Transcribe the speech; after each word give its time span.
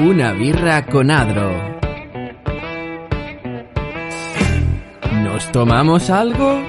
Una 0.00 0.32
birra 0.32 0.86
con 0.86 1.10
Adro. 1.10 1.50
¿Nos 5.24 5.50
tomamos 5.50 6.08
algo? 6.08 6.62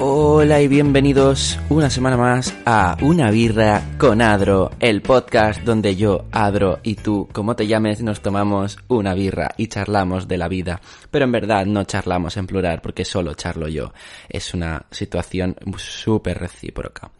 Hola 0.00 0.60
y 0.60 0.68
bienvenidos 0.68 1.58
una 1.70 1.88
semana 1.88 2.18
más 2.18 2.54
a 2.66 2.98
Una 3.00 3.30
birra 3.30 3.80
con 3.96 4.20
Adro, 4.20 4.70
el 4.80 5.00
podcast 5.00 5.62
donde 5.62 5.96
yo, 5.96 6.26
Adro 6.30 6.80
y 6.82 6.96
tú, 6.96 7.26
como 7.32 7.56
te 7.56 7.66
llames, 7.66 8.02
nos 8.02 8.20
tomamos 8.20 8.76
una 8.88 9.14
birra 9.14 9.52
y 9.56 9.68
charlamos 9.68 10.28
de 10.28 10.36
la 10.36 10.48
vida. 10.48 10.78
Pero 11.10 11.24
en 11.24 11.32
verdad 11.32 11.64
no 11.64 11.84
charlamos 11.84 12.36
en 12.36 12.46
plural 12.46 12.82
porque 12.82 13.06
solo 13.06 13.32
charlo 13.32 13.66
yo. 13.68 13.94
Es 14.28 14.52
una 14.52 14.84
situación 14.90 15.56
súper 15.78 16.38
recíproca. 16.38 17.10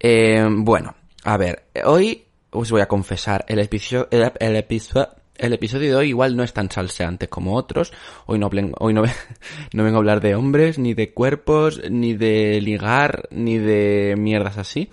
Eh, 0.00 0.46
bueno, 0.50 0.94
a 1.24 1.36
ver, 1.38 1.64
hoy 1.84 2.24
os 2.50 2.70
voy 2.70 2.82
a 2.82 2.86
confesar, 2.86 3.44
el 3.48 3.58
episodio, 3.58 4.08
el, 4.10 4.56
episodio, 4.56 5.08
el 5.36 5.52
episodio 5.54 5.88
de 5.88 5.96
hoy 5.96 6.08
igual 6.08 6.36
no 6.36 6.44
es 6.44 6.52
tan 6.52 6.70
salseante 6.70 7.28
como 7.28 7.56
otros. 7.56 7.92
Hoy 8.26 8.38
no, 8.38 8.50
hoy 8.78 8.94
no, 8.94 9.02
vengo 9.02 9.96
a 9.96 9.98
hablar 9.98 10.20
de 10.20 10.34
hombres, 10.34 10.78
ni 10.78 10.92
de 10.92 11.12
cuerpos, 11.12 11.80
ni 11.90 12.12
de 12.12 12.60
ligar, 12.60 13.26
ni 13.30 13.56
de 13.56 14.14
mierdas 14.18 14.58
así. 14.58 14.90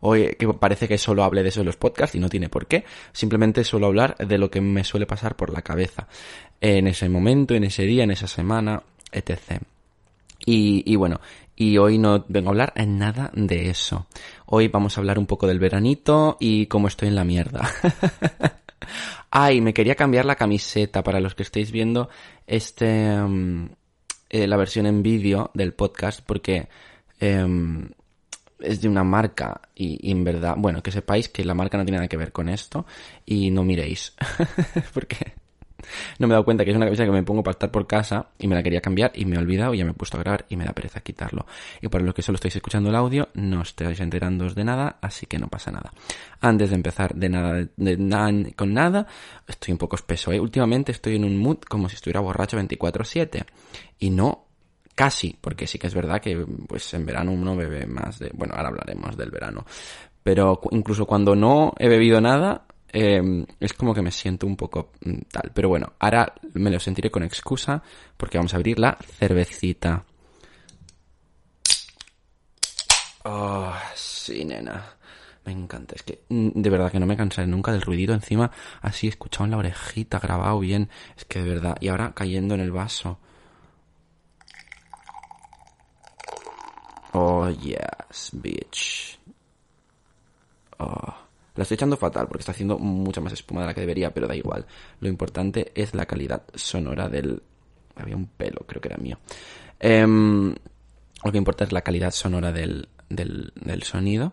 Hoy 0.00 0.36
que 0.38 0.48
parece 0.54 0.88
que 0.88 0.98
solo 0.98 1.22
hable 1.22 1.42
de 1.42 1.50
eso 1.50 1.60
en 1.60 1.66
los 1.66 1.76
podcasts 1.76 2.16
y 2.16 2.18
no 2.18 2.28
tiene 2.30 2.48
por 2.48 2.66
qué. 2.66 2.84
Simplemente 3.12 3.62
suelo 3.62 3.86
hablar 3.86 4.16
de 4.16 4.38
lo 4.38 4.50
que 4.50 4.60
me 4.60 4.84
suele 4.84 5.06
pasar 5.06 5.36
por 5.36 5.52
la 5.52 5.62
cabeza. 5.62 6.08
En 6.60 6.86
ese 6.86 7.08
momento, 7.10 7.54
en 7.54 7.64
ese 7.64 7.84
día, 7.84 8.04
en 8.04 8.10
esa 8.10 8.26
semana, 8.26 8.82
etc. 9.12 9.62
Y 10.46 10.96
bueno, 10.96 11.20
y 11.56 11.78
hoy 11.78 11.98
no 11.98 12.24
vengo 12.28 12.48
a 12.48 12.52
hablar 12.52 12.72
en 12.76 12.98
nada 12.98 13.30
de 13.34 13.70
eso. 13.70 14.06
Hoy 14.46 14.68
vamos 14.68 14.96
a 14.96 15.00
hablar 15.00 15.18
un 15.18 15.26
poco 15.26 15.46
del 15.46 15.58
veranito 15.58 16.36
y 16.40 16.66
cómo 16.66 16.88
estoy 16.88 17.08
en 17.08 17.14
la 17.14 17.24
mierda. 17.24 17.68
Ay, 19.30 19.60
me 19.60 19.74
quería 19.74 19.94
cambiar 19.94 20.24
la 20.24 20.36
camiseta 20.36 21.02
para 21.02 21.20
los 21.20 21.34
que 21.34 21.42
estéis 21.42 21.70
viendo 21.70 22.08
este 22.46 23.16
mm, 23.16 23.70
eh, 24.30 24.46
la 24.46 24.56
versión 24.56 24.86
en 24.86 25.02
vídeo 25.02 25.50
del 25.54 25.74
podcast 25.74 26.20
porque 26.24 26.68
em, 27.20 27.88
es 28.60 28.80
de 28.80 28.88
una 28.88 29.04
marca 29.04 29.60
y, 29.74 30.08
y, 30.08 30.12
en 30.12 30.24
verdad, 30.24 30.54
bueno, 30.58 30.82
que 30.82 30.90
sepáis 30.90 31.28
que 31.28 31.44
la 31.44 31.54
marca 31.54 31.78
no 31.78 31.84
tiene 31.84 31.98
nada 31.98 32.08
que 32.08 32.16
ver 32.16 32.32
con 32.32 32.48
esto 32.48 32.86
y 33.24 33.50
no 33.50 33.64
miréis 33.64 34.14
porque 34.94 35.34
no 36.18 36.26
me 36.26 36.32
he 36.32 36.34
dado 36.34 36.44
cuenta 36.44 36.64
que 36.64 36.70
es 36.70 36.76
una 36.76 36.86
camisa 36.86 37.04
que 37.04 37.10
me 37.10 37.22
pongo 37.22 37.42
para 37.42 37.52
estar 37.52 37.70
por 37.70 37.86
casa 37.86 38.28
y 38.38 38.46
me 38.46 38.54
la 38.54 38.62
quería 38.62 38.80
cambiar 38.80 39.12
y 39.14 39.24
me 39.24 39.36
he 39.36 39.38
olvidado 39.38 39.74
y 39.74 39.78
ya 39.78 39.84
me 39.84 39.92
he 39.92 39.94
puesto 39.94 40.16
a 40.16 40.20
grabar 40.20 40.46
y 40.48 40.56
me 40.56 40.64
da 40.64 40.72
pereza 40.72 41.00
quitarlo. 41.00 41.46
Y 41.80 41.88
para 41.88 42.04
los 42.04 42.14
que 42.14 42.22
solo 42.22 42.36
estáis 42.36 42.56
escuchando 42.56 42.88
el 42.88 42.96
audio, 42.96 43.28
no 43.34 43.62
estáis 43.62 44.00
enterando 44.00 44.44
de 44.52 44.64
nada, 44.64 44.98
así 45.00 45.26
que 45.26 45.38
no 45.38 45.48
pasa 45.48 45.70
nada. 45.70 45.92
Antes 46.40 46.70
de 46.70 46.76
empezar 46.76 47.14
de 47.14 47.28
nada, 47.28 47.66
de 47.76 47.96
nada 47.96 48.32
con 48.56 48.74
nada, 48.74 49.06
estoy 49.46 49.72
un 49.72 49.78
poco 49.78 49.96
espeso. 49.96 50.32
¿eh? 50.32 50.40
Últimamente 50.40 50.92
estoy 50.92 51.16
en 51.16 51.24
un 51.24 51.36
mood 51.36 51.58
como 51.68 51.88
si 51.88 51.96
estuviera 51.96 52.20
borracho 52.20 52.58
24-7. 52.58 53.44
Y 54.00 54.10
no 54.10 54.46
casi, 54.94 55.36
porque 55.40 55.66
sí 55.66 55.78
que 55.78 55.86
es 55.86 55.94
verdad 55.94 56.20
que 56.20 56.44
pues 56.68 56.92
en 56.94 57.06
verano 57.06 57.32
uno 57.32 57.56
bebe 57.56 57.86
más 57.86 58.18
de... 58.18 58.30
Bueno, 58.34 58.54
ahora 58.54 58.68
hablaremos 58.68 59.16
del 59.16 59.30
verano. 59.30 59.64
Pero 60.22 60.60
incluso 60.70 61.06
cuando 61.06 61.34
no 61.34 61.72
he 61.78 61.88
bebido 61.88 62.20
nada, 62.20 62.66
eh, 62.94 63.44
es 63.58 63.72
como 63.72 63.92
que 63.92 64.02
me 64.02 64.12
siento 64.12 64.46
un 64.46 64.56
poco 64.56 64.92
mm, 65.04 65.22
tal. 65.30 65.50
Pero 65.52 65.68
bueno, 65.68 65.94
ahora 65.98 66.32
me 66.54 66.70
lo 66.70 66.78
sentiré 66.78 67.10
con 67.10 67.24
excusa 67.24 67.82
porque 68.16 68.38
vamos 68.38 68.54
a 68.54 68.56
abrir 68.56 68.78
la 68.78 68.96
cervecita. 69.18 70.04
Oh, 73.24 73.72
sí, 73.94 74.44
nena. 74.44 74.96
Me 75.44 75.52
encanta. 75.52 75.96
Es 75.96 76.04
que 76.04 76.22
mm, 76.28 76.50
de 76.54 76.70
verdad 76.70 76.92
que 76.92 77.00
no 77.00 77.06
me 77.06 77.16
cansaré 77.16 77.48
nunca 77.48 77.72
del 77.72 77.82
ruidito 77.82 78.12
encima, 78.12 78.50
así 78.80 79.08
escuchado 79.08 79.44
en 79.46 79.50
la 79.50 79.58
orejita, 79.58 80.20
grabado 80.20 80.60
bien. 80.60 80.88
Es 81.16 81.24
que 81.24 81.42
de 81.42 81.48
verdad. 81.50 81.76
Y 81.80 81.88
ahora 81.88 82.12
cayendo 82.14 82.54
en 82.54 82.60
el 82.60 82.70
vaso. 82.70 83.18
Oh, 87.12 87.48
yes, 87.50 88.30
bitch. 88.32 89.18
Oh. 90.78 91.23
La 91.54 91.62
estoy 91.62 91.76
echando 91.76 91.96
fatal 91.96 92.26
porque 92.26 92.42
está 92.42 92.52
haciendo 92.52 92.78
mucha 92.78 93.20
más 93.20 93.32
espuma 93.32 93.60
de 93.60 93.68
la 93.68 93.74
que 93.74 93.80
debería, 93.80 94.12
pero 94.12 94.26
da 94.26 94.34
igual. 94.34 94.66
Lo 95.00 95.08
importante 95.08 95.72
es 95.74 95.94
la 95.94 96.06
calidad 96.06 96.42
sonora 96.54 97.08
del... 97.08 97.42
Había 97.96 98.16
un 98.16 98.26
pelo, 98.26 98.64
creo 98.66 98.80
que 98.80 98.88
era 98.88 98.96
mío. 98.96 99.18
Um, 99.82 100.52
lo 101.24 101.32
que 101.32 101.38
importa 101.38 101.64
es 101.64 101.72
la 101.72 101.82
calidad 101.82 102.10
sonora 102.10 102.50
del, 102.50 102.88
del, 103.08 103.52
del 103.54 103.82
sonido. 103.84 104.32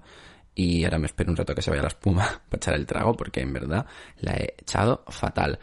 Y 0.56 0.84
ahora 0.84 0.98
me 0.98 1.06
espero 1.06 1.30
un 1.30 1.38
rato 1.38 1.56
que 1.56 1.62
se 1.62 1.70
vaya 1.70 1.84
la 1.84 1.90
espuma 1.90 2.42
para 2.50 2.58
echar 2.58 2.74
el 2.74 2.86
trago 2.86 3.16
porque 3.16 3.42
en 3.42 3.54
verdad 3.54 3.86
la 4.20 4.34
he 4.34 4.56
echado 4.58 5.04
fatal. 5.08 5.60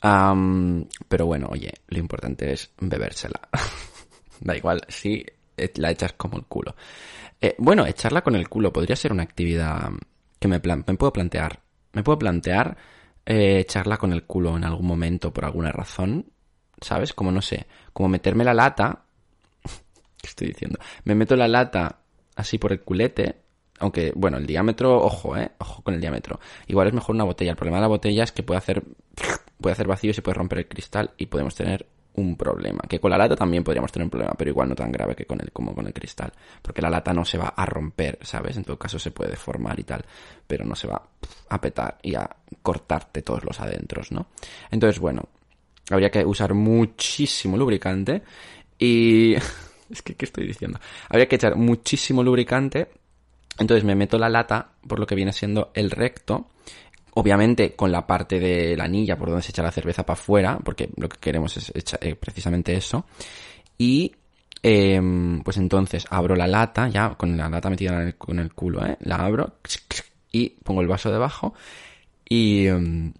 Pero 0.00 1.26
bueno, 1.26 1.48
oye, 1.50 1.72
lo 1.88 1.98
importante 1.98 2.52
es 2.52 2.70
bebérsela. 2.78 3.40
da 4.40 4.56
igual 4.56 4.82
si 4.88 5.24
la 5.76 5.90
echas 5.90 6.12
como 6.14 6.38
el 6.38 6.44
culo. 6.44 6.74
Eh, 7.40 7.54
bueno, 7.58 7.86
echarla 7.86 8.22
con 8.22 8.34
el 8.34 8.48
culo 8.48 8.72
podría 8.72 8.96
ser 8.96 9.12
una 9.12 9.22
actividad 9.22 9.90
que 10.40 10.48
me, 10.48 10.58
plan 10.58 10.84
me 10.86 10.94
puedo 10.96 11.12
plantear. 11.12 11.60
Me 11.92 12.02
puedo 12.02 12.18
plantear 12.18 12.76
eh, 13.26 13.58
echarla 13.60 13.96
con 13.98 14.12
el 14.12 14.24
culo 14.24 14.56
en 14.56 14.64
algún 14.64 14.86
momento 14.86 15.32
por 15.32 15.44
alguna 15.44 15.70
razón. 15.70 16.26
¿Sabes? 16.80 17.12
Como 17.12 17.30
no 17.30 17.42
sé, 17.42 17.66
como 17.92 18.08
meterme 18.08 18.42
la 18.42 18.54
lata. 18.54 19.04
¿Qué 20.20 20.28
estoy 20.28 20.48
diciendo? 20.48 20.78
Me 21.04 21.14
meto 21.14 21.36
la 21.36 21.46
lata 21.46 22.00
así 22.34 22.58
por 22.58 22.72
el 22.72 22.80
culete. 22.80 23.42
Aunque, 23.78 24.12
bueno, 24.14 24.38
el 24.38 24.46
diámetro, 24.46 24.96
ojo, 24.96 25.36
eh. 25.36 25.52
Ojo 25.58 25.82
con 25.82 25.94
el 25.94 26.00
diámetro. 26.00 26.40
Igual 26.66 26.88
es 26.88 26.94
mejor 26.94 27.14
una 27.14 27.24
botella. 27.24 27.52
El 27.52 27.56
problema 27.56 27.78
de 27.78 27.82
la 27.82 27.88
botella 27.88 28.24
es 28.24 28.32
que 28.32 28.42
puede 28.42 28.58
hacer, 28.58 28.82
puede 29.60 29.72
hacer 29.74 29.86
vacío 29.86 30.10
y 30.10 30.14
se 30.14 30.22
puede 30.22 30.34
romper 30.34 30.58
el 30.58 30.68
cristal 30.68 31.12
y 31.18 31.26
podemos 31.26 31.54
tener 31.54 31.86
un 32.14 32.36
problema. 32.36 32.80
Que 32.88 32.98
con 32.98 33.10
la 33.10 33.18
lata 33.18 33.36
también 33.36 33.64
podríamos 33.64 33.92
tener 33.92 34.04
un 34.04 34.10
problema, 34.10 34.34
pero 34.36 34.50
igual 34.50 34.68
no 34.68 34.74
tan 34.74 34.90
grave 34.90 35.14
que 35.14 35.26
con 35.26 35.40
el, 35.40 35.52
como 35.52 35.74
con 35.74 35.86
el 35.86 35.92
cristal. 35.92 36.32
Porque 36.62 36.82
la 36.82 36.90
lata 36.90 37.12
no 37.12 37.24
se 37.24 37.38
va 37.38 37.48
a 37.56 37.66
romper, 37.66 38.18
¿sabes? 38.22 38.56
En 38.56 38.64
todo 38.64 38.78
caso 38.78 38.98
se 38.98 39.10
puede 39.10 39.30
deformar 39.30 39.78
y 39.78 39.84
tal, 39.84 40.04
pero 40.46 40.64
no 40.64 40.74
se 40.74 40.88
va 40.88 41.02
a 41.48 41.60
petar 41.60 41.98
y 42.02 42.14
a 42.14 42.28
cortarte 42.62 43.22
todos 43.22 43.44
los 43.44 43.60
adentros, 43.60 44.12
¿no? 44.12 44.26
Entonces, 44.70 44.98
bueno, 45.00 45.28
habría 45.90 46.10
que 46.10 46.24
usar 46.24 46.54
muchísimo 46.54 47.56
lubricante 47.56 48.22
y... 48.78 49.34
es 49.90 50.02
que, 50.02 50.14
¿qué 50.14 50.24
estoy 50.24 50.46
diciendo? 50.46 50.78
Habría 51.08 51.26
que 51.28 51.36
echar 51.36 51.56
muchísimo 51.56 52.22
lubricante. 52.22 52.88
Entonces 53.58 53.84
me 53.84 53.94
meto 53.94 54.18
la 54.18 54.28
lata 54.28 54.72
por 54.86 54.98
lo 54.98 55.06
que 55.06 55.14
viene 55.14 55.32
siendo 55.32 55.70
el 55.74 55.90
recto 55.90 56.48
obviamente 57.14 57.74
con 57.74 57.90
la 57.90 58.06
parte 58.06 58.38
de 58.38 58.76
la 58.76 58.84
anilla 58.84 59.16
por 59.16 59.28
donde 59.28 59.42
se 59.42 59.50
echa 59.50 59.62
la 59.62 59.72
cerveza 59.72 60.04
para 60.04 60.18
afuera, 60.18 60.58
porque 60.62 60.90
lo 60.96 61.08
que 61.08 61.18
queremos 61.18 61.56
es 61.56 61.72
echar, 61.74 62.00
eh, 62.02 62.14
precisamente 62.14 62.74
eso. 62.74 63.06
Y 63.78 64.12
eh, 64.62 65.00
pues 65.42 65.56
entonces 65.56 66.06
abro 66.10 66.36
la 66.36 66.46
lata, 66.46 66.88
ya 66.88 67.14
con 67.14 67.36
la 67.36 67.48
lata 67.48 67.70
metida 67.70 67.94
en 67.94 68.08
el, 68.08 68.16
con 68.16 68.38
el 68.38 68.52
culo, 68.52 68.84
¿eh? 68.86 68.96
la 69.00 69.16
abro 69.16 69.54
y 70.32 70.50
pongo 70.50 70.80
el 70.82 70.86
vaso 70.88 71.10
debajo 71.10 71.54
y, 72.28 72.66
em, 72.66 73.12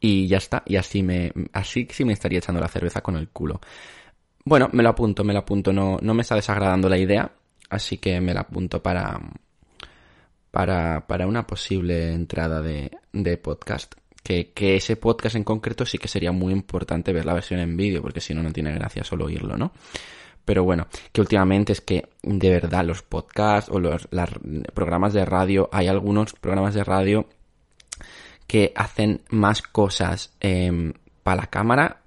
y 0.00 0.26
ya 0.26 0.38
está. 0.38 0.62
Y 0.66 0.76
así 0.76 1.02
me, 1.02 1.32
así 1.52 1.86
sí 1.90 2.04
me 2.04 2.12
estaría 2.14 2.38
echando 2.38 2.60
la 2.60 2.68
cerveza 2.68 3.00
con 3.00 3.16
el 3.16 3.28
culo. 3.28 3.60
Bueno, 4.44 4.68
me 4.72 4.82
lo 4.82 4.90
apunto, 4.90 5.24
me 5.24 5.32
lo 5.32 5.40
apunto, 5.40 5.72
no, 5.72 5.98
no 6.02 6.14
me 6.14 6.22
está 6.22 6.34
desagradando 6.34 6.88
la 6.88 6.98
idea, 6.98 7.30
así 7.70 7.98
que 7.98 8.20
me 8.20 8.34
la 8.34 8.40
apunto 8.42 8.82
para, 8.82 9.18
para, 10.54 11.04
para 11.08 11.26
una 11.26 11.48
posible 11.48 12.12
entrada 12.12 12.62
de, 12.62 12.92
de 13.12 13.36
podcast. 13.38 13.92
Que, 14.22 14.52
que, 14.52 14.76
ese 14.76 14.94
podcast 14.94 15.34
en 15.34 15.42
concreto 15.42 15.84
sí 15.84 15.98
que 15.98 16.06
sería 16.06 16.30
muy 16.30 16.52
importante 16.52 17.12
ver 17.12 17.26
la 17.26 17.34
versión 17.34 17.58
en 17.58 17.76
vídeo, 17.76 18.00
porque 18.00 18.20
si 18.20 18.34
no, 18.34 18.42
no 18.44 18.52
tiene 18.52 18.72
gracia 18.72 19.02
solo 19.02 19.24
oírlo, 19.24 19.56
¿no? 19.56 19.72
Pero 20.44 20.62
bueno, 20.62 20.86
que 21.10 21.20
últimamente 21.20 21.72
es 21.72 21.80
que 21.80 22.08
de 22.22 22.50
verdad 22.50 22.84
los 22.84 23.02
podcasts 23.02 23.68
o 23.68 23.80
los 23.80 24.06
programas 24.74 25.12
de 25.12 25.24
radio, 25.24 25.68
hay 25.72 25.88
algunos 25.88 26.34
programas 26.34 26.74
de 26.74 26.84
radio 26.84 27.26
que 28.46 28.72
hacen 28.76 29.22
más 29.30 29.60
cosas 29.60 30.34
eh, 30.40 30.92
para 31.24 31.42
la 31.42 31.46
cámara, 31.48 32.02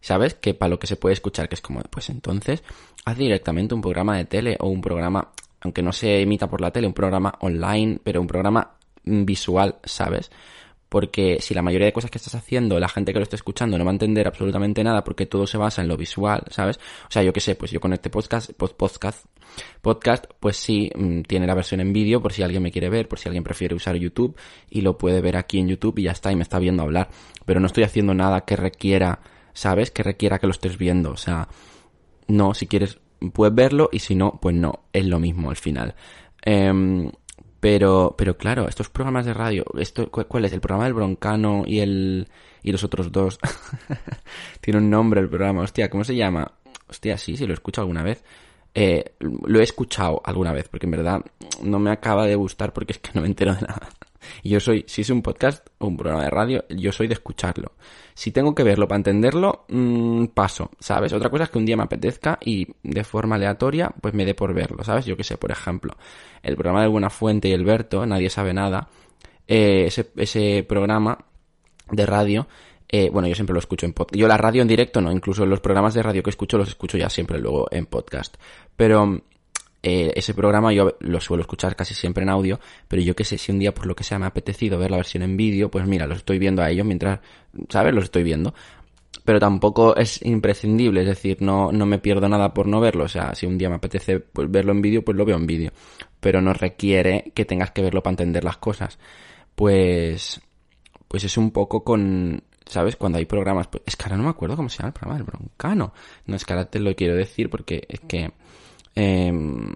¿sabes? 0.00 0.34
Que 0.34 0.54
para 0.54 0.70
lo 0.70 0.80
que 0.80 0.88
se 0.88 0.96
puede 0.96 1.12
escuchar, 1.12 1.48
que 1.48 1.54
es 1.54 1.60
como, 1.60 1.80
pues 1.82 2.10
entonces, 2.10 2.64
haz 3.04 3.16
directamente 3.16 3.76
un 3.76 3.80
programa 3.80 4.16
de 4.16 4.24
tele 4.24 4.56
o 4.58 4.66
un 4.66 4.80
programa 4.80 5.30
aunque 5.62 5.82
no 5.82 5.92
se 5.92 6.20
emita 6.20 6.48
por 6.48 6.60
la 6.60 6.70
tele, 6.70 6.86
un 6.86 6.92
programa 6.92 7.34
online, 7.40 7.98
pero 8.02 8.20
un 8.20 8.26
programa 8.26 8.76
visual, 9.04 9.76
¿sabes? 9.84 10.30
Porque 10.88 11.38
si 11.40 11.54
la 11.54 11.62
mayoría 11.62 11.86
de 11.86 11.92
cosas 11.92 12.10
que 12.10 12.18
estás 12.18 12.34
haciendo, 12.34 12.78
la 12.78 12.88
gente 12.88 13.14
que 13.14 13.18
lo 13.18 13.22
está 13.22 13.36
escuchando 13.36 13.78
no 13.78 13.84
va 13.84 13.90
a 13.90 13.94
entender 13.94 14.26
absolutamente 14.26 14.84
nada 14.84 15.02
porque 15.02 15.24
todo 15.24 15.46
se 15.46 15.56
basa 15.56 15.80
en 15.80 15.88
lo 15.88 15.96
visual, 15.96 16.42
¿sabes? 16.50 16.78
O 17.08 17.10
sea, 17.10 17.22
yo 17.22 17.32
qué 17.32 17.40
sé, 17.40 17.54
pues 17.54 17.70
yo 17.70 17.80
con 17.80 17.94
este 17.94 18.10
podcast, 18.10 18.52
podcast, 18.52 19.24
podcast, 19.80 20.26
pues 20.38 20.58
sí, 20.58 20.90
mm, 20.94 21.22
tiene 21.22 21.46
la 21.46 21.54
versión 21.54 21.80
en 21.80 21.94
vídeo 21.94 22.20
por 22.20 22.34
si 22.34 22.42
alguien 22.42 22.62
me 22.62 22.70
quiere 22.70 22.90
ver, 22.90 23.08
por 23.08 23.18
si 23.18 23.28
alguien 23.28 23.42
prefiere 23.42 23.74
usar 23.74 23.96
YouTube 23.96 24.36
y 24.68 24.82
lo 24.82 24.98
puede 24.98 25.22
ver 25.22 25.36
aquí 25.36 25.58
en 25.58 25.68
YouTube 25.68 25.98
y 25.98 26.02
ya 26.02 26.12
está, 26.12 26.30
y 26.30 26.36
me 26.36 26.42
está 26.42 26.58
viendo 26.58 26.82
hablar. 26.82 27.08
Pero 27.46 27.58
no 27.58 27.66
estoy 27.66 27.84
haciendo 27.84 28.12
nada 28.12 28.42
que 28.42 28.56
requiera, 28.56 29.20
¿sabes? 29.54 29.90
Que 29.90 30.02
requiera 30.02 30.38
que 30.38 30.46
lo 30.46 30.52
estés 30.52 30.76
viendo. 30.76 31.12
O 31.12 31.16
sea, 31.16 31.48
no, 32.26 32.52
si 32.52 32.66
quieres 32.66 32.98
puedes 33.30 33.54
verlo 33.54 33.88
y 33.92 33.98
si 33.98 34.14
no, 34.14 34.38
pues 34.40 34.54
no, 34.54 34.84
es 34.92 35.06
lo 35.06 35.18
mismo 35.18 35.50
al 35.50 35.56
final. 35.56 35.94
Em, 36.42 37.10
pero, 37.60 38.14
pero 38.18 38.36
claro, 38.36 38.68
estos 38.68 38.88
programas 38.90 39.24
de 39.24 39.34
radio, 39.34 39.64
esto, 39.78 40.10
¿cuál 40.10 40.44
es? 40.44 40.52
El 40.52 40.60
programa 40.60 40.84
del 40.84 40.94
Broncano 40.94 41.62
y 41.66 41.78
el, 41.80 42.28
y 42.62 42.72
los 42.72 42.82
otros 42.82 43.12
dos. 43.12 43.38
Tiene 44.60 44.78
un 44.78 44.90
nombre 44.90 45.20
el 45.20 45.28
programa, 45.28 45.62
hostia, 45.62 45.88
¿cómo 45.88 46.02
se 46.04 46.16
llama? 46.16 46.52
Hostia, 46.88 47.16
sí, 47.16 47.36
sí, 47.36 47.46
lo 47.46 47.52
he 47.52 47.54
escuchado 47.54 47.84
alguna 47.84 48.02
vez. 48.02 48.24
Eh, 48.74 49.14
lo 49.20 49.60
he 49.60 49.62
escuchado 49.62 50.20
alguna 50.24 50.52
vez, 50.52 50.68
porque 50.68 50.86
en 50.86 50.92
verdad 50.92 51.20
no 51.62 51.78
me 51.78 51.90
acaba 51.90 52.26
de 52.26 52.34
gustar 52.34 52.72
porque 52.72 52.92
es 52.92 52.98
que 52.98 53.10
no 53.14 53.20
me 53.20 53.28
entero 53.28 53.54
de 53.54 53.60
nada. 53.60 53.88
Y 54.42 54.50
yo 54.50 54.60
soy, 54.60 54.84
si 54.86 55.02
es 55.02 55.10
un 55.10 55.22
podcast 55.22 55.66
o 55.78 55.86
un 55.86 55.96
programa 55.96 56.24
de 56.24 56.30
radio, 56.30 56.64
yo 56.68 56.92
soy 56.92 57.08
de 57.08 57.14
escucharlo. 57.14 57.72
Si 58.14 58.30
tengo 58.30 58.54
que 58.54 58.62
verlo 58.62 58.88
para 58.88 58.98
entenderlo, 58.98 59.64
mmm, 59.68 60.26
paso, 60.26 60.70
¿sabes? 60.78 61.12
Otra 61.12 61.30
cosa 61.30 61.44
es 61.44 61.50
que 61.50 61.58
un 61.58 61.66
día 61.66 61.76
me 61.76 61.84
apetezca 61.84 62.38
y 62.44 62.66
de 62.82 63.04
forma 63.04 63.36
aleatoria, 63.36 63.92
pues 64.00 64.14
me 64.14 64.24
dé 64.24 64.34
por 64.34 64.52
verlo, 64.54 64.84
¿sabes? 64.84 65.06
Yo 65.06 65.16
que 65.16 65.24
sé, 65.24 65.36
por 65.36 65.50
ejemplo, 65.50 65.96
el 66.42 66.54
programa 66.54 66.82
de 66.82 66.88
Buena 66.88 67.10
Fuente 67.10 67.48
y 67.48 67.54
Alberto, 67.54 68.04
Nadie 68.06 68.30
sabe 68.30 68.52
nada, 68.52 68.88
eh, 69.46 69.84
ese, 69.86 70.10
ese 70.16 70.64
programa 70.68 71.18
de 71.90 72.06
radio, 72.06 72.46
eh, 72.88 73.08
bueno, 73.10 73.26
yo 73.26 73.34
siempre 73.34 73.54
lo 73.54 73.58
escucho 73.58 73.86
en 73.86 73.94
podcast. 73.94 74.16
Yo 74.20 74.28
la 74.28 74.36
radio 74.36 74.60
en 74.60 74.68
directo 74.68 75.00
no, 75.00 75.10
incluso 75.10 75.46
los 75.46 75.60
programas 75.60 75.94
de 75.94 76.02
radio 76.02 76.22
que 76.22 76.28
escucho 76.28 76.58
los 76.58 76.68
escucho 76.68 76.98
ya 76.98 77.08
siempre 77.08 77.38
luego 77.38 77.66
en 77.70 77.86
podcast. 77.86 78.36
Pero 78.76 79.22
eh, 79.82 80.12
ese 80.14 80.32
programa 80.32 80.72
yo 80.72 80.96
lo 81.00 81.20
suelo 81.20 81.40
escuchar 81.40 81.74
casi 81.74 81.94
siempre 81.94 82.22
en 82.22 82.28
audio, 82.28 82.60
pero 82.86 83.02
yo 83.02 83.16
que 83.16 83.24
sé, 83.24 83.36
si 83.36 83.50
un 83.50 83.58
día 83.58 83.74
por 83.74 83.86
lo 83.86 83.96
que 83.96 84.04
sea 84.04 84.18
me 84.18 84.26
ha 84.26 84.28
apetecido 84.28 84.78
ver 84.78 84.90
la 84.92 84.96
versión 84.96 85.24
en 85.24 85.36
vídeo, 85.36 85.70
pues 85.70 85.86
mira, 85.86 86.06
los 86.06 86.18
estoy 86.18 86.38
viendo 86.38 86.62
a 86.62 86.70
ellos 86.70 86.86
mientras, 86.86 87.20
¿sabes? 87.68 87.92
Los 87.92 88.04
estoy 88.04 88.22
viendo. 88.22 88.54
Pero 89.24 89.38
tampoco 89.38 89.94
es 89.96 90.22
imprescindible, 90.24 91.02
es 91.02 91.06
decir, 91.06 91.42
no, 91.42 91.70
no 91.70 91.86
me 91.86 91.98
pierdo 91.98 92.28
nada 92.28 92.54
por 92.54 92.66
no 92.66 92.80
verlo. 92.80 93.04
O 93.04 93.08
sea, 93.08 93.34
si 93.34 93.46
un 93.46 93.58
día 93.58 93.68
me 93.68 93.76
apetece 93.76 94.20
pues, 94.20 94.50
verlo 94.50 94.72
en 94.72 94.82
vídeo, 94.82 95.04
pues 95.04 95.16
lo 95.16 95.24
veo 95.24 95.36
en 95.36 95.46
vídeo. 95.46 95.72
Pero 96.20 96.40
no 96.40 96.52
requiere 96.54 97.32
que 97.34 97.44
tengas 97.44 97.70
que 97.72 97.82
verlo 97.82 98.02
para 98.02 98.12
entender 98.12 98.42
las 98.44 98.56
cosas. 98.56 98.98
Pues, 99.54 100.40
pues 101.08 101.24
es 101.24 101.36
un 101.36 101.52
poco 101.52 101.84
con, 101.84 102.42
¿sabes? 102.66 102.96
Cuando 102.96 103.18
hay 103.18 103.26
programas, 103.26 103.68
pues 103.68 103.82
es 103.86 103.96
que 103.96 104.04
ahora 104.04 104.16
no 104.16 104.24
me 104.24 104.30
acuerdo 104.30 104.56
cómo 104.56 104.68
se 104.68 104.78
llama 104.78 104.88
el 104.88 104.94
programa 104.94 105.18
del 105.18 105.26
broncano. 105.26 105.92
No 106.26 106.36
es 106.36 106.44
que 106.44 106.52
ahora 106.52 106.70
te 106.70 106.80
lo 106.80 106.94
quiero 106.96 107.14
decir 107.14 107.50
porque 107.50 107.84
es 107.88 108.00
que 108.00 108.32
Em, 108.94 109.74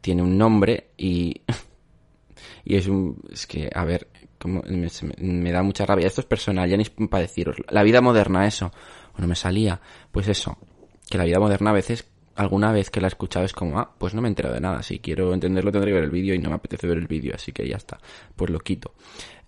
tiene 0.00 0.22
un 0.22 0.36
nombre 0.36 0.90
y, 0.96 1.42
y 2.64 2.76
es 2.76 2.86
un, 2.86 3.22
es 3.32 3.46
que, 3.46 3.70
a 3.74 3.84
ver, 3.84 4.08
como 4.44 4.62
me, 4.66 5.52
da 5.52 5.62
mucha 5.62 5.86
rabia. 5.86 6.06
Esto 6.06 6.20
es 6.20 6.26
personal, 6.26 6.68
ya 6.68 6.76
ni 6.76 6.84
para 6.84 7.22
deciros. 7.22 7.56
La 7.70 7.82
vida 7.82 8.02
moderna, 8.02 8.46
eso. 8.46 8.72
Bueno, 9.12 9.28
me 9.28 9.36
salía. 9.36 9.80
Pues 10.12 10.28
eso. 10.28 10.58
Que 11.08 11.16
la 11.16 11.24
vida 11.24 11.38
moderna 11.38 11.70
a 11.70 11.72
veces, 11.72 12.06
alguna 12.34 12.70
vez 12.70 12.90
que 12.90 13.00
la 13.00 13.06
he 13.06 13.08
escuchado 13.08 13.46
es 13.46 13.54
como, 13.54 13.78
ah, 13.78 13.94
pues 13.96 14.12
no 14.12 14.20
me 14.20 14.28
he 14.28 14.30
enterado 14.30 14.54
de 14.54 14.60
nada. 14.60 14.82
Si 14.82 14.98
quiero 14.98 15.32
entenderlo 15.32 15.72
tendré 15.72 15.92
que 15.92 15.94
ver 15.94 16.04
el 16.04 16.10
vídeo 16.10 16.34
y 16.34 16.38
no 16.38 16.50
me 16.50 16.56
apetece 16.56 16.86
ver 16.86 16.98
el 16.98 17.06
vídeo, 17.06 17.34
así 17.34 17.52
que 17.52 17.66
ya 17.66 17.76
está. 17.76 17.98
Pues 18.36 18.50
lo 18.50 18.58
quito. 18.58 18.92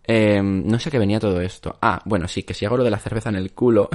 Eh, 0.08 0.40
no 0.40 0.78
sé 0.78 0.90
qué 0.90 0.98
venía 0.98 1.18
todo 1.18 1.40
esto. 1.40 1.76
Ah, 1.82 2.00
bueno, 2.04 2.28
sí, 2.28 2.44
que 2.44 2.54
si 2.54 2.64
hago 2.64 2.76
lo 2.76 2.84
de 2.84 2.90
la 2.90 2.98
cerveza 2.98 3.28
en 3.28 3.36
el 3.36 3.52
culo, 3.52 3.88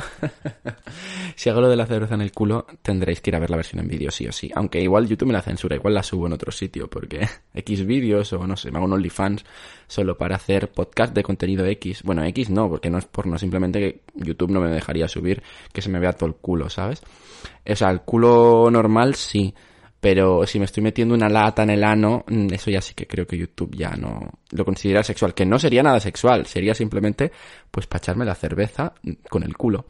si 1.36 1.50
hago 1.50 1.62
lo 1.62 1.70
de 1.70 1.78
la 1.78 1.86
cerveza 1.86 2.16
en 2.16 2.22
el 2.22 2.34
culo, 2.34 2.68
tendréis 2.82 3.22
que 3.22 3.30
ir 3.30 3.36
a 3.38 3.40
ver 3.40 3.50
la 3.50 3.56
versión 3.56 3.80
en 3.80 3.88
vídeo, 3.88 4.12
sí 4.12 4.28
o 4.28 4.32
sí. 4.32 4.52
Aunque 4.54 4.82
igual 4.82 5.08
YouTube 5.08 5.28
me 5.28 5.34
la 5.34 5.42
censura, 5.42 5.76
igual 5.76 5.94
la 5.94 6.04
subo 6.04 6.28
en 6.28 6.34
otro 6.34 6.52
sitio, 6.52 6.90
porque 6.90 7.28
X 7.54 7.86
vídeos 7.86 8.34
o 8.34 8.46
no 8.46 8.58
sé, 8.58 8.72
me 8.72 8.78
hago 8.78 8.88
un 8.88 8.94
OnlyFans 8.94 9.46
solo 9.88 10.18
para 10.18 10.36
hacer 10.36 10.70
podcast 10.72 11.14
de 11.14 11.24
contenido 11.24 11.66
X. 11.66 12.04
Bueno, 12.04 12.26
X 12.26 12.50
no, 12.50 12.70
porque 12.70 12.90
no 12.90 12.98
es 12.98 13.06
por 13.06 13.28
no, 13.28 13.38
simplemente 13.38 13.80
que 13.80 14.02
YouTube 14.16 14.52
no 14.52 14.60
me 14.60 14.70
dejaría 14.70 15.08
subir 15.08 15.42
que 15.72 15.82
se 15.82 15.90
me 15.90 16.00
vea 16.00 16.14
todo 16.14 16.28
el 16.28 16.36
culo, 16.36 16.70
¿sabes? 16.70 17.02
O 17.66 17.76
sea, 17.76 17.90
el 17.90 18.02
culo 18.02 18.70
normal 18.70 19.16
sí 19.16 19.54
pero 20.02 20.48
si 20.48 20.58
me 20.58 20.66
estoy 20.66 20.82
metiendo 20.82 21.14
una 21.14 21.30
lata 21.30 21.62
en 21.62 21.70
el 21.70 21.84
ano, 21.84 22.26
mm, 22.28 22.48
eso 22.52 22.72
ya 22.72 22.82
sí 22.82 22.96
que 22.96 23.06
creo 23.06 23.28
que 23.28 23.38
YouTube 23.38 23.76
ya 23.76 23.92
no 23.92 24.32
lo 24.50 24.66
considera 24.66 25.04
sexual. 25.04 25.36
Que 25.36 25.46
no 25.46 25.60
sería 25.60 25.84
nada 25.84 26.00
sexual, 26.00 26.48
sería 26.48 26.74
simplemente 26.74 27.32
pues 27.70 27.86
para 27.86 28.00
echarme 28.00 28.26
la 28.26 28.34
cerveza 28.34 28.94
con 29.30 29.44
el 29.44 29.56
culo. 29.56 29.86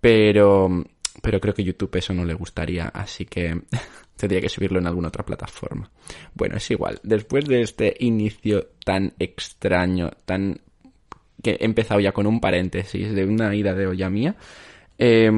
Pero, 0.00 0.82
pero 1.20 1.40
creo 1.40 1.52
que 1.52 1.62
YouTube 1.62 1.96
eso 1.96 2.14
no 2.14 2.24
le 2.24 2.32
gustaría, 2.32 2.88
así 2.88 3.26
que 3.26 3.54
tendría 4.16 4.40
que 4.40 4.48
subirlo 4.48 4.78
en 4.78 4.86
alguna 4.86 5.08
otra 5.08 5.26
plataforma. 5.26 5.90
Bueno, 6.32 6.56
es 6.56 6.70
igual. 6.70 6.98
Después 7.02 7.44
de 7.44 7.60
este 7.60 7.94
inicio 8.00 8.68
tan 8.82 9.12
extraño, 9.18 10.10
tan 10.24 10.62
que 11.42 11.50
he 11.50 11.66
empezado 11.66 12.00
ya 12.00 12.12
con 12.12 12.26
un 12.26 12.40
paréntesis 12.40 13.14
de 13.14 13.24
una 13.26 13.54
ida 13.54 13.74
de 13.74 13.86
olla 13.86 14.08
mía, 14.08 14.36
eh, 14.96 15.30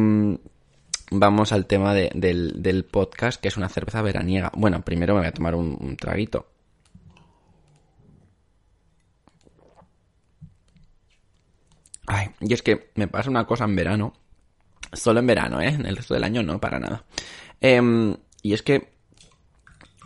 vamos 1.10 1.52
al 1.52 1.66
tema 1.66 1.92
del, 1.94 2.86
podcast, 2.90 3.40
que 3.40 3.48
es 3.48 3.56
una 3.56 3.68
cerveza 3.68 4.02
veraniega. 4.02 4.50
Bueno, 4.54 4.82
primero 4.82 5.14
me 5.14 5.20
voy 5.20 5.28
a 5.28 5.32
tomar 5.32 5.54
un, 5.54 5.96
traguito. 5.96 6.46
Ay, 12.06 12.28
y 12.40 12.52
es 12.52 12.62
que 12.62 12.90
me 12.94 13.08
pasa 13.08 13.30
una 13.30 13.46
cosa 13.46 13.64
en 13.64 13.76
verano. 13.76 14.12
Solo 14.92 15.20
en 15.20 15.26
verano, 15.26 15.60
¿eh? 15.60 15.68
En 15.68 15.86
el 15.86 15.96
resto 15.96 16.14
del 16.14 16.24
año 16.24 16.42
no, 16.42 16.60
para 16.60 16.80
nada. 16.80 17.04
Em, 17.60 18.16
y 18.42 18.52
es 18.52 18.62
que... 18.62 18.98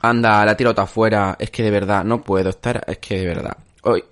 Anda, 0.02 0.44
la 0.44 0.56
tirota 0.56 0.82
afuera. 0.82 1.36
Es 1.38 1.50
que 1.50 1.62
de 1.62 1.70
verdad, 1.70 2.04
no 2.04 2.22
puedo 2.22 2.50
estar... 2.50 2.84
Es 2.86 2.98
que 2.98 3.20
de 3.20 3.26
verdad. 3.26 3.56
Hoy, 3.82 4.04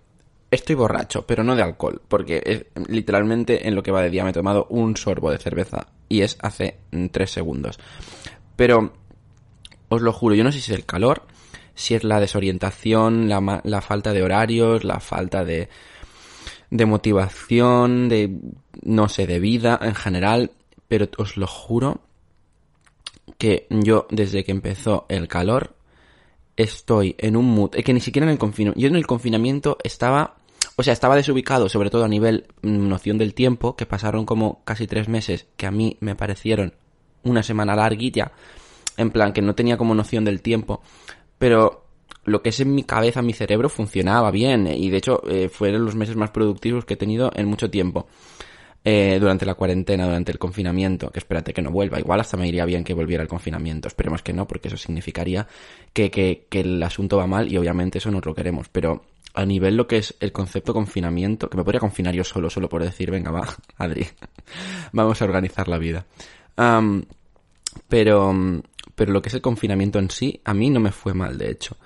estoy 0.50 0.74
borracho, 0.74 1.26
pero 1.26 1.44
no 1.44 1.54
de 1.54 1.62
alcohol, 1.62 2.00
porque 2.08 2.70
literalmente 2.88 3.68
en 3.68 3.74
lo 3.74 3.82
que 3.82 3.90
va 3.90 4.00
de 4.00 4.08
día 4.08 4.24
me 4.24 4.30
he 4.30 4.34
tomado 4.34 4.66
un 4.70 4.96
sorbo 4.96 5.30
de 5.30 5.38
cerveza 5.38 5.88
y 6.12 6.20
es 6.20 6.36
hace 6.40 6.76
mm, 6.90 7.06
tres 7.06 7.30
segundos. 7.30 7.78
Pero 8.54 8.92
os 9.88 10.02
lo 10.02 10.12
juro, 10.12 10.34
yo 10.34 10.44
no 10.44 10.52
sé 10.52 10.60
si 10.60 10.70
es 10.70 10.78
el 10.78 10.84
calor, 10.84 11.22
si 11.74 11.94
es 11.94 12.04
la 12.04 12.20
desorientación, 12.20 13.28
la, 13.28 13.62
la 13.64 13.80
falta 13.80 14.12
de 14.12 14.22
horarios, 14.22 14.84
la 14.84 15.00
falta 15.00 15.44
de, 15.44 15.70
de 16.70 16.86
motivación, 16.86 18.10
de, 18.10 18.30
no 18.82 19.08
sé, 19.08 19.26
de 19.26 19.40
vida 19.40 19.78
en 19.80 19.94
general, 19.94 20.50
pero 20.86 21.08
os 21.16 21.38
lo 21.38 21.46
juro 21.46 22.02
que 23.38 23.66
yo 23.70 24.06
desde 24.10 24.44
que 24.44 24.52
empezó 24.52 25.06
el 25.08 25.28
calor 25.28 25.74
estoy 26.56 27.14
en 27.18 27.36
un 27.36 27.46
mood, 27.46 27.70
que 27.70 27.94
ni 27.94 28.00
siquiera 28.00 28.26
en 28.26 28.32
el 28.32 28.38
confinamiento, 28.38 28.80
yo 28.80 28.88
en 28.88 28.96
el 28.96 29.06
confinamiento 29.06 29.78
estaba 29.82 30.36
o 30.76 30.82
sea, 30.82 30.92
estaba 30.92 31.16
desubicado, 31.16 31.68
sobre 31.68 31.90
todo 31.90 32.04
a 32.04 32.08
nivel 32.08 32.46
mm, 32.62 32.88
noción 32.88 33.18
del 33.18 33.34
tiempo, 33.34 33.76
que 33.76 33.86
pasaron 33.86 34.24
como 34.26 34.62
casi 34.64 34.86
tres 34.86 35.08
meses, 35.08 35.46
que 35.56 35.66
a 35.66 35.70
mí 35.70 35.96
me 36.00 36.14
parecieron 36.16 36.74
una 37.22 37.42
semana 37.42 37.76
larguilla, 37.76 38.32
en 38.96 39.10
plan 39.10 39.32
que 39.32 39.42
no 39.42 39.54
tenía 39.54 39.76
como 39.76 39.94
noción 39.94 40.24
del 40.24 40.42
tiempo, 40.42 40.82
pero 41.38 41.84
lo 42.24 42.42
que 42.42 42.50
es 42.50 42.60
en 42.60 42.74
mi 42.74 42.84
cabeza, 42.84 43.22
mi 43.22 43.32
cerebro 43.32 43.68
funcionaba 43.68 44.30
bien, 44.30 44.66
y 44.66 44.90
de 44.90 44.96
hecho 44.96 45.22
eh, 45.28 45.48
fueron 45.48 45.84
los 45.84 45.94
meses 45.94 46.16
más 46.16 46.30
productivos 46.30 46.84
que 46.84 46.94
he 46.94 46.96
tenido 46.96 47.30
en 47.34 47.46
mucho 47.46 47.70
tiempo. 47.70 48.06
Eh, 48.84 49.18
durante 49.20 49.46
la 49.46 49.54
cuarentena, 49.54 50.06
durante 50.06 50.32
el 50.32 50.40
confinamiento, 50.40 51.10
que 51.10 51.20
espérate 51.20 51.52
que 51.54 51.62
no 51.62 51.70
vuelva. 51.70 52.00
Igual 52.00 52.18
hasta 52.18 52.36
me 52.36 52.48
iría 52.48 52.64
bien 52.64 52.82
que 52.82 52.94
volviera 52.94 53.22
el 53.22 53.28
confinamiento. 53.28 53.86
Esperemos 53.86 54.22
que 54.22 54.32
no, 54.32 54.48
porque 54.48 54.66
eso 54.66 54.76
significaría 54.76 55.46
que, 55.92 56.10
que, 56.10 56.46
que 56.48 56.62
el 56.62 56.82
asunto 56.82 57.16
va 57.16 57.28
mal 57.28 57.52
y 57.52 57.56
obviamente 57.58 57.98
eso 57.98 58.10
no 58.10 58.20
lo 58.20 58.34
queremos. 58.34 58.68
Pero 58.68 59.04
a 59.34 59.46
nivel 59.46 59.76
lo 59.76 59.86
que 59.86 59.98
es 59.98 60.14
el 60.20 60.32
concepto 60.32 60.74
confinamiento, 60.74 61.48
que 61.48 61.56
me 61.56 61.64
podría 61.64 61.80
confinar 61.80 62.14
yo 62.14 62.24
solo, 62.24 62.50
solo 62.50 62.68
por 62.68 62.82
decir, 62.82 63.10
venga, 63.10 63.30
va, 63.30 63.48
Adri, 63.78 64.06
vamos 64.92 65.20
a 65.20 65.24
organizar 65.24 65.68
la 65.68 65.78
vida. 65.78 66.04
pero, 67.88 68.34
pero 68.94 69.12
lo 69.12 69.22
que 69.22 69.28
es 69.28 69.34
el 69.34 69.40
confinamiento 69.40 69.98
en 69.98 70.10
sí, 70.10 70.40
a 70.44 70.54
mí 70.54 70.70
no 70.70 70.80
me 70.80 70.92
fue 70.92 71.14
mal, 71.14 71.38
de 71.38 71.50
hecho. 71.50 71.76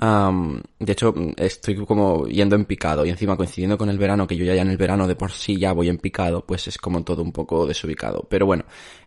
de 0.00 0.92
hecho, 0.92 1.14
estoy 1.36 1.76
como 1.86 2.26
yendo 2.26 2.56
en 2.56 2.64
picado 2.64 3.06
y 3.06 3.10
encima 3.10 3.36
coincidiendo 3.36 3.78
con 3.78 3.90
el 3.90 3.98
verano, 3.98 4.26
que 4.26 4.36
yo 4.36 4.44
ya, 4.44 4.54
ya 4.54 4.62
en 4.62 4.70
el 4.70 4.76
verano 4.76 5.06
de 5.06 5.14
por 5.14 5.30
sí 5.30 5.56
ya 5.56 5.72
voy 5.72 5.88
en 5.88 5.98
picado, 5.98 6.44
pues 6.44 6.66
es 6.66 6.78
como 6.78 7.04
todo 7.04 7.22
un 7.22 7.32
poco 7.32 7.64
desubicado. 7.66 8.26
Pero 8.28 8.46
bueno, 8.46 8.64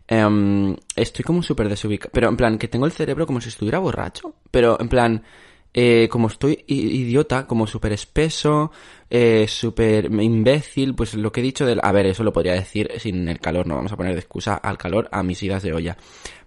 em, 0.08 0.74
estoy 0.96 1.24
como 1.24 1.42
súper 1.42 1.68
desubicado. 1.68 2.10
Pero 2.12 2.28
en 2.28 2.36
plan, 2.36 2.58
que 2.58 2.68
tengo 2.68 2.86
el 2.86 2.92
cerebro 2.92 3.26
como 3.26 3.40
si 3.40 3.50
estuviera 3.50 3.78
borracho. 3.78 4.34
Pero 4.50 4.78
en 4.80 4.88
plan, 4.88 5.22
eh, 5.74 6.08
como 6.10 6.28
estoy 6.28 6.64
idiota, 6.66 7.46
como 7.46 7.66
súper 7.66 7.92
espeso, 7.92 8.70
eh, 9.08 9.46
súper 9.48 10.06
imbécil, 10.12 10.94
pues 10.94 11.14
lo 11.14 11.32
que 11.32 11.40
he 11.40 11.44
dicho 11.44 11.64
del... 11.64 11.80
A 11.82 11.92
ver, 11.92 12.06
eso 12.06 12.24
lo 12.24 12.32
podría 12.32 12.52
decir 12.52 12.90
sin 12.98 13.28
el 13.28 13.40
calor, 13.40 13.66
no 13.66 13.76
vamos 13.76 13.92
a 13.92 13.96
poner 13.96 14.14
de 14.14 14.20
excusa 14.20 14.54
al 14.56 14.78
calor 14.78 15.08
a 15.12 15.22
mis 15.22 15.42
idas 15.42 15.62
de 15.62 15.72
olla. 15.72 15.96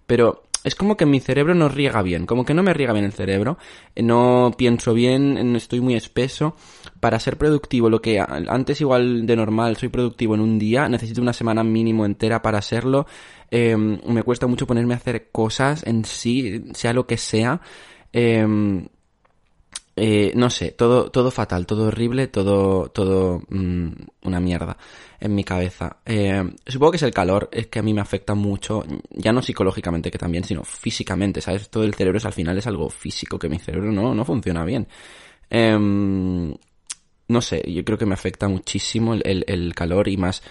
Pero 0.06 0.44
es 0.66 0.74
como 0.74 0.98
que 0.98 1.06
mi 1.06 1.20
cerebro 1.20 1.54
no 1.54 1.70
riega 1.70 2.02
bien, 2.02 2.26
como 2.26 2.44
que 2.44 2.56
no 2.56 2.64
me 2.64 2.74
riega 2.74 2.92
bien 2.92 3.06
el 3.06 3.14
cerebro, 3.14 3.60
no 3.96 4.52
pienso 4.58 4.96
bien, 4.96 5.56
estoy 5.56 5.80
muy 5.80 5.94
espeso. 5.94 6.56
Para 7.00 7.20
ser 7.20 7.38
productivo, 7.38 7.88
lo 7.88 8.02
que 8.02 8.20
antes 8.20 8.82
igual 8.82 9.28
de 9.28 9.36
normal 9.36 9.78
soy 9.78 9.90
productivo 9.90 10.34
en 10.34 10.42
un 10.42 10.58
día, 10.58 10.90
necesito 10.90 11.22
una 11.22 11.34
semana 11.34 11.64
mínimo 11.64 12.04
entera 12.04 12.42
para 12.42 12.64
serlo. 12.64 13.06
Em, 13.52 14.00
me 14.08 14.24
cuesta 14.24 14.48
mucho 14.48 14.66
ponerme 14.66 14.96
a 14.96 14.98
hacer 14.98 15.30
cosas 15.32 15.86
en 15.86 16.04
sí, 16.04 16.64
sea 16.74 16.94
lo 16.94 17.06
que 17.06 17.18
sea. 17.18 17.62
Em, 18.12 18.88
eh, 19.98 20.34
no 20.36 20.50
sé, 20.50 20.72
todo, 20.72 21.10
todo 21.10 21.32
fatal, 21.32 21.66
todo 21.66 21.88
horrible, 21.88 22.28
todo, 22.28 22.90
todo 22.90 23.42
mm, 23.48 23.90
una 24.24 24.40
mierda 24.42 24.78
en 25.20 25.34
mi 25.34 25.46
cabeza. 25.46 25.98
Eh, 26.06 26.44
supongo 26.68 26.92
que 26.92 26.98
es 26.98 27.04
el 27.04 27.14
calor, 27.14 27.50
es 27.52 27.68
que 27.68 27.80
a 27.80 27.82
mí 27.82 27.94
me 27.94 28.02
afecta 28.02 28.36
mucho, 28.36 28.84
ya 29.12 29.32
no 29.32 29.42
psicológicamente 29.42 30.12
que 30.12 30.18
también, 30.18 30.44
sino 30.44 30.64
físicamente, 30.66 31.40
¿sabes? 31.40 31.70
Todo 31.70 31.84
el 31.86 31.94
cerebro 31.94 32.18
es 32.18 32.26
al 32.26 32.34
final 32.34 32.58
es 32.58 32.68
algo 32.68 32.90
físico, 32.90 33.40
que 33.40 33.48
mi 33.48 33.58
cerebro 33.58 33.92
no, 33.92 34.14
no 34.14 34.26
funciona 34.26 34.66
bien. 34.66 34.88
Em, 35.50 36.54
no 37.28 37.42
sé, 37.42 37.64
yo 37.72 37.86
creo 37.86 37.98
que 37.98 38.06
me 38.06 38.14
afecta 38.16 38.48
muchísimo 38.50 39.14
el, 39.14 39.46
el 39.48 39.74
calor 39.74 40.10
y 40.10 40.18
más 40.18 40.44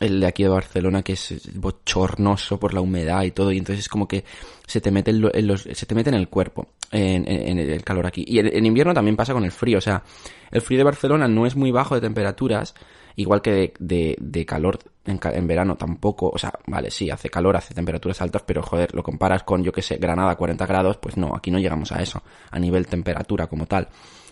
el 0.00 0.20
de 0.20 0.26
aquí 0.26 0.42
de 0.44 0.48
Barcelona 0.48 1.02
que 1.02 1.14
es 1.14 1.50
bochornoso 1.54 2.58
por 2.58 2.74
la 2.74 2.80
humedad 2.80 3.22
y 3.24 3.32
todo 3.32 3.50
y 3.52 3.58
entonces 3.58 3.84
es 3.84 3.88
como 3.88 4.06
que 4.06 4.24
se 4.66 4.80
te 4.80 4.90
mete 4.90 5.10
en, 5.10 5.46
los, 5.46 5.62
se 5.62 5.86
te 5.86 5.94
mete 5.94 6.10
en 6.10 6.14
el 6.14 6.28
cuerpo 6.28 6.68
en, 6.90 7.26
el 7.58 7.84
calor 7.84 8.06
aquí. 8.06 8.24
Y 8.26 8.38
en, 8.38 8.64
invierno 8.64 8.94
también 8.94 9.16
pasa 9.16 9.32
con 9.32 9.44
el 9.44 9.52
frío 9.52 9.78
o 9.78 9.80
sea 9.80 10.02
el 10.50 10.60
frío 10.60 10.78
de 10.78 10.84
Barcelona 10.84 11.26
no 11.26 11.46
es 11.46 11.56
muy 11.56 11.70
bajo 11.70 11.94
de 11.94 12.00
temperaturas 12.00 12.74
igual 13.16 13.42
que 13.42 13.74
de, 13.78 14.16
de, 14.20 14.46
calor 14.46 14.78
en, 15.04 15.46
verano 15.46 15.76
tampoco 15.76 16.30
o 16.32 16.38
sea 16.38 16.52
vale 16.66 16.90
sí 16.90 17.10
hace 17.10 17.28
calor 17.28 17.56
hace 17.56 17.74
temperaturas 17.74 18.22
altas 18.22 18.42
pero 18.46 18.62
joder 18.62 18.94
lo 18.94 19.02
comparas 19.02 19.42
con 19.42 19.64
yo 19.64 19.72
que 19.72 19.82
sé 19.82 19.96
Granada 19.96 20.36
40 20.36 20.64
grados 20.66 20.98
pues 20.98 21.16
no 21.16 21.34
aquí 21.34 21.50
no 21.50 21.58
llegamos 21.58 21.90
a 21.90 22.00
eso 22.00 22.22
a 22.50 22.58
nivel 22.58 22.86
temperatura 22.86 23.48
como 23.48 23.66
tal. 23.66 23.88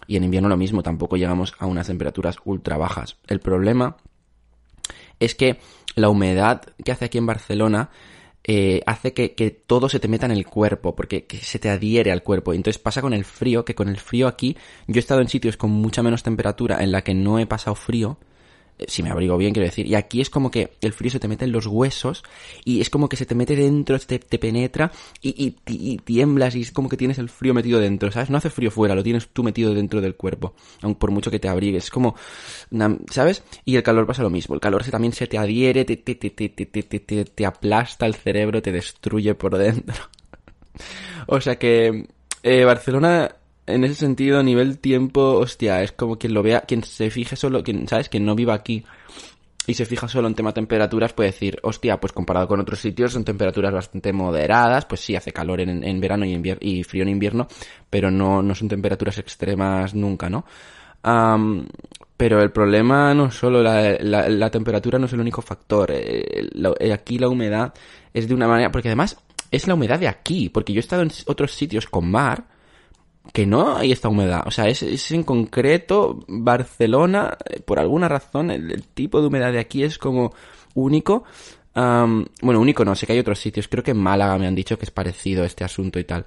Y 0.08 0.16
en 0.16 0.23
invierno 0.23 0.49
lo 0.49 0.56
mismo 0.56 0.85
tampoco 0.85 1.16
llegamos 1.16 1.54
a 1.58 1.66
unas 1.66 1.88
temperaturas 1.88 2.37
ultra 2.44 2.76
bajas. 2.76 3.16
El 3.26 3.40
problema 3.40 3.96
es 5.21 5.35
que 5.35 5.59
la 5.95 6.09
humedad 6.09 6.62
que 6.85 6.93
hace 6.93 7.07
aquí 7.07 7.19
en 7.19 7.26
Barcelona 7.26 7.90
eh, 8.45 8.81
hace 8.87 9.12
que, 9.12 9.35
que, 9.35 9.50
todo 9.50 9.88
se 9.88 9.99
te 9.99 10.07
meta 10.07 10.26
en 10.26 10.33
el 10.33 10.47
cuerpo, 10.47 10.95
porque 10.95 11.26
se 11.43 11.59
te 11.59 11.69
adhiere 11.69 12.12
al 12.12 12.23
cuerpo. 12.23 12.52
Entonces 12.52 12.81
pasa 12.81 13.02
con 13.02 13.12
el 13.12 13.25
frío, 13.25 13.64
que 13.64 13.75
con 13.75 13.88
el 13.88 13.99
frío 13.99 14.28
aquí, 14.28 14.57
yo 14.87 14.97
he 14.97 15.00
estado 15.00 15.21
en 15.21 15.28
sitios 15.28 15.57
con 15.57 15.71
mucha 15.71 16.02
menos 16.02 16.23
temperatura 16.23 16.83
en 16.83 16.93
la 16.93 17.02
que 17.02 17.14
no 17.14 17.40
he 17.40 17.47
pasado 17.47 17.75
frío, 17.75 18.19
si 18.87 19.02
me 19.02 19.11
abrigo 19.11 19.37
bien, 19.37 19.52
quiero 19.52 19.66
decir. 19.66 19.87
Y 19.87 19.95
aquí 19.95 20.21
es 20.21 20.30
como 20.30 20.50
que 20.50 20.73
el 20.80 20.92
frío 20.92 21.11
se 21.11 21.21
te 21.21 21.28
mete 21.28 21.45
en 21.45 21.52
los 21.52 21.66
huesos 21.66 22.23
y 22.64 22.80
es 22.80 22.90
como 22.90 23.09
que 23.09 23.16
se 23.16 23.26
te 23.26 23.35
mete 23.35 23.56
dentro, 23.56 23.99
te, 23.99 24.18
te 24.18 24.38
penetra 24.38 24.92
y, 25.23 25.56
y, 25.66 25.99
tiemblas 25.99 26.54
y 26.54 26.62
es 26.62 26.73
como 26.73 26.88
que 26.88 26.97
tienes 26.97 27.18
el 27.18 27.28
frío 27.28 27.54
metido 27.54 27.80
dentro, 27.80 28.11
¿sabes? 28.11 28.30
No 28.30 28.38
hace 28.38 28.50
frío 28.50 28.71
fuera, 28.71 28.95
lo 28.95 29.02
tienes 29.02 29.28
tú 29.28 29.42
metido 29.42 29.75
dentro 29.75 30.00
del 30.00 30.16
cuerpo, 30.16 30.54
aun 30.83 30.95
por 30.95 31.11
mucho 31.11 31.30
que 31.30 31.38
te 31.38 31.49
abrigues. 31.49 31.85
Es 31.85 31.90
como, 31.90 32.16
¿sabes? 33.11 33.42
Y 33.64 33.76
el 33.76 33.83
calor 33.83 34.06
pasa 34.06 34.23
lo 34.23 34.30
mismo. 34.30 34.54
El 34.54 34.61
calor 34.61 34.85
se, 34.85 34.90
también 34.90 35.12
se 35.12 35.26
te 35.26 35.38
adhiere, 35.38 35.85
te, 35.85 35.97
te, 35.97 36.14
te, 36.14 36.30
te, 36.30 37.25
te 37.25 37.47
aplasta 37.47 38.06
el 38.06 38.14
cerebro, 38.14 38.62
te 38.62 38.73
destruye 38.73 39.35
por 39.35 39.56
dentro. 39.56 39.97
o 41.26 41.40
sea 41.40 41.56
que 41.56 42.06
eh, 42.42 42.64
Barcelona 42.64 43.35
en 43.66 43.85
ese 43.85 43.94
sentido, 43.94 44.38
a 44.38 44.42
nivel 44.42 44.78
tiempo, 44.78 45.35
hostia, 45.35 45.82
es 45.82 45.92
como 45.92 46.16
quien 46.16 46.35
lo 46.35 46.42
vea, 46.42 46.62
quien 46.62 46.82
se 46.85 47.11
fije 47.11 47.37
solo, 47.37 47.62
quien, 47.62 47.88
¿sabes? 47.88 48.08
Quien 48.08 48.25
no 48.25 48.35
viva 48.35 48.54
aquí 48.54 48.85
y 49.66 49.75
se 49.75 49.85
fija 49.85 50.08
solo 50.08 50.28
en 50.28 50.35
tema 50.35 50.52
temperaturas 50.52 51.12
puede 51.12 51.30
decir, 51.30 51.58
hostia, 51.62 51.99
pues 51.99 52.12
comparado 52.12 52.46
con 52.46 52.61
otros 52.61 52.78
sitios 52.78 53.12
son 53.12 53.25
temperaturas 53.25 53.73
bastante 53.73 54.12
moderadas, 54.12 54.85
pues 54.87 55.00
sí, 55.00 55.16
hace 55.16 55.32
calor 55.32 55.61
en, 55.61 55.82
en 55.82 56.00
verano 56.00 56.25
y, 56.25 56.40
y 56.61 56.85
frío 56.85 57.02
en 57.02 57.08
invierno, 57.08 57.49
pero 57.90 58.11
no, 58.11 58.42
no 58.42 58.54
son 58.54 58.68
temperaturas 58.68 59.18
extremas 59.18 59.94
nunca, 59.94 60.30
¿no? 60.30 60.44
pero 62.16 62.42
el 62.42 62.50
problema 62.50 63.14
no 63.14 63.30
solo 63.30 63.62
la, 63.62 63.96
la, 64.00 64.28
la, 64.28 64.50
temperatura 64.50 64.99
no 64.99 65.06
es 65.06 65.12
el 65.12 65.20
único 65.20 65.40
factor, 65.40 65.92
eh, 65.92 66.49
eh, 66.80 66.92
aquí 66.92 67.16
la 67.16 67.28
humedad 67.28 67.73
es 68.12 68.26
de 68.26 68.35
una 68.35 68.49
manera, 68.49 68.73
porque 68.73 68.88
además 68.88 69.16
es 69.52 69.68
la 69.68 69.75
humedad 69.75 70.00
de 70.00 70.08
aquí, 70.08 70.49
porque 70.49 70.73
yo 70.73 70.78
he 70.78 70.80
estado 70.80 71.02
en 71.02 71.12
otros 71.26 71.52
sitios 71.52 71.87
con 71.87 72.11
mar, 72.11 72.46
que 73.33 73.47
no 73.47 73.76
hay 73.76 73.92
esta 73.92 74.09
humedad. 74.09 74.42
O 74.47 74.50
sea, 74.50 74.68
es, 74.68 75.11
en 75.11 75.23
concreto 75.23 76.25
Barcelona, 76.28 77.37
eh, 77.45 77.61
por 77.61 77.78
alguna 77.78 78.09
razón, 78.09 78.50
el, 78.50 78.85
tipo 78.88 79.21
de 79.21 79.28
humedad 79.28 79.52
de 79.52 79.59
aquí 79.59 79.83
es 79.83 79.99
como 79.99 80.35
único. 80.75 81.25
bueno, 81.75 82.61
único 82.61 82.85
no, 82.85 82.95
sé 82.95 83.06
que 83.06 83.12
hay 83.14 83.18
otros 83.18 83.38
sitios. 83.38 83.68
Creo 83.68 83.85
que 83.85 83.90
en 83.92 83.99
Málaga 83.99 84.38
me 84.38 84.47
han 84.47 84.54
dicho 84.54 84.78
que 84.78 84.85
es 84.85 84.90
parecido 84.90 85.45
este 85.45 85.64
asunto 85.64 85.99
y 85.99 86.04
tal. 86.04 86.26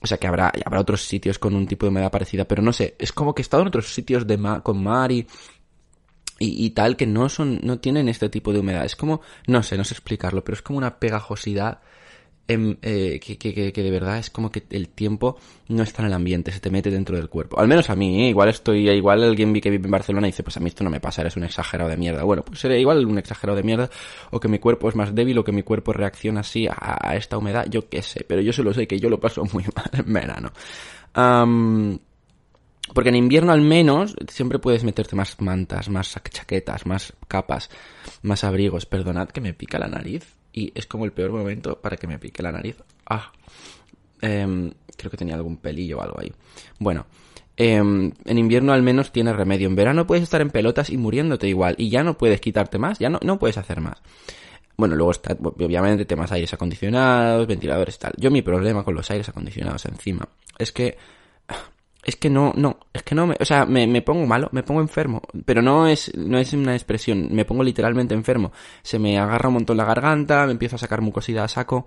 O 0.00 0.06
sea, 0.06 0.18
que 0.18 0.26
habrá, 0.26 0.52
habrá 0.64 0.80
otros 0.80 1.02
sitios 1.02 1.38
con 1.38 1.54
un 1.54 1.66
tipo 1.66 1.86
de 1.86 1.90
humedad 1.90 2.10
parecida, 2.10 2.44
pero 2.44 2.62
no 2.62 2.72
sé, 2.72 2.94
es 2.98 3.12
como 3.12 3.34
que 3.34 3.42
he 3.42 3.44
estado 3.44 3.62
en 3.62 3.68
otros 3.68 3.92
sitios 3.92 4.26
de 4.28 4.38
con 4.62 4.80
mar 4.80 5.10
y, 5.10 5.26
y, 6.38 6.66
y, 6.66 6.70
tal 6.70 6.96
que 6.96 7.04
no 7.04 7.28
son, 7.28 7.58
no 7.64 7.80
tienen 7.80 8.08
este 8.08 8.28
tipo 8.28 8.52
de 8.52 8.60
humedad. 8.60 8.84
Es 8.84 8.94
como, 8.94 9.22
no 9.48 9.62
sé, 9.64 9.76
no 9.76 9.84
sé 9.84 9.94
explicarlo, 9.94 10.44
pero 10.44 10.54
es 10.54 10.62
como 10.62 10.78
una 10.78 11.00
pegajosidad 11.00 11.80
Em, 12.50 12.78
eh, 12.80 13.20
que, 13.20 13.82
de 13.82 13.90
verdad 13.90 14.16
es 14.16 14.30
como 14.30 14.50
que 14.50 14.62
el 14.70 14.88
tiempo 14.88 15.36
no 15.68 15.82
está 15.82 16.00
en 16.00 16.06
el 16.06 16.14
ambiente, 16.14 16.50
se 16.50 16.60
te 16.60 16.70
mete 16.70 16.90
dentro 16.90 17.14
del 17.14 17.28
cuerpo. 17.28 17.60
Al 17.60 17.68
menos 17.68 17.90
a 17.90 17.94
mí, 17.94 18.24
¿eh? 18.24 18.30
igual 18.30 18.48
estoy, 18.48 18.88
igual 18.88 19.22
alguien 19.22 19.52
que 19.60 19.68
vive 19.68 19.84
en 19.84 19.90
Barcelona 19.90 20.28
y 20.28 20.30
dice, 20.30 20.42
pues 20.42 20.56
a 20.56 20.60
mí 20.60 20.68
esto 20.68 20.82
no 20.82 20.88
me 20.88 20.98
pasa, 20.98 21.20
eres 21.20 21.36
un 21.36 21.44
exagerado 21.44 21.90
de 21.90 21.98
mierda. 21.98 22.24
Bueno, 22.24 22.42
pues 22.42 22.60
sería 22.60 22.78
igual 22.78 23.04
un 23.04 23.18
exagerado 23.18 23.54
de 23.54 23.62
mierda, 23.64 23.90
o 24.30 24.40
que 24.40 24.48
mi 24.48 24.58
cuerpo 24.58 24.88
es 24.88 24.96
más 24.96 25.14
débil, 25.14 25.36
o 25.36 25.44
que 25.44 25.52
mi 25.52 25.62
cuerpo 25.62 25.92
reacciona 25.92 26.40
así 26.40 26.66
a, 26.66 27.14
esta 27.16 27.36
humedad, 27.36 27.66
yo 27.68 27.86
qué 27.86 28.00
sé, 28.00 28.24
pero 28.26 28.40
yo 28.40 28.54
solo 28.54 28.72
sé 28.72 28.86
que 28.86 28.98
yo 28.98 29.10
lo 29.10 29.20
paso 29.20 29.44
muy 29.52 29.64
mal 29.76 29.90
en 29.92 30.10
verano. 30.10 30.50
porque 32.94 33.10
en 33.10 33.16
invierno 33.16 33.52
al 33.52 33.60
menos 33.60 34.16
siempre 34.26 34.58
puedes 34.58 34.84
meterte 34.84 35.16
más 35.16 35.38
mantas, 35.38 35.90
más 35.90 36.18
chaquetas, 36.30 36.86
más 36.86 37.12
capas, 37.28 37.68
más 38.22 38.42
abrigos. 38.42 38.86
Perdonad 38.86 39.28
que 39.28 39.42
me 39.42 39.52
pica 39.52 39.78
la 39.78 39.88
nariz 39.88 40.37
y 40.52 40.72
es 40.74 40.86
como 40.86 41.04
el 41.04 41.12
peor 41.12 41.32
momento 41.32 41.80
para 41.80 41.96
que 41.96 42.06
me 42.06 42.18
pique 42.18 42.42
la 42.42 42.52
nariz. 42.52 42.76
Ah, 43.06 43.32
em, 44.20 44.72
creo 44.96 45.10
que 45.10 45.16
tenía 45.16 45.34
algún 45.34 45.56
pelillo 45.58 45.98
o 45.98 46.02
algo 46.02 46.20
ahí. 46.20 46.32
Bueno, 46.78 47.06
em, 47.56 48.12
en 48.24 48.38
invierno 48.38 48.72
al 48.72 48.82
menos 48.82 49.12
tienes 49.12 49.36
remedio. 49.36 49.68
En 49.68 49.76
verano 49.76 50.06
puedes 50.06 50.24
estar 50.24 50.40
en 50.40 50.50
pelotas 50.50 50.90
y 50.90 50.96
muriéndote 50.96 51.48
igual. 51.48 51.74
Y 51.78 51.90
ya 51.90 52.02
no 52.02 52.18
puedes 52.18 52.40
quitarte 52.40 52.78
más, 52.78 52.98
ya 52.98 53.10
no, 53.10 53.18
no 53.22 53.38
puedes 53.38 53.58
hacer 53.58 53.80
más. 53.80 54.00
Bueno, 54.76 54.94
luego 54.94 55.10
está, 55.10 55.36
obviamente, 55.40 56.04
temas 56.04 56.30
aires 56.30 56.52
acondicionados, 56.54 57.46
ventiladores, 57.48 57.98
tal. 57.98 58.12
Yo 58.16 58.30
mi 58.30 58.42
problema 58.42 58.84
con 58.84 58.94
los 58.94 59.10
aires 59.10 59.28
acondicionados 59.28 59.84
encima 59.86 60.28
es 60.56 60.70
que 60.72 60.96
es 62.08 62.16
que 62.16 62.30
no, 62.30 62.54
no, 62.56 62.78
es 62.94 63.02
que 63.02 63.14
no 63.14 63.26
me, 63.26 63.36
o 63.38 63.44
sea, 63.44 63.66
me, 63.66 63.86
me, 63.86 64.00
pongo 64.00 64.26
malo, 64.26 64.48
me 64.52 64.62
pongo 64.62 64.80
enfermo, 64.80 65.20
pero 65.44 65.60
no 65.60 65.86
es, 65.86 66.10
no 66.16 66.38
es 66.38 66.54
una 66.54 66.72
expresión, 66.72 67.28
me 67.32 67.44
pongo 67.44 67.62
literalmente 67.62 68.14
enfermo. 68.14 68.50
Se 68.82 68.98
me 68.98 69.18
agarra 69.18 69.48
un 69.48 69.54
montón 69.56 69.76
la 69.76 69.84
garganta, 69.84 70.46
me 70.46 70.52
empiezo 70.52 70.76
a 70.76 70.78
sacar 70.78 71.02
mucosidad 71.02 71.44
a 71.44 71.48
saco 71.48 71.86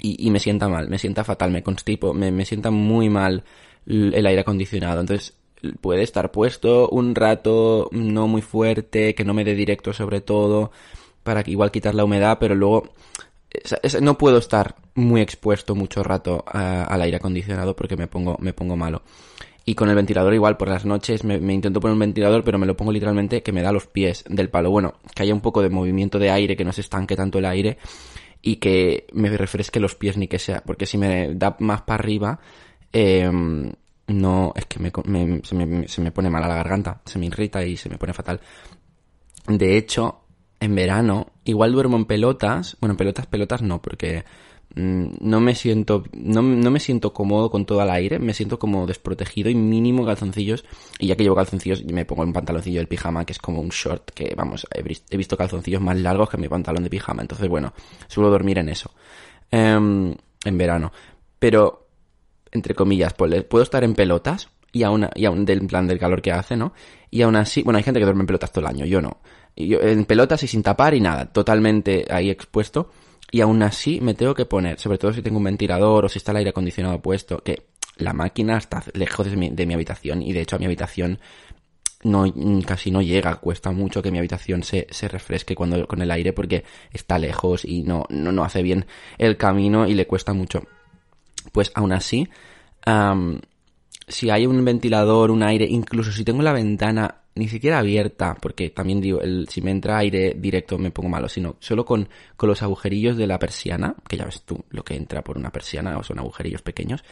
y, 0.00 0.26
y 0.26 0.30
me 0.30 0.38
sienta 0.38 0.68
mal, 0.68 0.90
me 0.90 0.98
sienta 0.98 1.24
fatal, 1.24 1.50
me 1.50 1.62
constipo, 1.62 2.12
me, 2.12 2.30
me 2.30 2.44
sienta 2.44 2.70
muy 2.70 3.08
mal 3.08 3.42
el 3.86 4.26
aire 4.26 4.42
acondicionado. 4.42 5.00
Entonces, 5.00 5.34
puede 5.80 6.02
estar 6.02 6.30
puesto 6.30 6.90
un 6.90 7.14
rato 7.14 7.88
no 7.92 8.28
muy 8.28 8.42
fuerte, 8.42 9.14
que 9.14 9.24
no 9.24 9.32
me 9.32 9.44
dé 9.44 9.54
directo 9.54 9.94
sobre 9.94 10.20
todo, 10.20 10.72
para 11.22 11.42
igual 11.46 11.70
quitar 11.70 11.94
la 11.94 12.04
humedad, 12.04 12.36
pero 12.38 12.54
luego 12.54 12.92
no 14.00 14.18
puedo 14.18 14.38
estar 14.38 14.76
muy 14.94 15.20
expuesto 15.20 15.74
mucho 15.74 16.02
rato 16.02 16.44
al 16.46 17.02
aire 17.02 17.18
acondicionado 17.18 17.76
porque 17.76 17.96
me 17.96 18.06
pongo, 18.06 18.36
me 18.40 18.52
pongo 18.52 18.76
malo. 18.76 19.02
Y 19.68 19.74
con 19.74 19.88
el 19.88 19.96
ventilador 19.96 20.32
igual, 20.32 20.56
por 20.56 20.68
las 20.68 20.84
noches 20.84 21.24
me, 21.24 21.36
intento 21.52 21.80
poner 21.80 21.94
un 21.94 21.98
ventilador, 21.98 22.44
pero 22.44 22.56
me 22.56 22.66
lo 22.66 22.76
pongo 22.76 22.92
literalmente 22.92 23.42
que 23.42 23.50
me 23.50 23.62
da 23.62 23.72
los 23.72 23.88
pies 23.88 24.24
del 24.28 24.48
palo. 24.48 24.70
Bueno, 24.70 24.94
que 25.12 25.24
haya 25.24 25.34
un 25.34 25.40
poco 25.40 25.60
de 25.60 25.70
movimiento 25.70 26.20
de 26.20 26.30
aire, 26.30 26.56
que 26.56 26.64
no 26.64 26.72
se 26.72 26.82
estanque 26.82 27.16
tanto 27.16 27.40
el 27.40 27.46
aire 27.46 27.76
y 28.42 28.56
que 28.56 29.08
me 29.12 29.28
refresque 29.36 29.80
los 29.80 29.96
pies 29.96 30.16
ni 30.16 30.28
que 30.28 30.38
sea. 30.38 30.62
Porque 30.64 30.86
si 30.86 30.98
me 30.98 31.34
da 31.34 31.56
más 31.58 31.82
para 31.82 31.98
arriba, 32.00 32.38
em, 32.92 33.72
no, 34.06 34.52
es 34.54 34.66
que 34.66 34.78
se, 34.78 35.54
me, 35.56 35.88
se 35.88 36.00
me 36.00 36.12
pone 36.12 36.30
mal 36.30 36.44
a 36.44 36.48
la 36.48 36.54
garganta, 36.54 37.00
se 37.04 37.18
me 37.18 37.26
irrita 37.26 37.64
y 37.64 37.76
se 37.76 37.88
me 37.88 37.98
pone 37.98 38.12
fatal. 38.12 38.40
De 39.48 39.76
hecho, 39.76 40.25
en 40.60 40.74
verano, 40.74 41.32
igual 41.44 41.72
duermo 41.72 41.96
en 41.96 42.06
pelotas, 42.06 42.76
bueno, 42.80 42.92
en 42.92 42.96
pelotas, 42.96 43.26
pelotas 43.26 43.62
no, 43.62 43.82
porque 43.82 44.24
mm, 44.74 45.06
no 45.20 45.40
me 45.40 45.54
siento, 45.54 46.04
no, 46.12 46.42
no, 46.42 46.70
me 46.70 46.80
siento 46.80 47.12
cómodo 47.12 47.50
con 47.50 47.66
todo 47.66 47.82
el 47.82 47.90
aire, 47.90 48.18
me 48.18 48.32
siento 48.32 48.58
como 48.58 48.86
desprotegido 48.86 49.50
y 49.50 49.54
mínimo 49.54 50.06
calzoncillos, 50.06 50.64
y 50.98 51.08
ya 51.08 51.16
que 51.16 51.24
llevo 51.24 51.36
calzoncillos, 51.36 51.84
me 51.84 52.04
pongo 52.04 52.22
un 52.22 52.32
pantaloncillo 52.32 52.78
del 52.78 52.88
pijama, 52.88 53.24
que 53.24 53.32
es 53.32 53.38
como 53.38 53.60
un 53.60 53.68
short, 53.68 54.10
que 54.10 54.34
vamos, 54.34 54.66
he, 54.72 55.16
visto 55.16 55.36
calzoncillos 55.36 55.82
más 55.82 55.98
largos 55.98 56.30
que 56.30 56.38
mi 56.38 56.48
pantalón 56.48 56.84
de 56.84 56.90
pijama, 56.90 57.22
entonces 57.22 57.48
bueno, 57.48 57.72
suelo 58.08 58.30
dormir 58.30 58.58
en 58.58 58.70
eso, 58.70 58.92
em, 59.50 60.14
en 60.44 60.58
verano, 60.58 60.92
pero, 61.38 61.86
entre 62.50 62.74
comillas, 62.74 63.12
pues, 63.14 63.44
puedo 63.44 63.62
estar 63.62 63.84
en 63.84 63.94
pelotas, 63.94 64.48
y 64.72 64.82
aún, 64.82 65.08
y 65.14 65.24
aún 65.24 65.44
del 65.46 65.66
plan 65.66 65.86
del 65.86 65.98
calor 65.98 66.20
que 66.20 66.32
hace, 66.32 66.54
¿no? 66.54 66.74
Y 67.10 67.22
aún 67.22 67.36
así, 67.36 67.62
bueno, 67.62 67.78
hay 67.78 67.82
gente 67.82 67.98
que 67.98 68.04
duerme 68.04 68.22
en 68.22 68.26
pelotas 68.26 68.52
todo 68.52 68.66
el 68.66 68.70
año, 68.70 68.84
yo 68.84 69.00
no 69.00 69.20
en 69.56 70.04
pelotas 70.04 70.42
y 70.42 70.46
sin 70.46 70.62
tapar 70.62 70.94
y 70.94 71.00
nada, 71.00 71.26
totalmente 71.26 72.06
ahí 72.10 72.30
expuesto. 72.30 72.90
y 73.32 73.40
aún 73.40 73.62
así 73.62 74.00
me 74.00 74.14
tengo 74.14 74.34
que 74.34 74.46
poner, 74.46 74.78
sobre 74.78 74.98
todo 74.98 75.12
si 75.12 75.22
tengo 75.22 75.38
un 75.38 75.44
ventilador 75.44 76.04
o 76.04 76.08
si 76.08 76.18
está 76.18 76.30
el 76.30 76.38
aire 76.38 76.50
acondicionado 76.50 77.00
puesto, 77.02 77.38
que 77.38 77.66
la 77.96 78.12
máquina 78.12 78.58
está 78.58 78.84
lejos 78.94 79.26
de 79.30 79.36
mi, 79.66 79.74
habitación 79.74 80.22
y 80.22 80.32
de 80.32 80.42
hecho 80.42 80.56
a 80.56 80.58
mi 80.58 80.66
habitación 80.66 81.18
no, 82.02 82.32
casi 82.64 82.90
no 82.90 83.02
llega, 83.02 83.34
cuesta 83.36 83.72
mucho 83.72 84.02
que 84.02 84.12
mi 84.12 84.18
habitación 84.18 84.62
se, 84.62 84.86
se 84.90 85.08
refresque 85.08 85.54
cuando, 85.54 85.88
con 85.88 86.02
el 86.02 86.10
aire 86.10 86.32
porque 86.32 86.64
está 86.92 87.18
lejos 87.18 87.64
y 87.64 87.82
no, 87.82 88.04
no, 88.10 88.32
no 88.32 88.44
hace 88.44 88.62
bien 88.62 88.86
el 89.18 89.36
camino 89.36 89.88
y 89.88 89.94
le 89.94 90.06
cuesta 90.06 90.32
mucho. 90.32 90.62
Pues 91.52 91.72
aún 91.74 91.92
así, 91.92 92.28
si 94.08 94.30
hay 94.30 94.46
un 94.46 94.64
ventilador, 94.64 95.30
un 95.30 95.42
aire, 95.42 95.66
incluso 95.66 96.12
si 96.12 96.24
tengo 96.24 96.42
la 96.42 96.52
ventana 96.52 97.22
ni 97.34 97.48
siquiera 97.48 97.78
abierta, 97.78 98.34
porque 98.40 98.70
también 98.70 99.00
digo, 99.00 99.20
el, 99.20 99.46
si 99.48 99.60
me 99.60 99.70
entra 99.70 99.98
aire 99.98 100.34
directo 100.36 100.78
me 100.78 100.90
pongo 100.90 101.10
malo, 101.10 101.28
sino 101.28 101.56
solo 101.60 101.84
con, 101.84 102.08
con 102.36 102.48
los 102.48 102.62
agujerillos 102.62 103.16
de 103.16 103.26
la 103.26 103.38
persiana, 103.38 103.94
que 104.08 104.16
ya 104.16 104.24
ves 104.24 104.42
tú 104.42 104.64
lo 104.70 104.82
que 104.82 104.96
entra 104.96 105.22
por 105.22 105.36
una 105.36 105.50
persiana, 105.50 105.98
o 105.98 106.02
son 106.02 106.18
agujerillos 106.18 106.62
pequeños, 106.62 107.04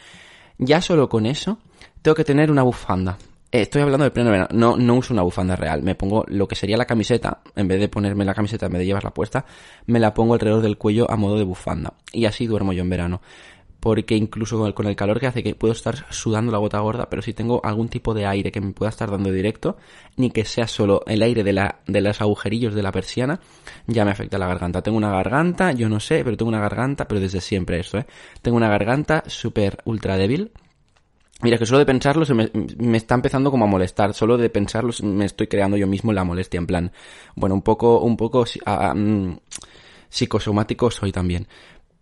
ya 0.57 0.81
solo 0.81 1.09
con 1.09 1.27
eso 1.27 1.59
tengo 2.01 2.15
que 2.15 2.25
tener 2.25 2.51
una 2.51 2.63
bufanda. 2.63 3.19
Eh, 3.53 3.63
estoy 3.63 3.83
hablando 3.83 4.05
de 4.05 4.11
pleno 4.11 4.31
verano, 4.31 4.49
no, 4.53 4.77
no 4.77 4.95
uso 4.95 5.13
una 5.13 5.23
bufanda 5.23 5.57
real, 5.57 5.83
me 5.83 5.95
pongo 5.95 6.25
lo 6.29 6.49
que 6.49 6.55
sería 6.55 6.79
la 6.79 6.87
camiseta, 6.87 7.43
en 7.55 7.69
vez 7.69 7.79
de 7.79 7.89
ponerme 7.89 8.25
la 8.25 8.35
camiseta, 8.35 8.67
en 8.67 8.73
vez 8.73 8.79
de 8.81 8.87
llevarla 8.87 9.13
puesta, 9.13 9.45
me 9.87 10.01
la 10.01 10.15
pongo 10.15 10.35
alrededor 10.35 10.63
del 10.63 10.79
cuello 10.79 11.11
a 11.11 11.17
modo 11.17 11.37
de 11.37 11.45
bufanda. 11.45 11.95
Y 12.13 12.25
así 12.25 12.47
duermo 12.47 12.73
yo 12.73 12.83
en 12.83 12.91
verano 12.91 13.21
porque 13.85 14.17
incluso 14.17 14.73
con 14.73 14.87
el 14.87 14.97
calor 14.97 15.21
que 15.21 15.27
hace 15.27 15.43
que 15.43 15.55
puedo 15.55 15.75
estar 15.75 16.07
sudando 16.11 16.51
la 16.51 16.57
gota 16.57 16.79
gorda, 16.79 17.11
pero 17.11 17.21
si 17.21 17.35
tengo 17.35 17.61
algún 17.63 17.91
tipo 17.91 18.15
de 18.15 18.25
aire 18.25 18.51
que 18.51 18.63
me 18.63 18.73
pueda 18.73 18.89
estar 18.89 19.11
dando 19.11 19.31
directo, 19.31 19.77
ni 20.17 20.31
que 20.31 20.47
sea 20.47 20.67
solo 20.67 21.03
el 21.07 21.21
aire 21.21 21.45
de, 21.45 21.53
la, 21.53 21.81
de 21.87 22.01
los 22.01 22.19
agujerillos 22.23 22.75
de 22.75 22.83
la 22.83 22.91
persiana, 22.91 23.41
ya 23.87 24.07
me 24.07 24.13
afecta 24.13 24.39
la 24.39 24.47
garganta. 24.47 24.81
Tengo 24.81 24.97
una 24.97 25.11
garganta, 25.11 25.73
yo 25.73 25.91
no 25.91 26.01
sé, 26.01 26.25
pero 26.25 26.35
tengo 26.35 26.49
una 26.49 26.63
garganta, 26.63 27.07
pero 27.07 27.21
desde 27.21 27.43
siempre 27.43 27.79
esto, 27.79 27.99
¿eh? 27.99 28.07
Tengo 28.41 28.57
una 28.57 28.71
garganta 28.71 29.23
súper 29.27 29.77
ultra 29.85 30.17
débil. 30.17 30.51
Mira, 31.43 31.59
que 31.59 31.67
solo 31.67 31.81
de 31.81 31.85
pensarlo 31.85 32.25
se 32.25 32.33
me, 32.33 32.51
está 32.97 33.17
empezando 33.17 33.51
como 33.51 33.67
a 33.67 33.69
molestar. 33.69 34.15
Solo 34.15 34.39
de 34.39 34.49
pensarlo 34.49 34.95
me 35.03 35.27
estoy 35.27 35.47
creando 35.47 35.77
yo 35.77 35.87
mismo 35.87 36.11
la 36.11 36.25
molestia. 36.25 36.57
En 36.57 36.67
plan, 36.67 36.91
bueno, 37.35 37.55
un 37.55 37.61
poco, 37.61 38.01
un 38.01 38.17
poco 38.17 38.47
um, 38.67 39.37
psicosomático 40.09 40.91
soy 40.91 41.13
también. 41.13 41.47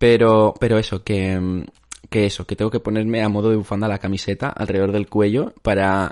Pero, 0.03 0.53
pero 0.59 0.77
eso, 0.77 1.01
que, 1.01 1.63
que 2.09 2.25
eso, 2.25 2.45
que 2.45 2.57
tengo 2.57 2.69
que 2.69 2.81
ponerme 2.81 3.23
a 3.23 3.29
modo 3.29 3.49
de 3.49 3.55
bufanda 3.55 3.87
la 3.87 3.99
camiseta 3.99 4.49
alrededor 4.49 4.91
del 4.91 5.07
cuello 5.07 5.53
para, 5.61 6.11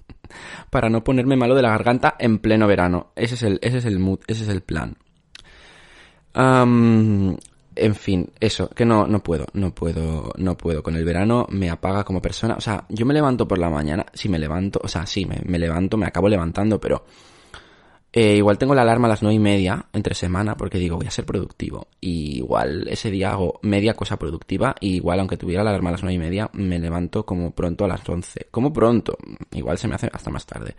para 0.70 0.88
no 0.88 1.04
ponerme 1.04 1.36
malo 1.36 1.54
de 1.54 1.60
la 1.60 1.68
garganta 1.68 2.16
en 2.18 2.38
pleno 2.38 2.66
verano. 2.66 3.08
Ese 3.16 3.34
es 3.34 3.42
el, 3.42 3.58
ese 3.60 3.76
es 3.76 3.84
el 3.84 3.98
mood, 3.98 4.20
ese 4.28 4.44
es 4.44 4.48
el 4.48 4.62
plan. 4.62 4.96
en 6.34 7.94
fin, 7.96 8.30
eso, 8.40 8.70
que 8.70 8.86
no, 8.86 9.06
no 9.06 9.22
puedo, 9.22 9.44
no 9.52 9.74
puedo, 9.74 10.32
no 10.38 10.56
puedo. 10.56 10.82
Con 10.82 10.96
el 10.96 11.04
verano 11.04 11.46
me 11.50 11.68
apaga 11.68 12.04
como 12.04 12.22
persona. 12.22 12.54
O 12.54 12.62
sea, 12.62 12.86
yo 12.88 13.04
me 13.04 13.12
levanto 13.12 13.46
por 13.46 13.58
la 13.58 13.68
mañana, 13.68 14.06
si 14.14 14.30
me 14.30 14.38
levanto, 14.38 14.80
o 14.82 14.88
sea, 14.88 15.04
sí, 15.04 15.26
me, 15.26 15.42
me 15.44 15.58
levanto, 15.58 15.98
me 15.98 16.06
acabo 16.06 16.30
levantando, 16.30 16.80
pero 16.80 17.04
eh, 18.10 18.36
igual 18.36 18.56
tengo 18.56 18.74
la 18.74 18.82
alarma 18.82 19.06
a 19.06 19.10
las 19.10 19.22
nueve 19.22 19.34
y 19.34 19.38
media 19.38 19.86
entre 19.92 20.14
semana 20.14 20.56
porque 20.56 20.78
digo 20.78 20.96
voy 20.96 21.06
a 21.06 21.10
ser 21.10 21.26
productivo. 21.26 21.88
Y 22.00 22.38
igual 22.38 22.88
ese 22.88 23.10
día 23.10 23.32
hago 23.32 23.60
media 23.62 23.94
cosa 23.94 24.18
productiva. 24.18 24.74
Y 24.80 24.96
igual 24.96 25.20
aunque 25.20 25.36
tuviera 25.36 25.62
la 25.62 25.70
alarma 25.70 25.90
a 25.90 25.92
las 25.92 26.02
nueve 26.02 26.14
y 26.14 26.18
media 26.18 26.50
me 26.54 26.78
levanto 26.78 27.26
como 27.26 27.50
pronto 27.50 27.84
a 27.84 27.88
las 27.88 28.08
once. 28.08 28.46
Como 28.50 28.72
pronto. 28.72 29.16
Igual 29.52 29.76
se 29.78 29.88
me 29.88 29.94
hace 29.94 30.08
hasta 30.12 30.30
más 30.30 30.46
tarde. 30.46 30.74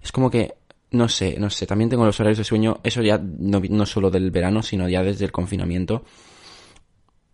Es 0.00 0.12
como 0.12 0.30
que, 0.30 0.54
no 0.92 1.08
sé, 1.08 1.36
no 1.38 1.50
sé. 1.50 1.66
También 1.66 1.90
tengo 1.90 2.04
los 2.04 2.18
horarios 2.20 2.38
de 2.38 2.44
sueño. 2.44 2.78
Eso 2.84 3.02
ya 3.02 3.18
no, 3.18 3.60
no 3.68 3.86
solo 3.86 4.10
del 4.10 4.30
verano 4.30 4.62
sino 4.62 4.88
ya 4.88 5.02
desde 5.02 5.24
el 5.24 5.32
confinamiento. 5.32 6.04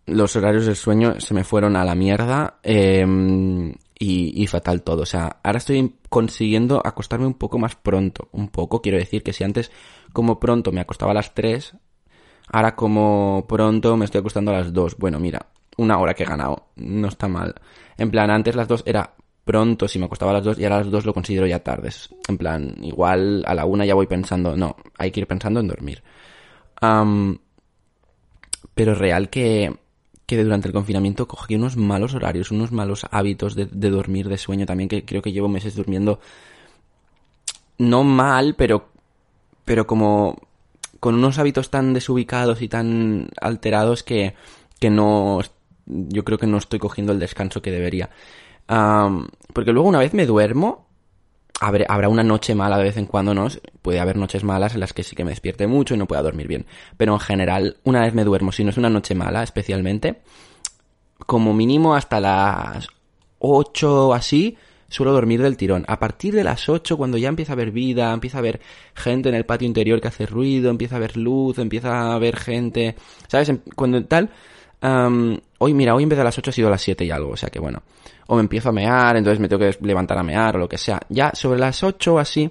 Los 0.06 0.36
horarios 0.36 0.64
del 0.64 0.76
sueño 0.76 1.20
se 1.20 1.34
me 1.34 1.44
fueron 1.44 1.76
a 1.76 1.84
la 1.84 1.94
mierda. 1.94 2.60
Eh, 2.62 3.04
y, 3.98 4.42
y, 4.42 4.46
fatal 4.46 4.82
todo. 4.82 5.02
O 5.02 5.06
sea, 5.06 5.40
ahora 5.42 5.58
estoy 5.58 5.96
consiguiendo 6.08 6.80
acostarme 6.84 7.26
un 7.26 7.34
poco 7.34 7.58
más 7.58 7.74
pronto. 7.76 8.28
Un 8.32 8.48
poco, 8.48 8.80
quiero 8.80 8.98
decir 8.98 9.22
que 9.22 9.32
si 9.32 9.44
antes 9.44 9.70
como 10.12 10.38
pronto 10.38 10.72
me 10.72 10.80
acostaba 10.80 11.12
a 11.12 11.14
las 11.14 11.34
3, 11.34 11.74
ahora 12.52 12.76
como 12.76 13.46
pronto 13.48 13.96
me 13.96 14.04
estoy 14.04 14.20
acostando 14.20 14.52
a 14.52 14.58
las 14.58 14.72
2. 14.72 14.96
Bueno, 14.98 15.18
mira, 15.18 15.46
una 15.76 15.98
hora 15.98 16.14
que 16.14 16.22
he 16.24 16.26
ganado. 16.26 16.68
No 16.76 17.08
está 17.08 17.28
mal. 17.28 17.54
En 17.96 18.10
plan, 18.10 18.30
antes 18.30 18.54
las 18.54 18.68
2 18.68 18.84
era 18.86 19.14
pronto 19.44 19.88
si 19.88 19.98
me 19.98 20.04
acostaba 20.04 20.30
a 20.30 20.34
las 20.34 20.44
2 20.44 20.58
y 20.58 20.64
ahora 20.64 20.78
las 20.78 20.90
2 20.90 21.06
lo 21.06 21.14
considero 21.14 21.46
ya 21.46 21.60
tardes. 21.60 22.10
En 22.28 22.36
plan, 22.36 22.76
igual 22.82 23.42
a 23.46 23.54
la 23.54 23.64
1 23.64 23.84
ya 23.84 23.94
voy 23.94 24.06
pensando, 24.06 24.56
no, 24.56 24.76
hay 24.98 25.10
que 25.10 25.20
ir 25.20 25.26
pensando 25.26 25.60
en 25.60 25.68
dormir. 25.68 26.02
Pero 28.74 28.94
real 28.94 29.30
que 29.30 29.76
que 30.28 30.44
durante 30.44 30.68
el 30.68 30.74
confinamiento 30.74 31.26
cogí 31.26 31.54
unos 31.54 31.78
malos 31.78 32.12
horarios, 32.12 32.50
unos 32.50 32.70
malos 32.70 33.06
hábitos 33.10 33.54
de, 33.54 33.64
dormir, 33.64 34.28
de 34.28 34.36
sueño 34.36 34.66
también, 34.66 34.90
que 34.90 35.02
creo 35.02 35.22
que 35.22 35.32
llevo 35.32 35.48
meses 35.48 35.74
durmiendo 35.74 36.20
no 37.78 38.04
mal, 38.04 38.54
pero, 38.54 38.90
pero 39.64 39.86
como 39.86 40.36
con 41.00 41.14
unos 41.14 41.38
hábitos 41.38 41.70
tan 41.70 41.94
desubicados 41.94 42.60
y 42.60 42.68
tan 42.68 43.30
alterados 43.40 44.02
que, 44.02 44.34
que 44.78 44.90
no, 44.90 45.40
yo 45.86 46.24
creo 46.26 46.36
que 46.36 46.46
no 46.46 46.58
estoy 46.58 46.78
cogiendo 46.78 47.14
el 47.14 47.20
descanso 47.20 47.62
que 47.62 47.70
debería. 47.70 48.10
porque 48.66 49.72
luego 49.72 49.88
una 49.88 50.00
vez 50.00 50.12
me 50.12 50.26
duermo 50.26 50.87
habrá 51.60 52.08
una 52.08 52.22
noche 52.22 52.54
mala 52.54 52.78
de 52.78 52.84
vez 52.84 52.96
en 52.96 53.06
cuando, 53.06 53.34
¿no? 53.34 53.48
Puede 53.82 54.00
haber 54.00 54.16
noches 54.16 54.44
malas 54.44 54.74
en 54.74 54.80
las 54.80 54.92
que 54.92 55.02
sí 55.02 55.16
que 55.16 55.24
me 55.24 55.30
despierte 55.30 55.66
mucho 55.66 55.94
y 55.94 55.98
no 55.98 56.06
pueda 56.06 56.22
dormir 56.22 56.46
bien. 56.46 56.66
Pero 56.96 57.14
en 57.14 57.20
general, 57.20 57.76
una 57.84 58.02
vez 58.02 58.14
me 58.14 58.24
duermo, 58.24 58.52
si 58.52 58.64
no 58.64 58.70
es 58.70 58.76
una 58.76 58.90
noche 58.90 59.14
mala 59.14 59.42
especialmente, 59.42 60.20
como 61.26 61.52
mínimo 61.52 61.94
hasta 61.94 62.20
las 62.20 62.86
8 63.40 64.08
o 64.08 64.14
así, 64.14 64.56
suelo 64.88 65.12
dormir 65.12 65.42
del 65.42 65.56
tirón. 65.56 65.84
A 65.88 65.98
partir 65.98 66.34
de 66.34 66.44
las 66.44 66.68
8, 66.68 66.96
cuando 66.96 67.18
ya 67.18 67.28
empieza 67.28 67.52
a 67.52 67.54
haber 67.54 67.72
vida, 67.72 68.12
empieza 68.12 68.38
a 68.38 68.40
haber 68.40 68.60
gente 68.94 69.28
en 69.28 69.34
el 69.34 69.44
patio 69.44 69.66
interior 69.66 70.00
que 70.00 70.08
hace 70.08 70.26
ruido, 70.26 70.70
empieza 70.70 70.94
a 70.94 70.98
haber 70.98 71.16
luz, 71.16 71.58
empieza 71.58 71.92
a 71.92 72.14
haber 72.14 72.36
gente, 72.36 72.94
¿sabes? 73.26 73.52
Cuando 73.74 74.04
tal, 74.04 74.30
hoy, 75.58 75.74
mira, 75.74 75.94
hoy 75.94 76.04
en 76.04 76.08
vez 76.08 76.18
de 76.18 76.24
las 76.24 76.38
8 76.38 76.50
ha 76.50 76.52
sido 76.52 76.70
las 76.70 76.82
7 76.82 77.04
y 77.04 77.10
algo, 77.10 77.32
o 77.32 77.36
sea 77.36 77.50
que 77.50 77.58
bueno. 77.58 77.82
O 78.28 78.36
me 78.36 78.42
empiezo 78.42 78.68
a 78.68 78.72
mear, 78.72 79.16
entonces 79.16 79.40
me 79.40 79.48
tengo 79.48 79.60
que 79.60 79.76
levantar 79.80 80.18
a 80.18 80.22
mear 80.22 80.56
o 80.56 80.58
lo 80.58 80.68
que 80.68 80.78
sea. 80.78 81.00
Ya 81.08 81.32
sobre 81.34 81.58
las 81.58 81.82
8 81.82 82.14
o 82.14 82.18
así, 82.18 82.50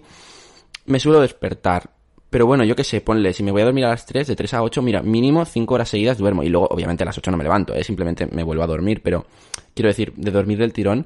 me 0.88 1.00
suelo 1.00 1.22
despertar. 1.22 1.90
Pero 2.30 2.46
bueno, 2.46 2.66
yo 2.66 2.76
qué 2.76 2.84
sé, 2.84 3.00
ponle, 3.00 3.32
si 3.34 3.42
me 3.42 3.52
voy 3.52 3.62
a 3.62 3.66
dormir 3.66 3.86
a 3.86 3.90
las 3.90 4.06
3, 4.06 4.28
de 4.28 4.36
3 4.36 4.56
a 4.56 4.64
8, 4.64 4.82
mira, 4.82 5.02
mínimo 5.02 5.46
5 5.46 5.74
horas 5.74 5.90
seguidas 5.90 6.18
duermo. 6.18 6.44
Y 6.44 6.50
luego, 6.50 6.68
obviamente, 6.70 7.04
a 7.04 7.06
las 7.06 7.18
8 7.18 7.32
no 7.32 7.38
me 7.38 7.44
levanto, 7.44 7.74
¿eh? 7.74 7.84
simplemente 7.84 8.28
me 8.28 8.44
vuelvo 8.44 8.64
a 8.64 8.68
dormir. 8.68 9.02
Pero 9.02 9.26
quiero 9.74 9.88
decir, 9.88 10.14
de 10.16 10.32
dormir 10.32 10.58
del 10.58 10.74
tirón, 10.74 11.06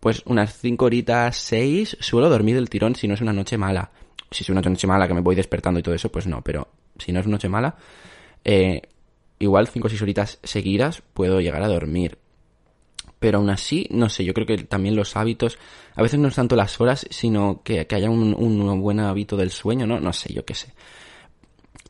pues 0.00 0.22
unas 0.26 0.58
5 0.58 0.84
horitas, 0.84 1.36
6, 1.36 1.98
suelo 2.00 2.28
dormir 2.28 2.56
del 2.56 2.68
tirón 2.68 2.96
si 2.96 3.06
no 3.06 3.14
es 3.14 3.20
una 3.20 3.32
noche 3.32 3.56
mala. 3.56 3.90
Si 4.30 4.42
es 4.42 4.50
una 4.50 4.60
noche 4.60 4.86
mala 4.86 5.06
que 5.06 5.14
me 5.14 5.20
voy 5.20 5.36
despertando 5.36 5.78
y 5.78 5.82
todo 5.82 5.94
eso, 5.94 6.10
pues 6.10 6.26
no. 6.26 6.42
Pero 6.42 6.68
si 6.98 7.12
no 7.12 7.20
es 7.20 7.26
una 7.26 7.36
noche 7.36 7.48
mala, 7.48 7.76
eh, 8.44 8.82
igual 9.38 9.68
5 9.68 9.86
o 9.86 9.90
6 9.90 10.02
horitas 10.02 10.38
seguidas 10.42 11.02
puedo 11.14 11.40
llegar 11.40 11.62
a 11.62 11.68
dormir. 11.68 12.18
Pero 13.18 13.38
aún 13.38 13.50
así, 13.50 13.86
no 13.90 14.08
sé, 14.08 14.24
yo 14.24 14.32
creo 14.32 14.46
que 14.46 14.58
también 14.58 14.94
los 14.94 15.16
hábitos, 15.16 15.58
a 15.94 16.02
veces 16.02 16.20
no 16.20 16.28
es 16.28 16.36
tanto 16.36 16.54
las 16.54 16.80
horas, 16.80 17.06
sino 17.10 17.62
que, 17.64 17.86
haya 17.90 18.10
un, 18.10 18.34
un, 18.34 18.80
buen 18.80 19.00
hábito 19.00 19.36
del 19.36 19.50
sueño, 19.50 19.86
¿no? 19.86 19.98
No 19.98 20.12
sé, 20.12 20.32
yo 20.32 20.44
qué 20.44 20.54
sé. 20.54 20.72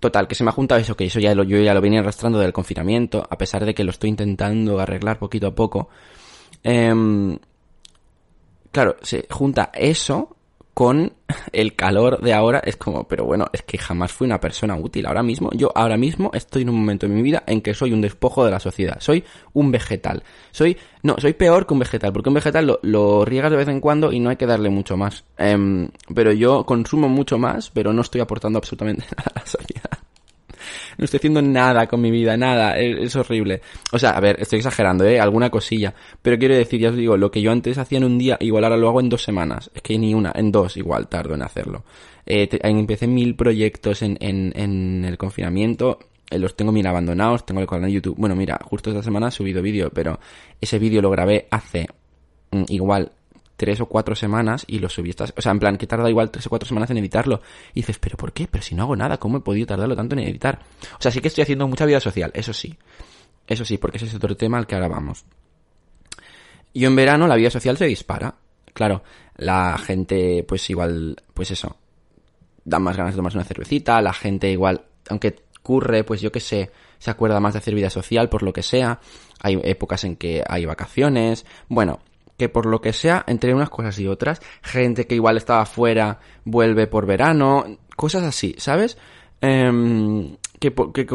Total, 0.00 0.26
que 0.26 0.34
se 0.34 0.44
me 0.44 0.50
ha 0.50 0.52
juntado 0.52 0.80
eso, 0.80 0.96
que 0.96 1.04
eso 1.04 1.20
ya 1.20 1.34
lo, 1.34 1.42
yo 1.42 1.58
ya 1.58 1.74
lo 1.74 1.80
venía 1.80 2.00
arrastrando 2.00 2.38
del 2.38 2.52
confinamiento, 2.52 3.26
a 3.28 3.36
pesar 3.36 3.66
de 3.66 3.74
que 3.74 3.84
lo 3.84 3.90
estoy 3.90 4.10
intentando 4.10 4.80
arreglar 4.80 5.18
poquito 5.18 5.48
a 5.48 5.54
poco. 5.54 5.90
Eh, 6.62 7.38
claro, 8.72 8.96
se 9.02 9.26
junta 9.28 9.70
eso 9.74 10.37
con 10.78 11.12
el 11.50 11.74
calor 11.74 12.20
de 12.20 12.32
ahora 12.32 12.60
es 12.64 12.76
como, 12.76 13.08
pero 13.08 13.24
bueno, 13.24 13.46
es 13.52 13.62
que 13.62 13.78
jamás 13.78 14.12
fui 14.12 14.26
una 14.26 14.38
persona 14.40 14.76
útil. 14.76 15.06
Ahora 15.06 15.24
mismo, 15.24 15.50
yo 15.52 15.72
ahora 15.74 15.96
mismo 15.96 16.30
estoy 16.32 16.62
en 16.62 16.68
un 16.68 16.76
momento 16.76 17.06
en 17.06 17.16
mi 17.16 17.22
vida 17.22 17.42
en 17.48 17.62
que 17.62 17.74
soy 17.74 17.92
un 17.92 18.00
despojo 18.00 18.44
de 18.44 18.52
la 18.52 18.60
sociedad. 18.60 18.98
Soy 19.00 19.24
un 19.54 19.72
vegetal. 19.72 20.22
Soy, 20.52 20.76
no, 21.02 21.16
soy 21.18 21.32
peor 21.32 21.66
que 21.66 21.74
un 21.74 21.80
vegetal, 21.80 22.12
porque 22.12 22.28
un 22.28 22.36
vegetal 22.36 22.64
lo, 22.64 22.78
lo 22.82 23.24
riegas 23.24 23.50
de 23.50 23.56
vez 23.56 23.66
en 23.66 23.80
cuando 23.80 24.12
y 24.12 24.20
no 24.20 24.30
hay 24.30 24.36
que 24.36 24.46
darle 24.46 24.70
mucho 24.70 24.96
más. 24.96 25.24
Em, 25.36 25.88
pero 26.14 26.30
yo 26.30 26.64
consumo 26.64 27.08
mucho 27.08 27.38
más, 27.38 27.70
pero 27.70 27.92
no 27.92 28.02
estoy 28.02 28.20
aportando 28.20 28.58
absolutamente 28.58 29.04
nada 29.16 29.32
a 29.34 29.40
la 29.40 29.46
sociedad 29.46 29.97
no 30.98 31.04
estoy 31.04 31.18
haciendo 31.18 31.40
nada 31.40 31.86
con 31.86 32.00
mi 32.00 32.10
vida, 32.10 32.36
nada, 32.36 32.76
es, 32.76 33.14
horrible. 33.16 33.62
O 33.92 33.98
sea, 33.98 34.10
a 34.10 34.20
ver, 34.20 34.36
estoy 34.40 34.58
exagerando, 34.58 35.04
¿eh? 35.04 35.20
Alguna 35.20 35.48
cosilla. 35.48 35.94
Pero 36.20 36.38
quiero 36.38 36.54
decir, 36.54 36.80
ya 36.80 36.90
os 36.90 36.96
digo, 36.96 37.16
lo 37.16 37.30
que 37.30 37.40
yo 37.40 37.50
antes 37.50 37.78
hacía 37.78 37.98
en 37.98 38.04
un 38.04 38.18
día, 38.18 38.36
igual 38.40 38.64
ahora 38.64 38.76
lo 38.76 38.88
hago 38.88 39.00
en 39.00 39.08
dos 39.08 39.22
semanas. 39.22 39.70
Es 39.74 39.80
que 39.80 39.98
ni 39.98 40.12
una, 40.12 40.32
en 40.34 40.52
dos 40.52 40.76
igual 40.76 41.08
tardo 41.08 41.34
en 41.34 41.42
hacerlo. 41.42 41.84
Eh, 42.26 42.48
empecé 42.62 43.06
mil 43.06 43.36
proyectos 43.36 44.02
en, 44.02 44.18
en, 44.20 44.52
en 44.54 45.04
el 45.04 45.16
confinamiento 45.16 45.98
eh, 46.30 46.38
los 46.38 46.54
tengo 46.54 46.72
bien 46.72 46.86
abandonados, 46.86 47.46
tengo 47.46 47.60
el 47.60 47.66
canal 47.66 47.86
de 47.86 47.92
YouTube. 47.92 48.16
Bueno, 48.18 48.36
mira, 48.36 48.58
justo 48.64 48.90
esta 48.90 49.02
semana 49.02 49.28
he 49.28 49.30
subido 49.30 49.62
vídeo, 49.62 49.90
pero 49.90 50.18
ese 50.60 50.78
vídeo 50.78 51.00
lo 51.00 51.10
grabé 51.10 51.46
hace 51.50 51.86
mm, 52.50 52.64
igual 52.68 53.12
tres 53.58 53.80
o 53.80 53.86
cuatro 53.86 54.14
semanas 54.14 54.64
y 54.68 54.78
lo 54.78 54.88
subí 54.88 55.10
o 55.10 55.42
sea, 55.42 55.52
en 55.52 55.58
plan, 55.58 55.76
que 55.76 55.88
tarda 55.88 56.08
igual 56.08 56.30
tres 56.30 56.46
o 56.46 56.48
cuatro 56.48 56.66
semanas 56.66 56.88
en 56.90 56.98
editarlo. 56.98 57.42
Y 57.74 57.80
dices, 57.80 57.98
pero 57.98 58.16
¿por 58.16 58.32
qué? 58.32 58.46
Pero 58.46 58.62
si 58.62 58.76
no 58.76 58.84
hago 58.84 58.94
nada, 58.94 59.18
¿cómo 59.18 59.38
he 59.38 59.40
podido 59.40 59.66
tardarlo 59.66 59.96
tanto 59.96 60.14
en 60.14 60.20
editar? 60.20 60.60
O 60.92 61.02
sea, 61.02 61.10
sí 61.10 61.20
que 61.20 61.28
estoy 61.28 61.42
haciendo 61.42 61.66
mucha 61.66 61.84
vida 61.84 61.98
social, 61.98 62.30
eso 62.34 62.52
sí. 62.52 62.78
Eso 63.48 63.64
sí, 63.64 63.76
porque 63.76 63.96
ese 63.96 64.06
es 64.06 64.14
otro 64.14 64.36
tema 64.36 64.58
al 64.58 64.66
que 64.66 64.76
ahora 64.76 64.86
vamos. 64.86 65.24
Y 66.72 66.84
en 66.84 66.94
verano 66.94 67.26
la 67.26 67.34
vida 67.34 67.50
social 67.50 67.76
se 67.76 67.86
dispara. 67.86 68.36
Claro, 68.72 69.02
la 69.36 69.76
gente, 69.76 70.44
pues 70.46 70.70
igual, 70.70 71.16
pues 71.34 71.50
eso, 71.50 71.76
da 72.64 72.78
más 72.78 72.96
ganas 72.96 73.14
de 73.14 73.16
tomarse 73.16 73.38
una 73.38 73.44
cervecita, 73.44 74.00
la 74.00 74.12
gente 74.12 74.48
igual, 74.52 74.84
aunque 75.08 75.34
curre, 75.62 76.04
pues 76.04 76.20
yo 76.20 76.30
qué 76.30 76.38
sé, 76.38 76.70
se 77.00 77.10
acuerda 77.10 77.40
más 77.40 77.54
de 77.54 77.58
hacer 77.58 77.74
vida 77.74 77.90
social 77.90 78.28
por 78.28 78.44
lo 78.44 78.52
que 78.52 78.62
sea. 78.62 79.00
Hay 79.40 79.60
épocas 79.64 80.04
en 80.04 80.14
que 80.14 80.44
hay 80.46 80.64
vacaciones. 80.64 81.44
Bueno, 81.68 82.00
que 82.38 82.48
por 82.48 82.64
lo 82.66 82.80
que 82.80 82.92
sea, 82.94 83.24
entre 83.26 83.52
unas 83.52 83.68
cosas 83.68 83.98
y 83.98 84.06
otras, 84.06 84.40
gente 84.62 85.06
que 85.06 85.16
igual 85.16 85.36
estaba 85.36 85.66
fuera 85.66 86.20
vuelve 86.44 86.86
por 86.86 87.04
verano, 87.04 87.66
cosas 87.96 88.22
así, 88.22 88.54
¿sabes? 88.58 88.96
Em, 89.40 90.36
que, 90.58 90.72
que 90.72 91.06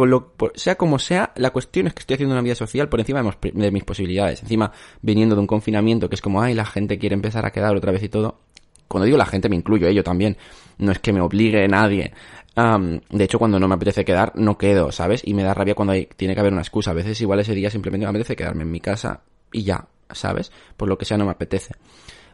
sea 0.55 0.75
como 0.75 0.99
sea, 0.99 1.31
la 1.36 1.49
cuestión 1.51 1.88
es 1.88 1.93
que 1.93 2.01
estoy 2.01 2.15
haciendo 2.15 2.36
una 2.36 2.41
vida 2.41 2.55
social 2.55 2.89
por 2.89 2.99
encima 2.99 3.21
de, 3.41 3.71
mis 3.71 3.83
posibilidades. 3.83 4.43
Encima, 4.43 4.71
viniendo 5.01 5.36
de 5.36 5.41
un 5.41 5.47
confinamiento 5.47 6.09
que 6.09 6.15
es 6.15 6.21
como, 6.21 6.41
ay, 6.41 6.53
la 6.53 6.65
gente 6.65 6.99
quiere 6.99 7.15
empezar 7.15 7.45
a 7.45 7.51
quedar 7.51 7.75
otra 7.75 7.91
vez 7.91 8.03
y 8.03 8.09
todo. 8.09 8.39
Cuando 8.88 9.05
digo 9.05 9.17
la 9.17 9.25
gente 9.25 9.49
me 9.49 9.55
incluyo, 9.55 9.89
yo 9.89 10.03
también. 10.03 10.38
No 10.77 10.91
es 10.91 10.99
que 10.99 11.13
me 11.13 11.21
obligue 11.21 11.67
nadie. 11.67 12.13
de 12.55 13.23
hecho, 13.23 13.39
cuando 13.39 13.59
no 13.59 13.67
me 13.67 13.75
apetece 13.75 14.05
quedar, 14.05 14.33
no 14.36 14.57
quedo, 14.57 14.91
¿sabes? 14.91 15.21
Y 15.25 15.33
me 15.33 15.43
da 15.43 15.53
rabia 15.53 15.73
cuando 15.75 15.93
hay, 15.93 16.07
tiene 16.15 16.33
que 16.33 16.41
haber 16.41 16.53
una 16.53 16.62
excusa. 16.62 16.91
A 16.91 16.93
veces 16.93 17.19
igual 17.21 17.39
ese 17.39 17.55
día 17.55 17.69
simplemente 17.69 18.05
me 18.05 18.09
apetece 18.09 18.36
quedarme 18.36 18.63
en 18.63 18.71
mi 18.71 18.79
casa 18.79 19.21
y 19.51 19.63
ya, 19.63 19.88
¿sabes? 20.11 20.51
Por 20.77 20.89
lo 20.89 20.97
que 20.97 21.05
sea 21.05 21.17
no 21.17 21.25
me 21.25 21.31
apetece. 21.31 21.75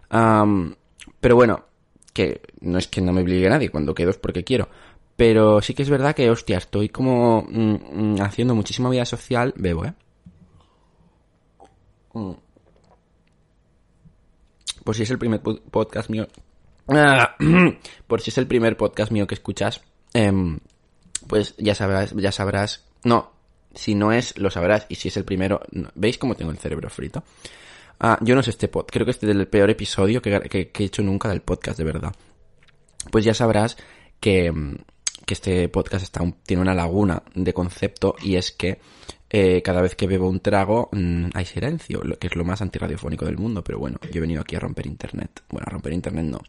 pero 0.09 1.35
bueno, 1.35 1.65
que 2.13 2.41
no 2.61 2.77
es 2.77 2.87
que 2.87 3.01
no 3.01 3.13
me 3.13 3.21
obligue 3.21 3.49
nadie, 3.49 3.69
cuando 3.69 3.93
quedo 3.93 4.09
es 4.11 4.17
porque 4.17 4.43
quiero. 4.43 4.69
Pero 5.15 5.61
sí 5.61 5.73
que 5.73 5.83
es 5.83 5.89
verdad 5.89 6.15
que, 6.15 6.29
hostia, 6.29 6.57
estoy 6.57 6.89
como 6.89 7.41
mm, 7.41 8.15
mm, 8.15 8.21
haciendo 8.21 8.55
muchísima 8.55 8.89
vida 8.89 9.05
social. 9.05 9.53
Bebo, 9.57 9.85
¿eh? 9.85 9.93
Mm. 12.13 12.31
Por 14.83 14.95
si 14.95 15.03
es 15.03 15.11
el 15.11 15.19
primer 15.19 15.41
podcast 15.41 16.09
mío. 16.09 16.27
Por 18.07 18.21
si 18.21 18.31
es 18.31 18.37
el 18.37 18.47
primer 18.47 18.77
podcast 18.77 19.11
mío 19.11 19.27
que 19.27 19.35
escuchas, 19.35 19.81
em, 20.13 20.59
pues 21.27 21.55
ya 21.57 21.75
sabrás, 21.75 22.15
ya 22.15 22.31
sabrás. 22.31 22.85
No, 23.03 23.31
si 23.73 23.95
no 23.95 24.11
es, 24.11 24.37
lo 24.37 24.49
sabrás. 24.49 24.85
Y 24.89 24.95
si 24.95 25.07
es 25.09 25.17
el 25.17 25.25
primero, 25.25 25.61
¿veis 25.95 26.17
cómo 26.17 26.35
tengo 26.35 26.51
el 26.51 26.57
cerebro 26.57 26.89
frito? 26.89 27.23
Ah, 27.99 28.17
yo 28.21 28.35
no 28.35 28.43
sé 28.43 28.51
este 28.51 28.69
podcast, 28.69 28.93
creo 28.93 29.05
que 29.05 29.11
este 29.11 29.29
es 29.29 29.35
el 29.35 29.47
peor 29.47 29.69
episodio 29.69 30.21
que, 30.21 30.69
he 30.73 30.83
hecho 30.83 31.03
nunca 31.03 31.29
del 31.29 31.41
podcast, 31.41 31.77
de 31.77 31.83
verdad. 31.83 32.13
Pues 33.11 33.25
ya 33.25 33.33
sabrás 33.33 33.77
que, 34.19 34.53
que 35.25 35.33
este 35.33 35.67
podcast 35.69 36.03
está 36.03 36.21
tiene 36.45 36.61
una 36.61 36.73
laguna 36.73 37.21
de 37.35 37.53
concepto 37.53 38.15
y 38.21 38.35
es 38.35 38.51
que 38.51 38.79
eh, 39.29 39.61
cada 39.61 39.81
vez 39.81 39.95
que 39.95 40.07
bebo 40.07 40.27
un 40.27 40.39
trago 40.39 40.89
mm, 40.91 41.29
hay 41.33 41.45
silencio, 41.45 42.01
que 42.19 42.27
es 42.27 42.35
lo 42.35 42.45
más 42.45 42.61
antirradiofónico 42.61 43.25
del 43.25 43.37
mundo, 43.37 43.63
pero 43.63 43.77
bueno, 43.77 43.99
yo 44.03 44.17
he 44.17 44.21
venido 44.21 44.41
aquí 44.41 44.55
a 44.55 44.59
romper 44.59 44.87
internet. 44.87 45.43
Bueno, 45.49 45.65
a 45.67 45.71
romper 45.71 45.93
internet 45.93 46.25
no, 46.25 46.39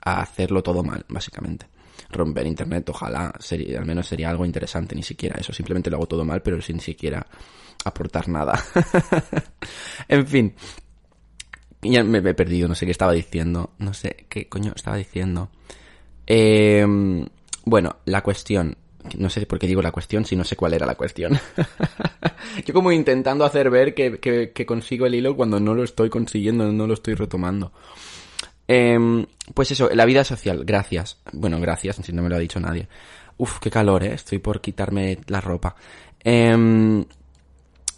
a 0.00 0.20
hacerlo 0.20 0.62
todo 0.62 0.82
mal, 0.82 1.04
básicamente. 1.08 1.66
Romper 2.10 2.46
internet, 2.46 2.88
ojalá, 2.90 3.32
sería, 3.38 3.78
al 3.78 3.86
menos 3.86 4.06
sería 4.06 4.30
algo 4.30 4.44
interesante, 4.44 4.94
ni 4.94 5.02
siquiera 5.02 5.38
eso, 5.38 5.52
simplemente 5.52 5.90
lo 5.90 5.96
hago 5.96 6.06
todo 6.06 6.24
mal, 6.24 6.42
pero 6.42 6.60
sin 6.60 6.80
siquiera 6.80 7.26
aportar 7.84 8.28
nada. 8.28 8.62
en 10.08 10.26
fin, 10.26 10.54
ya 11.82 12.04
me 12.04 12.18
he 12.18 12.34
perdido, 12.34 12.68
no 12.68 12.74
sé 12.74 12.86
qué 12.86 12.92
estaba 12.92 13.12
diciendo. 13.12 13.70
No 13.78 13.92
sé 13.92 14.26
qué 14.28 14.48
coño 14.48 14.72
estaba 14.74 14.96
diciendo. 14.96 15.50
Eh, 16.26 16.86
bueno, 17.64 17.96
la 18.04 18.22
cuestión. 18.22 18.76
No 19.18 19.28
sé 19.28 19.44
por 19.46 19.58
qué 19.58 19.66
digo 19.66 19.82
la 19.82 19.90
cuestión 19.90 20.24
si 20.24 20.36
no 20.36 20.44
sé 20.44 20.54
cuál 20.54 20.74
era 20.74 20.86
la 20.86 20.94
cuestión. 20.94 21.36
Yo 22.64 22.72
como 22.72 22.92
intentando 22.92 23.44
hacer 23.44 23.68
ver 23.68 23.94
que, 23.94 24.20
que, 24.20 24.66
consigo 24.66 25.06
el 25.06 25.16
hilo 25.16 25.34
cuando 25.34 25.58
no 25.58 25.74
lo 25.74 25.82
estoy 25.82 26.08
consiguiendo, 26.08 26.70
no 26.70 26.86
lo 26.86 26.94
estoy 26.94 27.14
retomando. 27.14 27.72
Eh, 28.74 29.26
pues 29.52 29.70
eso, 29.70 29.90
la 29.92 30.06
vida 30.06 30.24
social, 30.24 30.64
gracias. 30.64 31.18
Bueno, 31.32 31.60
gracias, 31.60 31.96
si 31.96 32.12
no 32.12 32.22
me 32.22 32.30
lo 32.30 32.36
ha 32.36 32.38
dicho 32.38 32.58
nadie. 32.58 32.88
Uf, 33.36 33.58
qué 33.58 33.70
calor, 33.70 34.02
eh. 34.02 34.14
Estoy 34.14 34.38
por 34.38 34.62
quitarme 34.62 35.18
la 35.26 35.42
ropa. 35.42 35.76
Eh, 36.24 37.04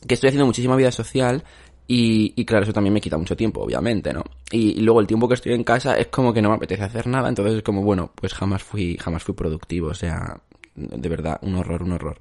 que 0.07 0.15
estoy 0.15 0.29
haciendo 0.29 0.47
muchísima 0.47 0.75
vida 0.75 0.91
social 0.91 1.45
y, 1.87 2.33
y, 2.35 2.45
claro, 2.45 2.65
eso 2.65 2.73
también 2.73 2.93
me 2.93 3.01
quita 3.01 3.17
mucho 3.17 3.37
tiempo, 3.37 3.63
obviamente, 3.63 4.13
¿no? 4.13 4.25
Y, 4.51 4.81
luego 4.81 5.01
el 5.01 5.07
tiempo 5.07 5.29
que 5.29 5.35
estoy 5.35 5.53
en 5.53 5.63
casa 5.63 5.97
es 5.97 6.09
como 6.09 6.33
que 6.33 6.43
no 6.43 6.49
me 6.49 6.57
apetece 6.57 6.83
hacer 6.83 7.07
nada, 7.07 7.29
entonces 7.29 7.57
es 7.59 7.63
como, 7.63 7.83
bueno, 7.83 8.11
pues 8.15 8.35
jamás 8.35 8.63
fui, 8.65 8.97
jamás 8.99 9.23
fui 9.23 9.35
productivo, 9.35 9.89
o 9.89 9.95
sea, 9.95 10.41
de 10.75 11.09
verdad, 11.09 11.39
un 11.43 11.55
horror, 11.55 11.85
un 11.85 11.93
horror. 11.93 12.19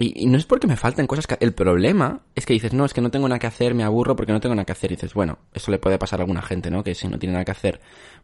Y, 0.00 0.26
no 0.26 0.38
es 0.38 0.46
porque 0.46 0.66
me 0.66 0.76
falten 0.76 1.06
cosas 1.06 1.26
que... 1.26 1.36
El 1.40 1.52
problema 1.52 2.20
es 2.34 2.46
que 2.46 2.54
dices, 2.54 2.72
no, 2.72 2.84
es 2.86 2.94
que 2.94 3.00
no 3.00 3.10
tengo 3.10 3.28
nada 3.28 3.38
que 3.38 3.46
hacer, 3.46 3.74
me 3.74 3.84
aburro 3.84 4.16
porque 4.16 4.32
no 4.32 4.40
tengo 4.40 4.54
nada 4.54 4.64
que 4.64 4.72
hacer. 4.72 4.90
Y 4.92 4.96
dices, 4.96 5.12
bueno, 5.12 5.38
eso 5.52 5.70
le 5.70 5.78
puede 5.78 5.98
pasar 5.98 6.20
a 6.20 6.22
alguna 6.22 6.42
gente, 6.42 6.70
¿no? 6.70 6.82
Que 6.82 6.94
si 6.94 7.06
no 7.06 7.18
tiene 7.18 7.34
nada 7.34 7.44
que 7.44 7.50
hacer, 7.50 7.80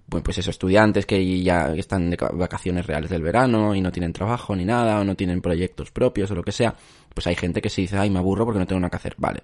pues, 0.08 0.22
pues 0.22 0.38
esos 0.38 0.54
estudiantes 0.54 1.04
que 1.04 1.42
ya 1.42 1.74
están 1.74 2.10
de 2.10 2.16
vacaciones 2.16 2.86
reales 2.86 3.10
del 3.10 3.22
verano 3.22 3.74
y 3.74 3.80
no 3.80 3.92
tienen 3.92 4.12
trabajo 4.12 4.56
ni 4.56 4.64
nada, 4.64 5.00
o 5.00 5.04
no 5.04 5.14
tienen 5.14 5.40
proyectos 5.42 5.90
propios 5.90 6.30
o 6.30 6.34
lo 6.34 6.42
que 6.42 6.52
sea, 6.52 6.74
pues 7.14 7.26
hay 7.26 7.36
gente 7.36 7.60
que 7.60 7.68
se 7.68 7.82
dice, 7.82 7.98
ay, 7.98 8.10
me 8.10 8.18
aburro 8.18 8.46
porque 8.46 8.58
no 8.58 8.66
tengo 8.66 8.80
nada 8.80 8.90
que 8.90 8.96
hacer. 8.96 9.14
Vale, 9.18 9.42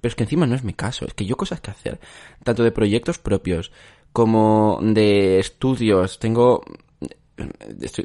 pero 0.00 0.10
es 0.10 0.14
que 0.14 0.24
encima 0.24 0.46
no 0.46 0.54
es 0.54 0.64
mi 0.64 0.74
caso, 0.74 1.06
es 1.06 1.14
que 1.14 1.26
yo 1.26 1.36
cosas 1.36 1.60
que 1.60 1.70
hacer, 1.70 1.98
tanto 2.42 2.62
de 2.62 2.72
proyectos 2.72 3.18
propios 3.18 3.72
como 4.12 4.78
de 4.80 5.40
estudios, 5.40 6.18
tengo 6.20 6.62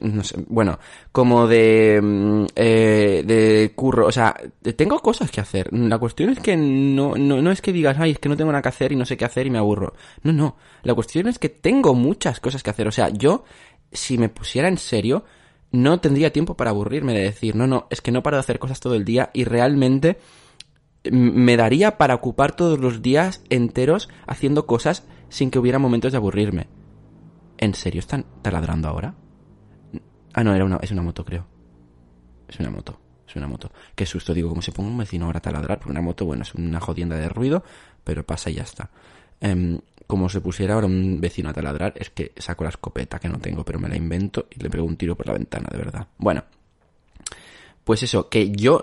no 0.02 0.24
sé, 0.24 0.38
bueno, 0.48 0.80
como 1.12 1.48
de, 1.48 2.00
mm, 2.02 2.46
eh, 2.56 3.24
de 3.26 3.72
curro, 3.76 4.08
o 4.08 4.12
sea, 4.12 4.36
tengo 4.76 5.00
cosas 5.00 5.30
que 5.30 5.42
hacer. 5.42 5.72
La 5.72 6.00
cuestión 6.00 6.30
es 6.30 6.40
que 6.40 6.58
no, 6.58 7.16
no, 7.16 7.42
no 7.42 7.52
es 7.52 7.62
que 7.62 7.72
digas, 7.72 7.98
ay, 8.00 8.12
es 8.12 8.20
que 8.20 8.30
no 8.30 8.38
tengo 8.38 8.52
nada 8.52 8.62
que 8.62 8.70
hacer 8.70 8.92
y 8.92 8.96
no 8.96 9.06
sé 9.06 9.18
qué 9.18 9.26
hacer 9.26 9.46
y 9.46 9.52
me 9.52 9.60
aburro. 9.60 9.94
No, 10.24 10.34
no, 10.34 10.58
la 10.84 10.96
cuestión 10.96 11.28
es 11.28 11.38
que 11.38 11.50
tengo 11.50 11.94
muchas 11.94 12.40
cosas 12.40 12.64
que 12.64 12.72
hacer. 12.72 12.88
O 12.88 12.92
sea, 12.92 13.10
yo, 13.10 13.44
si 13.92 14.18
me 14.18 14.30
pusiera 14.30 14.68
en 14.68 14.78
serio, 14.78 15.24
no 15.72 16.00
tendría 16.00 16.34
tiempo 16.34 16.56
para 16.56 16.72
aburrirme 16.72 17.14
de 17.14 17.22
decir, 17.22 17.56
no, 17.56 17.68
no, 17.68 17.88
es 17.90 18.02
que 18.02 18.12
no 18.12 18.24
paro 18.24 18.38
de 18.38 18.42
hacer 18.42 18.60
cosas 18.60 18.80
todo 18.80 18.96
el 18.96 19.06
día 19.06 19.30
y 19.34 19.44
realmente 19.44 20.18
me 21.12 21.56
daría 21.56 21.98
para 21.98 22.16
ocupar 22.16 22.56
todos 22.56 22.80
los 22.80 23.02
días 23.02 23.42
enteros 23.50 24.10
haciendo 24.28 24.66
cosas 24.66 25.04
sin 25.30 25.52
que 25.52 25.60
hubiera 25.60 25.80
momentos 25.80 26.12
de 26.12 26.18
aburrirme. 26.18 26.68
¿En 27.62 27.74
serio 27.74 28.00
están 28.00 28.26
taladrando 28.42 28.88
ahora? 28.88 29.14
Ah, 30.34 30.44
no, 30.46 30.56
era 30.56 30.64
una, 30.64 30.78
es 30.82 30.92
una 30.92 31.02
moto, 31.02 31.26
creo. 31.26 31.46
Es 32.48 32.58
una 32.62 32.70
moto, 32.70 32.98
es 33.28 33.36
una 33.36 33.48
moto. 33.48 33.70
Qué 33.96 34.06
susto, 34.06 34.34
digo, 34.34 34.48
como 34.48 34.62
se 34.62 34.72
ponga 34.72 34.90
un 34.90 34.98
vecino 34.98 35.26
ahora 35.26 35.40
a 35.40 35.42
taladrar, 35.42 35.78
porque 35.78 35.92
una 35.92 36.02
moto, 36.02 36.24
bueno, 36.24 36.44
es 36.44 36.56
una 36.56 36.80
jodienda 36.80 37.18
de 37.18 37.28
ruido, 37.28 37.62
pero 38.06 38.26
pasa 38.26 38.50
y 38.50 38.54
ya 38.54 38.64
está. 38.64 38.90
Em, 39.42 39.78
como 40.08 40.30
se 40.30 40.40
pusiera 40.40 40.76
ahora 40.76 40.88
un 40.88 41.20
vecino 41.20 41.50
a 41.50 41.54
taladrar, 41.54 41.94
es 41.98 42.10
que 42.10 42.32
saco 42.38 42.64
la 42.64 42.70
escopeta 42.70 43.20
que 43.20 43.28
no 43.28 43.40
tengo, 43.40 43.66
pero 43.66 43.78
me 43.78 43.90
la 43.90 43.98
invento 43.98 44.48
y 44.50 44.64
le 44.64 44.70
pego 44.70 44.86
un 44.86 44.96
tiro 44.96 45.18
por 45.18 45.28
la 45.28 45.34
ventana, 45.34 45.68
de 45.70 45.78
verdad. 45.78 46.08
Bueno, 46.18 46.46
pues 47.84 48.04
eso, 48.04 48.30
que 48.30 48.52
yo, 48.52 48.82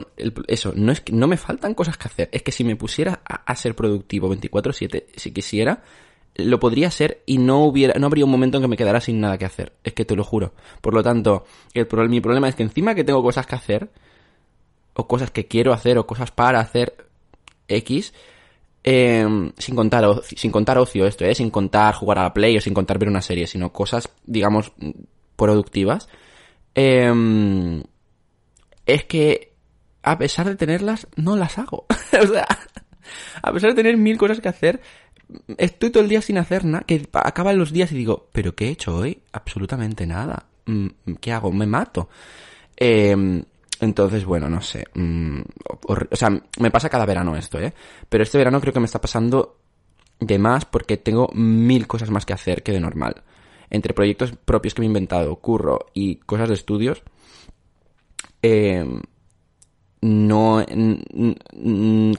eso, 0.48 0.74
no 0.76 0.92
es 0.92 1.00
que 1.00 1.12
no 1.14 1.28
me 1.28 1.38
faltan 1.38 1.72
cosas 1.72 1.96
que 1.96 2.08
hacer, 2.08 2.28
es 2.30 2.42
que 2.42 2.52
si 2.52 2.62
me 2.62 2.76
pusiera 2.76 3.22
a, 3.24 3.56
ser 3.56 3.74
productivo 3.74 4.28
24/7, 4.28 5.06
si 5.16 5.32
quisiera, 5.32 5.82
lo 6.36 6.60
podría 6.60 6.90
ser 6.90 7.22
y 7.26 7.38
no 7.38 7.64
hubiera, 7.64 7.98
no 7.98 8.06
habría 8.06 8.24
un 8.24 8.30
momento 8.30 8.58
en 8.58 8.62
que 8.62 8.68
me 8.68 8.76
quedara 8.76 9.00
sin 9.00 9.20
nada 9.20 9.38
que 9.38 9.44
hacer, 9.44 9.72
es 9.84 9.92
que 9.92 10.04
te 10.04 10.16
lo 10.16 10.24
juro. 10.24 10.52
Por 10.80 10.94
lo 10.94 11.02
tanto, 11.02 11.44
el, 11.74 11.86
mi 12.08 12.20
problema 12.20 12.48
es 12.48 12.54
que 12.54 12.62
encima 12.62 12.94
que 12.94 13.04
tengo 13.04 13.22
cosas 13.22 13.46
que 13.46 13.54
hacer, 13.54 13.90
o 14.94 15.06
cosas 15.06 15.30
que 15.30 15.46
quiero 15.46 15.72
hacer, 15.72 15.98
o 15.98 16.06
cosas 16.06 16.30
para 16.30 16.60
hacer 16.60 16.96
X, 17.68 18.14
em, 18.84 19.52
sin 19.58 19.74
contar 19.74 20.04
sin 20.22 20.50
contar 20.50 20.78
ocio 20.78 21.06
esto, 21.06 21.24
¿eh? 21.24 21.34
sin 21.34 21.50
contar 21.50 21.94
jugar 21.94 22.18
a 22.18 22.22
la 22.24 22.34
play 22.34 22.56
o 22.56 22.60
sin 22.60 22.74
contar 22.74 22.98
ver 22.98 23.08
una 23.08 23.22
serie, 23.22 23.46
sino 23.46 23.72
cosas, 23.72 24.08
digamos, 24.24 24.72
productivas. 25.36 26.08
Eh, 26.74 27.82
es 28.86 29.04
que 29.04 29.52
a 30.06 30.16
pesar 30.18 30.46
de 30.46 30.54
tenerlas, 30.54 31.08
no 31.16 31.36
las 31.36 31.58
hago. 31.58 31.84
o 32.22 32.26
sea, 32.26 32.46
a 33.42 33.52
pesar 33.52 33.70
de 33.70 33.76
tener 33.76 33.96
mil 33.96 34.16
cosas 34.16 34.40
que 34.40 34.48
hacer, 34.48 34.80
estoy 35.58 35.90
todo 35.90 36.02
el 36.02 36.08
día 36.08 36.22
sin 36.22 36.38
hacer 36.38 36.64
nada, 36.64 36.84
que 36.84 37.06
acaban 37.12 37.58
los 37.58 37.72
días 37.72 37.92
y 37.92 37.96
digo, 37.96 38.28
¿pero 38.32 38.54
qué 38.54 38.66
he 38.68 38.70
hecho 38.70 38.96
hoy? 38.96 39.22
Absolutamente 39.32 40.06
nada. 40.06 40.46
Mm, 40.66 40.88
¿Qué 41.20 41.32
hago? 41.32 41.52
Me 41.52 41.66
mato. 41.66 42.08
Em, 42.76 43.42
entonces, 43.80 44.24
bueno, 44.24 44.48
no 44.48 44.60
sé. 44.60 44.84
Mm, 44.94 45.40
o 45.88 46.16
sea, 46.16 46.30
me 46.58 46.70
pasa 46.70 46.88
cada 46.88 47.06
verano 47.06 47.36
esto, 47.36 47.58
¿eh? 47.58 47.72
Pero 48.08 48.22
este 48.22 48.38
verano 48.38 48.60
creo 48.60 48.72
que 48.72 48.80
me 48.80 48.86
está 48.86 49.00
pasando 49.00 49.58
de 50.18 50.38
más 50.38 50.64
porque 50.64 50.96
tengo 50.96 51.28
mil 51.34 51.86
cosas 51.86 52.10
más 52.10 52.24
que 52.26 52.32
hacer 52.32 52.62
que 52.62 52.72
de 52.72 52.80
normal. 52.80 53.22
Entre 53.68 53.94
proyectos 53.94 54.32
propios 54.44 54.74
que 54.74 54.80
me 54.80 54.86
he 54.86 54.88
inventado, 54.88 55.36
curro 55.36 55.86
y 55.92 56.16
cosas 56.16 56.48
de 56.48 56.54
estudios, 56.54 57.02
Em, 58.42 59.00
no 60.00 60.64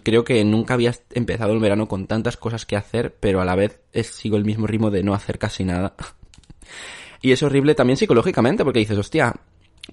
creo 0.04 0.24
que 0.24 0.44
nunca 0.44 0.74
había 0.74 0.94
empezado 1.14 1.54
el 1.54 1.60
verano 1.60 1.88
con 1.88 2.08
tantas 2.08 2.38
cosas 2.38 2.66
que 2.66 2.76
hacer, 2.76 3.16
pero 3.20 3.42
a 3.42 3.46
la 3.46 3.56
vez 3.56 3.80
sigo 4.04 4.38
el 4.38 4.46
mismo 4.46 4.68
ritmo 4.68 4.92
de 4.92 5.04
no 5.04 5.14
hacer 5.14 5.38
casi 5.40 5.64
nada. 5.64 5.94
y 7.22 7.32
es 7.32 7.44
horrible 7.44 7.76
también 7.76 7.98
psicológicamente, 7.98 8.64
porque 8.64 8.80
dices, 8.80 8.98
hostia, 8.98 9.34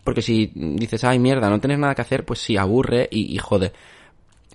porque 0.03 0.23
si 0.23 0.51
dices, 0.55 1.05
ay 1.05 1.18
mierda, 1.18 1.51
no 1.51 1.61
tienes 1.61 1.79
nada 1.79 1.94
que 1.94 2.03
hacer, 2.03 2.25
pues 2.25 2.40
sí, 2.40 2.57
aburre 2.57 3.09
y, 3.11 3.35
y 3.35 3.38
jode. 3.38 3.73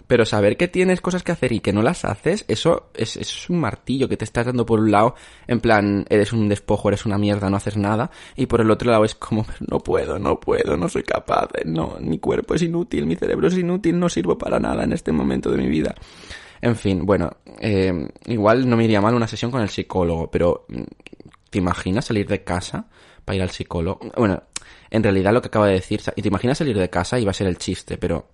Pero 0.10 0.26
saber 0.26 0.58
que 0.58 0.67
tienes 0.67 1.02
cosas 1.02 1.22
que 1.22 1.32
hacer 1.32 1.52
y 1.52 1.60
que 1.60 1.72
no 1.72 1.84
las 1.84 2.04
haces, 2.04 2.43
eso 2.48 2.89
es, 2.95 3.15
es 3.15 3.48
un 3.48 3.60
martillo 3.60 4.10
que 4.10 4.17
te 4.17 4.26
estás 4.26 4.48
dando 4.48 4.65
por 4.65 4.80
un 4.80 4.89
lado, 4.89 5.13
en 5.45 5.60
plan, 5.60 6.04
eres 6.10 6.34
un 6.34 6.50
despojo, 6.50 6.88
eres 6.88 7.06
una 7.06 7.19
mierda, 7.19 7.48
no 7.48 7.58
haces 7.58 7.78
nada, 7.78 8.10
y 8.36 8.48
por 8.48 8.60
el 8.60 8.72
otro 8.72 8.89
lado 8.89 9.06
es 9.06 9.13
como, 9.13 9.45
no 9.69 9.78
puedo, 9.78 10.17
no 10.17 10.39
puedo, 10.39 10.76
no 10.76 10.89
soy 10.89 11.04
capaz, 11.04 11.50
eh, 11.54 11.62
no, 11.63 11.98
mi 12.02 12.17
cuerpo 12.17 12.56
es 12.56 12.63
inútil, 12.63 13.06
mi 13.06 13.17
cerebro 13.17 13.50
es 13.50 13.56
inútil, 13.56 14.00
no 14.00 14.10
sirvo 14.10 14.36
para 14.36 14.60
nada 14.60 14.84
en 14.84 14.93
este 14.93 15.12
momento 15.12 15.52
de 15.52 15.58
mi 15.60 15.67
vida. 15.67 15.93
En 16.60 16.76
fin, 16.76 17.06
bueno, 17.06 17.30
eh, 17.60 18.10
igual 18.26 18.67
no 18.67 18.78
me 18.78 18.86
iría 18.86 19.02
mal 19.02 19.13
una 19.13 19.28
sesión 19.28 19.52
con 19.52 19.62
el 19.62 19.69
psicólogo, 19.69 20.32
pero 20.32 20.65
mm, 20.69 20.82
¿te 21.52 21.60
imaginas 21.60 22.06
salir 22.06 22.28
de 22.28 22.43
casa 22.43 22.88
para 23.24 23.36
ir 23.36 23.43
al 23.43 23.52
psicólogo? 23.52 24.00
Bueno, 24.17 24.41
en 24.91 25.04
realidad 25.04 25.34
lo 25.34 25.41
que 25.41 25.47
acabo 25.47 25.65
de 25.65 25.73
decir, 25.73 26.02
y 26.15 26.21
te 26.21 26.28
imaginas 26.28 26.58
salir 26.58 26.78
de 26.78 26.89
casa 26.89 27.19
y 27.19 27.25
va 27.25 27.32
a 27.32 27.34
ser 27.34 27.47
el 27.47 27.58
chiste, 27.58 27.97
pero 27.97 28.30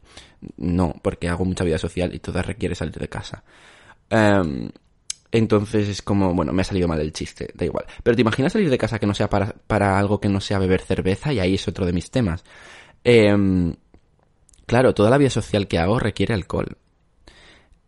no, 0.57 0.93
porque 1.01 1.29
hago 1.29 1.45
mucha 1.45 1.63
vida 1.63 1.77
social 1.77 2.13
y 2.13 2.19
toda 2.19 2.41
requiere 2.41 2.75
salir 2.75 2.95
de 2.95 3.07
casa. 3.09 3.43
Em, 4.09 4.69
entonces 5.31 5.89
es 5.89 6.01
como, 6.01 6.33
bueno, 6.33 6.53
me 6.53 6.61
ha 6.61 6.65
salido 6.65 6.87
mal 6.87 7.01
el 7.01 7.11
chiste, 7.13 7.49
da 7.53 7.65
igual. 7.65 7.85
Pero 8.03 8.15
te 8.15 8.21
imaginas 8.21 8.53
salir 8.53 8.69
de 8.69 8.77
casa 8.77 8.99
que 8.99 9.07
no 9.07 9.13
sea 9.13 9.29
para, 9.29 9.53
para 9.67 9.99
algo 9.99 10.19
que 10.21 10.29
no 10.29 10.39
sea 10.41 10.59
beber 10.59 10.81
cerveza 10.81 11.33
y 11.33 11.39
ahí 11.39 11.55
es 11.55 11.67
otro 11.67 11.85
de 11.85 11.93
mis 11.93 12.09
temas. 12.11 12.43
Em, 13.03 13.75
claro, 14.65 14.93
toda 14.93 15.09
la 15.09 15.17
vida 15.17 15.29
social 15.29 15.67
que 15.67 15.79
hago 15.79 15.99
requiere 15.99 16.33
alcohol. 16.33 16.77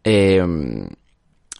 Em, 0.04 0.88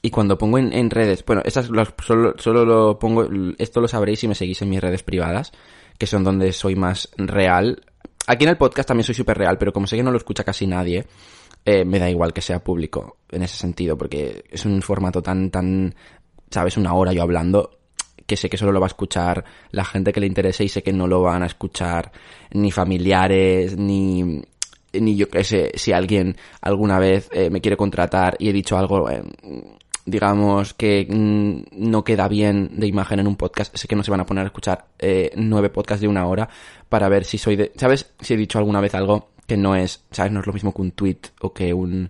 y 0.02 0.10
cuando 0.10 0.38
pongo 0.38 0.58
en, 0.58 0.90
redes, 0.90 1.26
bueno, 1.26 1.42
estas 1.46 1.70
las- 1.70 1.94
solo, 2.06 2.36
solo 2.38 2.66
lo 2.66 3.00
pongo, 3.00 3.28
esto 3.58 3.82
lo 3.82 3.88
sabréis 3.88 4.20
si 4.20 4.28
me 4.28 4.36
seguís 4.36 4.62
en 4.62 4.70
mis 4.70 4.82
redes 4.82 5.04
privadas, 5.04 5.52
que 5.98 6.08
son 6.08 6.24
donde 6.24 6.54
soy 6.54 6.76
más 6.76 7.10
real. 7.18 7.82
Aquí 8.28 8.44
en 8.44 8.52
el 8.52 8.58
podcast 8.58 8.88
también 8.88 9.06
soy 9.06 9.16
súper 9.16 9.38
real, 9.38 9.58
pero 9.58 9.74
como 9.74 9.88
sé 9.88 9.96
que 9.96 10.04
no 10.04 10.12
lo 10.12 10.18
escucha 10.18 10.44
casi 10.44 10.68
nadie, 10.68 11.06
eh, 11.66 11.86
me 11.86 12.00
da 12.00 12.10
igual 12.10 12.34
que 12.34 12.42
sea 12.42 12.64
público 12.64 13.18
en 13.30 13.44
ese 13.44 13.58
sentido, 13.58 13.98
porque 13.98 14.44
es 14.50 14.66
un 14.66 14.82
formato 14.82 15.22
tan, 15.22 15.50
tan, 15.50 15.96
sabes, 16.50 16.78
una 16.78 16.94
hora 16.94 17.14
yo 17.14 17.24
hablando, 17.24 17.78
que 18.26 18.38
sé 18.38 18.50
que 18.50 18.58
solo 18.58 18.72
lo 18.72 18.80
va 18.80 18.88
a 18.88 18.88
escuchar 18.88 19.44
la 19.72 19.86
gente 19.86 20.12
que 20.12 20.20
le 20.20 20.28
interese 20.28 20.64
y 20.64 20.70
sé 20.70 20.84
que 20.84 20.94
no 20.94 21.08
lo 21.08 21.22
van 21.22 21.44
a 21.44 21.48
escuchar 21.48 22.12
ni 22.52 22.72
familiares, 22.72 23.78
ni, 23.78 24.42
ni 24.94 25.16
yo 25.16 25.30
qué 25.30 25.44
sé, 25.44 25.72
si 25.76 25.94
alguien 25.94 26.36
alguna 26.62 27.00
vez 27.00 27.30
eh, 27.32 27.50
me 27.50 27.62
quiere 27.62 27.78
contratar 27.78 28.36
y 28.40 28.50
he 28.50 28.54
dicho 28.54 28.78
algo, 28.78 29.10
eh, 29.10 29.24
digamos, 30.08 30.74
que 30.74 31.06
mm, 31.08 31.90
no 31.90 32.04
queda 32.04 32.28
bien 32.30 32.80
de 32.80 32.88
imagen 32.88 33.20
en 33.20 33.28
un 33.28 33.36
podcast, 33.36 33.76
sé 33.76 33.88
que 33.88 33.96
no 33.96 34.04
se 34.04 34.10
van 34.10 34.22
a 34.22 34.26
poner 34.26 34.46
a 34.46 34.48
escuchar 34.48 34.88
eh, 34.98 35.32
nueve 35.36 35.70
podcasts 35.70 36.02
de 36.02 36.08
una 36.08 36.26
hora 36.26 36.50
para 36.88 37.10
ver 37.10 37.26
si 37.26 37.38
soy 37.38 37.58
de... 37.58 37.74
¿Sabes? 37.76 38.14
Si 38.22 38.34
he 38.34 38.38
dicho 38.38 38.58
alguna 38.58 38.80
vez 38.80 38.96
algo 38.96 39.30
que 39.46 39.58
no 39.58 39.76
es, 39.76 40.06
¿sabes? 40.10 40.32
No 40.32 40.40
es 40.40 40.48
lo 40.48 40.54
mismo 40.54 40.74
que 40.74 40.82
un 40.82 40.92
tweet 40.92 41.20
o 41.42 41.54
que 41.54 41.74
un... 41.74 42.10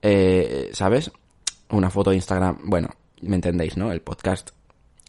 eh, 0.00 0.70
¿Sabes? 0.72 1.10
Una 1.70 1.90
foto 1.90 2.10
de 2.10 2.16
Instagram. 2.16 2.58
Bueno, 2.64 2.88
me 3.22 3.34
entendéis, 3.34 3.76
¿no? 3.76 3.90
El 3.90 4.00
podcast 4.00 4.50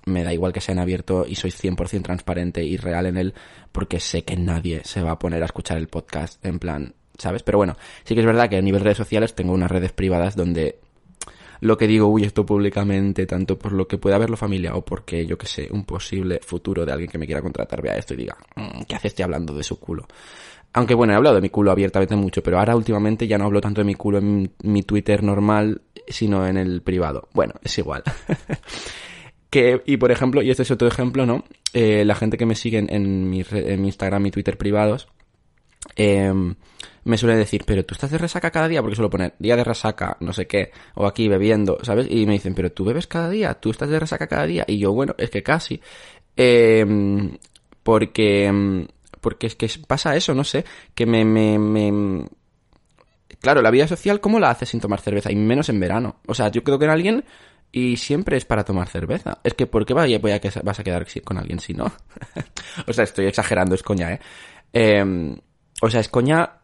me 0.05 0.23
da 0.23 0.33
igual 0.33 0.51
que 0.51 0.61
sea 0.61 0.73
en 0.73 0.79
abierto 0.79 1.25
y 1.27 1.35
soy 1.35 1.51
100% 1.51 2.01
transparente 2.01 2.63
y 2.63 2.77
real 2.77 3.05
en 3.05 3.17
él 3.17 3.33
porque 3.71 3.99
sé 3.99 4.23
que 4.23 4.35
nadie 4.35 4.81
se 4.83 5.01
va 5.03 5.11
a 5.11 5.19
poner 5.19 5.43
a 5.43 5.45
escuchar 5.45 5.77
el 5.77 5.88
podcast 5.88 6.43
en 6.43 6.57
plan, 6.57 6.95
¿sabes? 7.17 7.43
Pero 7.43 7.59
bueno, 7.59 7.75
sí 8.03 8.15
que 8.15 8.21
es 8.21 8.25
verdad 8.25 8.49
que 8.49 8.57
a 8.57 8.61
nivel 8.61 8.81
redes 8.81 8.97
sociales 8.97 9.35
tengo 9.35 9.53
unas 9.53 9.69
redes 9.69 9.91
privadas 9.91 10.35
donde 10.35 10.79
lo 11.61 11.77
que 11.77 11.87
digo, 11.87 12.07
uy, 12.07 12.23
esto 12.23 12.45
públicamente, 12.45 13.25
tanto 13.25 13.57
por 13.57 13.71
lo 13.71 13.87
que 13.87 13.97
pueda 13.97 14.17
ver 14.17 14.35
familia 14.37 14.75
o 14.75 14.83
porque, 14.83 15.25
yo 15.25 15.37
que 15.37 15.47
sé, 15.47 15.67
un 15.71 15.85
posible 15.85 16.39
futuro 16.43 16.85
de 16.85 16.91
alguien 16.91 17.09
que 17.09 17.17
me 17.17 17.25
quiera 17.25 17.41
contratar 17.41 17.81
vea 17.81 17.97
esto 17.97 18.13
y 18.13 18.17
diga, 18.17 18.37
"Mm, 18.55 18.83
¿qué 18.87 18.95
hace 18.95 19.07
este 19.07 19.23
hablando 19.23 19.53
de 19.53 19.63
su 19.63 19.79
culo? 19.79 20.05
Aunque 20.73 20.93
bueno, 20.93 21.13
he 21.13 21.15
hablado 21.15 21.35
de 21.35 21.41
mi 21.41 21.49
culo 21.49 21.71
abiertamente 21.71 22.17
mucho, 22.17 22.43
pero 22.43 22.59
ahora 22.59 22.75
últimamente 22.75 23.27
ya 23.27 23.37
no 23.37 23.45
hablo 23.45 23.61
tanto 23.61 23.79
de 23.79 23.85
mi 23.85 23.95
culo 23.95 24.17
en 24.17 24.51
mi 24.63 24.83
Twitter 24.83 25.23
normal, 25.23 25.81
sino 26.07 26.45
en 26.45 26.57
el 26.57 26.81
privado. 26.81 27.29
Bueno, 27.33 27.53
es 27.63 27.77
igual. 27.77 28.03
que, 29.49 29.81
y 29.85 29.95
por 29.95 30.11
ejemplo, 30.11 30.41
y 30.41 30.51
este 30.51 30.63
es 30.63 30.71
otro 30.71 30.87
ejemplo, 30.89 31.25
¿no? 31.25 31.45
Eh, 31.71 32.03
la 32.03 32.13
gente 32.13 32.37
que 32.37 32.45
me 32.45 32.55
sigue 32.55 32.79
en, 32.79 33.29
mi, 33.29 33.45
en 33.51 33.81
mi 33.81 33.87
Instagram 33.87 34.25
y 34.25 34.31
Twitter 34.31 34.57
privados, 34.57 35.07
eh, 35.95 36.34
me 37.06 37.17
suele 37.17 37.36
decir, 37.36 37.63
pero 37.65 37.86
tú 37.86 37.93
estás 37.93 38.12
de 38.12 38.17
resaca 38.17 38.52
cada 38.52 38.67
día, 38.67 38.82
porque 38.82 38.95
suelo 38.95 39.10
poner 39.10 39.36
día 39.38 39.56
de 39.56 39.63
resaca, 39.63 40.17
no 40.19 40.34
sé 40.34 40.48
qué, 40.48 40.71
o 40.95 41.06
aquí 41.06 41.28
bebiendo, 41.28 41.78
¿sabes? 41.84 42.08
Y 42.10 42.26
me 42.26 42.34
dicen, 42.34 42.56
pero 42.56 42.71
tú 42.71 42.84
bebes 42.84 43.08
cada 43.08 43.30
día, 43.30 43.54
tú 43.54 43.69
estás 43.69 43.89
de 43.89 44.00
resaca 44.00 44.28
cada 44.28 44.45
día, 44.45 44.65
y 44.67 44.80
yo, 44.80 44.91
bueno, 44.91 45.13
es 45.17 45.30
que 45.30 45.43
casi, 45.43 45.80
eh, 46.36 46.86
porque, 47.84 48.88
porque 49.21 49.48
es 49.48 49.56
que 49.56 49.69
pasa 49.88 50.15
eso, 50.15 50.34
no 50.34 50.43
sé, 50.43 50.65
que 50.95 51.06
me, 51.06 51.24
me, 51.24 51.60
me, 51.60 52.26
claro, 53.39 53.62
la 53.62 53.69
vida 53.69 53.88
social, 53.88 54.19
¿cómo 54.19 54.39
la 54.39 54.50
haces 54.50 54.69
sin 54.69 54.80
tomar 54.80 55.00
cerveza? 55.00 55.32
Y 55.32 55.36
menos 55.36 55.69
en 55.69 55.80
verano. 55.80 56.17
O 56.26 56.34
sea, 56.34 56.50
yo 56.50 56.63
creo 56.63 56.80
que 56.80 56.86
en 56.86 56.91
alguien 56.91 57.26
y 57.71 57.98
siempre 57.98 58.38
es 58.38 58.45
para 58.45 58.63
tomar 58.63 58.88
cerveza. 58.88 59.38
Es 59.43 59.54
que, 59.54 59.67
¿por 59.67 59.86
qué 59.86 59.93
vaya, 59.93 60.17
voy 60.17 60.32
a 60.32 60.41
vas 60.63 60.80
a 60.80 60.84
quedar 60.84 61.06
con 61.24 61.38
alguien 61.38 61.60
si 61.60 61.74
no? 61.74 61.91
o 62.88 62.93
sea, 62.93 63.04
estoy 63.04 63.28
exagerando, 63.28 63.76
es 63.76 63.84
coña. 63.84 64.19
Eh, 64.74 65.38
O 65.81 65.89
sea, 65.89 65.99
es 65.99 66.09
coña 66.09 66.59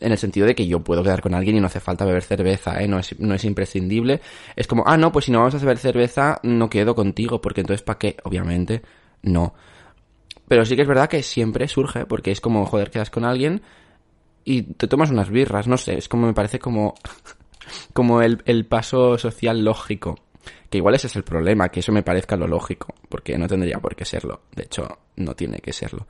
en 0.00 0.12
el 0.12 0.18
sentido 0.18 0.46
de 0.46 0.54
que 0.54 0.66
yo 0.66 0.80
puedo 0.80 1.02
quedar 1.02 1.20
con 1.20 1.34
alguien 1.34 1.56
y 1.56 1.60
no 1.60 1.66
hace 1.66 1.80
falta 1.80 2.04
beber 2.04 2.22
cerveza, 2.22 2.80
¿eh? 2.82 2.88
No 2.88 2.98
es, 2.98 3.18
no 3.20 3.34
es 3.34 3.44
imprescindible. 3.44 4.20
Es 4.56 4.66
como, 4.66 4.82
ah, 4.86 4.96
no, 4.96 5.12
pues 5.12 5.26
si 5.26 5.32
no 5.32 5.38
vamos 5.38 5.54
a 5.54 5.58
beber 5.58 5.78
cerveza, 5.78 6.40
no 6.42 6.70
quedo 6.70 6.94
contigo, 6.94 7.40
porque 7.40 7.60
entonces, 7.60 7.82
¿para 7.82 7.98
qué? 7.98 8.16
Obviamente, 8.24 8.82
no. 9.22 9.54
Pero 10.48 10.64
sí 10.64 10.74
que 10.74 10.82
es 10.82 10.88
verdad 10.88 11.08
que 11.08 11.22
siempre 11.22 11.68
surge, 11.68 12.06
porque 12.06 12.30
es 12.30 12.40
como, 12.40 12.64
joder, 12.66 12.90
quedas 12.90 13.10
con 13.10 13.24
alguien 13.24 13.62
y 14.44 14.62
te 14.62 14.88
tomas 14.88 15.10
unas 15.10 15.30
birras, 15.30 15.68
no 15.68 15.76
sé, 15.76 15.98
es 15.98 16.08
como 16.08 16.26
me 16.26 16.32
parece 16.34 16.58
como, 16.58 16.94
como 17.92 18.22
el, 18.22 18.42
el 18.46 18.66
paso 18.66 19.18
social 19.18 19.64
lógico. 19.64 20.18
Que 20.70 20.78
igual 20.78 20.94
ese 20.94 21.08
es 21.08 21.16
el 21.16 21.24
problema, 21.24 21.68
que 21.68 21.80
eso 21.80 21.92
me 21.92 22.02
parezca 22.02 22.36
lo 22.36 22.46
lógico, 22.46 22.94
porque 23.08 23.36
no 23.36 23.46
tendría 23.48 23.78
por 23.78 23.94
qué 23.94 24.04
serlo. 24.04 24.42
De 24.54 24.62
hecho, 24.62 24.98
no 25.16 25.34
tiene 25.34 25.58
que 25.58 25.72
serlo. 25.72 26.06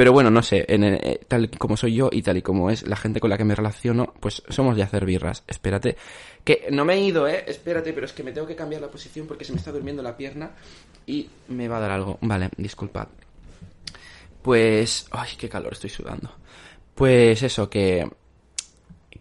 Pero 0.00 0.14
bueno, 0.14 0.30
no 0.30 0.42
sé, 0.42 0.64
en, 0.66 0.82
eh, 0.82 1.20
tal 1.28 1.50
como 1.50 1.76
soy 1.76 1.94
yo 1.94 2.08
y 2.10 2.22
tal 2.22 2.38
y 2.38 2.40
como 2.40 2.70
es 2.70 2.88
la 2.88 2.96
gente 2.96 3.20
con 3.20 3.28
la 3.28 3.36
que 3.36 3.44
me 3.44 3.54
relaciono, 3.54 4.14
pues 4.18 4.42
somos 4.48 4.74
de 4.74 4.82
hacer 4.82 5.04
birras. 5.04 5.44
Espérate, 5.46 5.98
que 6.42 6.68
no 6.70 6.86
me 6.86 6.94
he 6.94 7.00
ido, 7.00 7.28
eh, 7.28 7.44
espérate, 7.46 7.92
pero 7.92 8.06
es 8.06 8.14
que 8.14 8.22
me 8.22 8.32
tengo 8.32 8.46
que 8.46 8.56
cambiar 8.56 8.80
la 8.80 8.90
posición 8.90 9.26
porque 9.26 9.44
se 9.44 9.52
me 9.52 9.58
está 9.58 9.72
durmiendo 9.72 10.02
la 10.02 10.16
pierna 10.16 10.52
y 11.06 11.28
me 11.48 11.68
va 11.68 11.76
a 11.76 11.80
dar 11.80 11.90
algo. 11.90 12.16
Vale, 12.22 12.48
disculpad. 12.56 13.08
Pues, 14.40 15.06
ay, 15.10 15.32
qué 15.36 15.50
calor, 15.50 15.74
estoy 15.74 15.90
sudando. 15.90 16.34
Pues 16.94 17.42
eso, 17.42 17.68
que, 17.68 18.10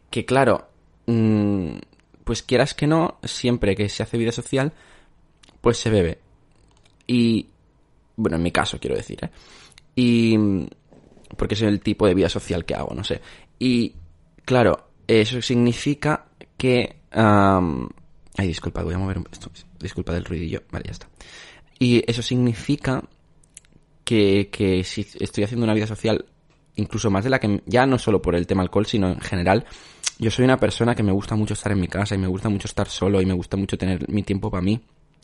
que 0.09 0.23
claro, 0.23 0.69
mm, 1.07 1.71
pues 2.23 2.41
quieras 2.41 2.73
que 2.73 2.87
no, 2.87 3.19
siempre 3.25 3.75
que 3.75 3.89
se 3.89 4.01
hace 4.01 4.17
vida 4.17 4.31
social, 4.31 4.71
pues 5.59 5.75
se 5.75 5.89
bebe. 5.89 6.19
Y, 7.05 7.49
bueno, 8.15 8.37
en 8.37 8.43
mi 8.43 8.53
caso 8.53 8.79
quiero 8.79 8.95
decir, 8.95 9.19
¿eh? 9.25 9.29
Y, 10.01 10.37
porque 11.35 11.55
es 11.55 11.61
el 11.61 11.81
tipo 11.81 12.07
de 12.07 12.13
vida 12.13 12.29
social 12.29 12.63
que 12.63 12.73
hago, 12.73 12.95
no 12.95 13.03
sé. 13.03 13.19
Y, 13.59 13.95
claro, 14.45 14.91
eso 15.07 15.41
significa 15.41 16.27
que, 16.57 17.01
am, 17.11 17.89
ay, 18.37 18.47
disculpa, 18.47 18.81
voy 18.81 18.93
a 18.93 18.97
mover 18.97 19.17
un, 19.17 19.27
disculpa 19.77 20.13
del 20.13 20.23
ruidillo, 20.23 20.63
vale, 20.71 20.85
ya 20.85 20.91
está. 20.91 21.09
Y 21.79 22.01
eso 22.09 22.21
significa 22.21 23.03
que, 24.05 24.49
que 24.49 24.85
si 24.85 25.05
estoy 25.19 25.43
haciendo 25.43 25.65
una 25.65 25.73
vida 25.73 25.87
social 25.87 26.25
incluso 26.75 27.11
más 27.11 27.25
de 27.25 27.29
la 27.29 27.39
que 27.39 27.61
ya 27.65 27.85
no 27.85 27.97
solo 27.97 28.21
por 28.21 28.35
el 28.35 28.47
tema 28.47 28.63
alcohol 28.63 28.85
sino 28.85 29.09
en 29.09 29.19
general 29.19 29.65
yo 30.17 30.31
soy 30.31 30.45
una 30.45 30.57
persona 30.57 30.95
que 30.95 31.03
me 31.03 31.11
gusta 31.11 31.35
mucho 31.35 31.53
estar 31.53 31.73
en 31.73 31.79
mi 31.81 31.89
casa 31.89 32.15
y 32.15 32.17
me 32.17 32.27
gusta 32.27 32.47
mucho 32.47 32.67
estar 32.67 32.87
solo 32.87 33.21
y 33.21 33.25
me 33.25 33.33
gusta 33.33 33.57
mucho 33.57 33.77
tener 33.77 34.09
mi 34.09 34.23
tiempo 34.23 34.49
para 34.49 34.61
mí 34.61 34.81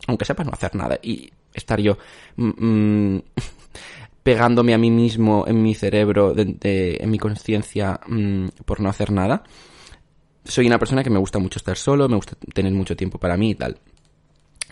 aunque 0.07 0.25
sea 0.25 0.35
para 0.35 0.49
no 0.49 0.53
hacer 0.53 0.75
nada 0.75 0.99
y 1.01 1.31
estar 1.53 1.79
yo 1.79 1.97
mm, 2.35 3.15
mm, 3.15 3.23
pegándome 4.25 4.73
a 4.73 4.79
mí 4.79 4.89
mismo 4.89 5.45
en 5.47 5.61
mi 5.61 5.75
cerebro 5.75 6.33
de, 6.33 6.97
en 6.99 7.09
mi 7.11 7.19
conciencia 7.19 7.99
mm, 8.07 8.47
por 8.65 8.79
no 8.81 8.89
hacer 8.89 9.11
nada 9.11 9.43
soy 10.43 10.65
una 10.65 10.79
persona 10.79 11.03
que 11.03 11.11
me 11.11 11.19
gusta 11.19 11.37
mucho 11.37 11.59
estar 11.59 11.77
solo 11.77 12.09
me 12.09 12.15
gusta 12.15 12.35
tener 12.53 12.73
mucho 12.73 12.95
tiempo 12.95 13.19
para 13.19 13.37
mí 13.37 13.51
y 13.51 13.55
tal 13.55 13.77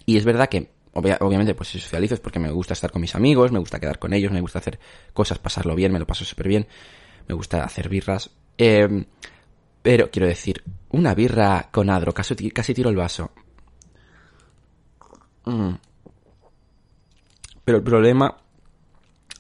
y 0.08 0.18
es 0.18 0.26
verdad 0.26 0.50
que, 0.50 0.72
obvia- 0.94 1.18
obviamente, 1.22 1.56
pues 1.56 1.70
si 1.70 1.80
socializo 1.80 2.16
es 2.16 2.20
porque 2.20 2.40
me 2.40 2.52
gusta 2.52 2.74
estar 2.74 2.92
con 2.92 3.02
mis 3.02 3.16
amigos, 3.16 3.52
me 3.54 3.60
gusta 3.60 3.80
quedar 3.80 4.00
con 4.00 4.12
ellos, 4.12 4.32
me 4.34 4.42
gusta 4.42 4.60
hacer 4.60 4.80
cosas, 5.14 5.40
pasarlo 5.40 5.76
bien, 5.76 5.94
me 5.94 6.00
lo 6.00 6.06
paso 6.06 6.26
súper 6.26 6.50
bien, 6.50 6.68
me 7.28 7.36
gusta 7.36 7.64
hacer 7.64 7.88
birras. 7.88 8.30
Eh, 8.58 9.06
pero 9.82 10.12
quiero 10.12 10.28
decir, 10.28 10.62
una 10.90 11.16
birra 11.16 11.70
con 11.72 11.90
adro, 11.90 12.14
casi, 12.14 12.52
casi 12.52 12.74
tiro 12.74 12.90
el 12.90 12.98
vaso. 12.98 13.32
Mm. 15.46 15.76
Pero 17.64 17.78
el 17.78 17.84
problema 17.84 18.36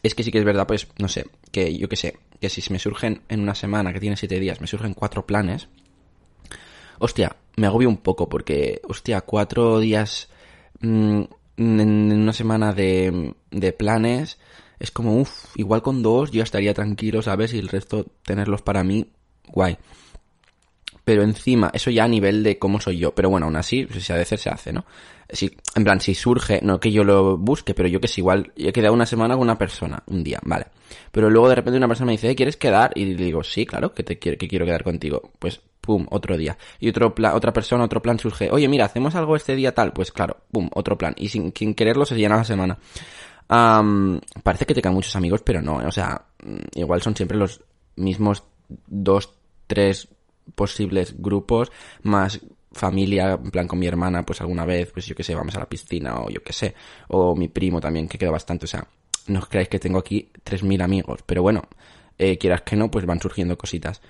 es 0.03 0.15
que 0.15 0.23
sí 0.23 0.31
que 0.31 0.39
es 0.39 0.45
verdad, 0.45 0.67
pues, 0.67 0.87
no 0.99 1.07
sé, 1.07 1.25
que 1.51 1.75
yo 1.77 1.89
qué 1.89 1.95
sé, 1.95 2.17
que 2.39 2.49
si 2.49 2.61
me 2.71 2.79
surgen 2.79 3.21
en 3.29 3.39
una 3.39 3.55
semana 3.55 3.93
que 3.93 3.99
tiene 3.99 4.17
siete 4.17 4.39
días, 4.39 4.61
me 4.61 4.67
surgen 4.67 4.93
cuatro 4.93 5.25
planes, 5.25 5.69
hostia, 6.99 7.35
me 7.55 7.67
agobio 7.67 7.89
un 7.89 7.97
poco 7.97 8.27
porque, 8.29 8.81
hostia, 8.87 9.21
cuatro 9.21 9.79
días 9.79 10.29
mm, 10.81 11.23
en 11.57 12.11
una 12.13 12.33
semana 12.33 12.73
de, 12.73 13.33
de 13.51 13.73
planes 13.73 14.37
es 14.79 14.91
como, 14.91 15.19
uff, 15.21 15.55
igual 15.55 15.81
con 15.81 16.03
dos 16.03 16.31
yo 16.31 16.43
estaría 16.43 16.73
tranquilo, 16.73 17.21
¿sabes? 17.21 17.53
Y 17.53 17.59
el 17.59 17.69
resto 17.69 18.05
tenerlos 18.23 18.61
para 18.61 18.83
mí, 18.83 19.07
guay. 19.47 19.77
Pero 21.03 21.23
encima, 21.23 21.69
eso 21.73 21.89
ya 21.89 22.05
a 22.05 22.07
nivel 22.07 22.43
de 22.43 22.57
cómo 22.57 22.79
soy 22.79 22.97
yo. 22.97 23.13
Pero 23.13 23.29
bueno, 23.29 23.47
aún 23.47 23.57
así, 23.57 23.87
ha 24.09 24.13
de 24.15 24.21
hacer, 24.21 24.39
se 24.39 24.49
hace, 24.49 24.71
¿no? 24.71 24.85
Si, 25.29 25.51
en 25.75 25.83
plan, 25.83 25.99
si 25.99 26.15
surge, 26.15 26.59
no 26.61 26.79
que 26.79 26.91
yo 26.91 27.03
lo 27.03 27.37
busque, 27.37 27.73
pero 27.73 27.89
yo 27.89 27.99
que 27.99 28.05
es 28.05 28.17
igual, 28.17 28.53
he 28.55 28.71
quedado 28.71 28.93
una 28.93 29.05
semana 29.05 29.33
con 29.33 29.43
una 29.43 29.57
persona, 29.57 30.03
un 30.07 30.23
día, 30.23 30.39
vale. 30.43 30.67
Pero 31.11 31.29
luego 31.29 31.49
de 31.49 31.55
repente 31.55 31.77
una 31.77 31.87
persona 31.87 32.07
me 32.07 32.11
dice, 32.13 32.35
¿quieres 32.35 32.55
quedar? 32.55 32.91
Y 32.95 33.15
digo, 33.15 33.43
sí, 33.43 33.65
claro, 33.65 33.93
que 33.93 34.03
te 34.03 34.19
quiero, 34.19 34.37
que 34.37 34.47
quiero 34.47 34.65
quedar 34.65 34.83
contigo. 34.83 35.31
Pues, 35.39 35.59
pum, 35.81 36.05
otro 36.09 36.37
día. 36.37 36.57
Y 36.79 36.89
otro 36.89 37.13
otra 37.33 37.51
persona, 37.51 37.83
otro 37.83 38.01
plan 38.01 38.17
surge, 38.17 38.49
oye, 38.49 38.67
mira, 38.69 38.85
hacemos 38.85 39.15
algo 39.15 39.35
este 39.35 39.55
día 39.55 39.73
tal, 39.73 39.91
pues 39.91 40.11
claro, 40.11 40.37
pum, 40.51 40.69
otro 40.73 40.97
plan. 40.97 41.13
Y 41.17 41.27
sin, 41.29 41.51
quererlo 41.51 42.05
se 42.05 42.15
llena 42.15 42.37
la 42.37 42.45
semana. 42.45 42.77
parece 44.43 44.65
que 44.65 44.73
te 44.73 44.81
quedan 44.81 44.93
muchos 44.93 45.15
amigos, 45.15 45.41
pero 45.43 45.61
no, 45.61 45.77
o 45.77 45.91
sea, 45.91 46.25
mm, 46.43 46.79
igual 46.79 47.01
son 47.01 47.15
siempre 47.15 47.37
los 47.37 47.61
mismos 47.95 48.43
dos, 48.87 49.33
tres 49.67 50.07
posibles 50.55 51.15
grupos, 51.17 51.71
más 52.03 52.41
familia, 52.71 53.33
en 53.33 53.51
plan 53.51 53.67
con 53.67 53.79
mi 53.79 53.87
hermana, 53.87 54.23
pues 54.23 54.41
alguna 54.41 54.65
vez, 54.65 54.91
pues 54.91 55.05
yo 55.05 55.15
que 55.15 55.23
sé, 55.23 55.35
vamos 55.35 55.55
a 55.55 55.59
la 55.59 55.69
piscina 55.69 56.15
o 56.15 56.29
yo 56.29 56.41
que 56.43 56.53
sé, 56.53 56.73
o 57.09 57.35
mi 57.35 57.47
primo 57.47 57.79
también, 57.79 58.07
que 58.07 58.17
queda 58.17 58.31
bastante, 58.31 58.65
o 58.65 58.67
sea, 58.67 58.87
no 59.27 59.39
os 59.39 59.47
creáis 59.47 59.69
que 59.69 59.79
tengo 59.79 59.99
aquí 59.99 60.29
3.000 60.43 60.81
amigos, 60.81 61.21
pero 61.25 61.41
bueno, 61.41 61.63
eh, 62.17 62.37
quieras 62.37 62.61
que 62.61 62.75
no, 62.75 62.89
pues 62.89 63.05
van 63.05 63.19
surgiendo 63.19 63.57
cositas. 63.57 64.01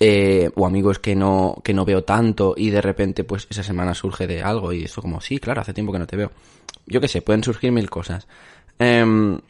Eh, 0.00 0.50
o 0.54 0.64
amigos 0.64 1.00
que 1.00 1.16
no, 1.16 1.60
que 1.64 1.74
no 1.74 1.84
veo 1.84 2.04
tanto 2.04 2.54
y 2.56 2.70
de 2.70 2.80
repente 2.80 3.24
pues 3.24 3.48
esa 3.50 3.64
semana 3.64 3.94
surge 3.94 4.28
de 4.28 4.42
algo 4.42 4.72
y 4.72 4.84
eso 4.84 5.02
como, 5.02 5.20
sí, 5.20 5.38
claro, 5.38 5.60
hace 5.60 5.74
tiempo 5.74 5.92
que 5.92 5.98
no 5.98 6.06
te 6.06 6.16
veo. 6.16 6.30
Yo 6.86 7.00
que 7.00 7.08
sé, 7.08 7.20
pueden 7.20 7.42
surgir 7.42 7.72
mil 7.72 7.90
cosas. 7.90 8.28
Em, 8.78 9.40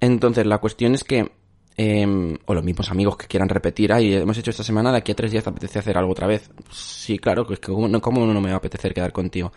entonces 0.00 0.46
la 0.46 0.58
cuestión 0.58 0.94
es 0.94 1.04
que 1.04 1.30
Em, 1.76 2.36
o 2.44 2.54
los 2.54 2.62
mismos 2.62 2.90
amigos 2.90 3.16
que 3.16 3.26
quieran 3.26 3.48
repetir, 3.48 3.92
ay, 3.92 4.14
hemos 4.14 4.36
hecho 4.36 4.50
esta 4.50 4.62
semana, 4.62 4.92
de 4.92 4.98
aquí 4.98 5.12
a 5.12 5.14
tres 5.14 5.30
días 5.30 5.42
te 5.42 5.50
apetece 5.50 5.78
hacer 5.78 5.96
algo 5.96 6.12
otra 6.12 6.26
vez. 6.26 6.50
Sí, 6.70 7.18
claro, 7.18 7.46
que 7.46 7.54
es 7.54 7.60
que 7.60 7.72
como 7.72 7.88
no, 7.88 8.00
cómo 8.00 8.26
no 8.26 8.40
me 8.40 8.48
va 8.48 8.54
a 8.54 8.58
apetecer 8.58 8.92
quedar 8.92 9.12
contigo. 9.12 9.52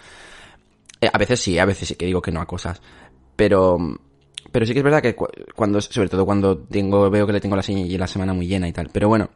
Eh, 1.01 1.09
a 1.11 1.17
veces 1.17 1.41
sí, 1.41 1.59
a 1.59 1.65
veces 1.65 1.89
sí 1.89 1.95
que 1.95 2.05
digo 2.05 2.21
que 2.21 2.31
no 2.31 2.39
a 2.39 2.45
cosas. 2.45 2.81
Pero, 3.35 3.77
pero 4.51 4.65
sí 4.65 4.73
que 4.73 4.79
es 4.79 4.83
verdad 4.83 5.01
que 5.01 5.15
cuando, 5.55 5.81
sobre 5.81 6.09
todo 6.09 6.25
cuando 6.25 6.57
tengo, 6.57 7.09
veo 7.09 7.27
que 7.27 7.33
le 7.33 7.41
tengo 7.41 7.57
la, 7.57 7.63
la 7.67 8.07
semana 8.07 8.33
muy 8.33 8.47
llena 8.47 8.67
y 8.69 8.73
tal. 8.73 8.89
Pero 8.93 9.09
bueno, 9.09 9.29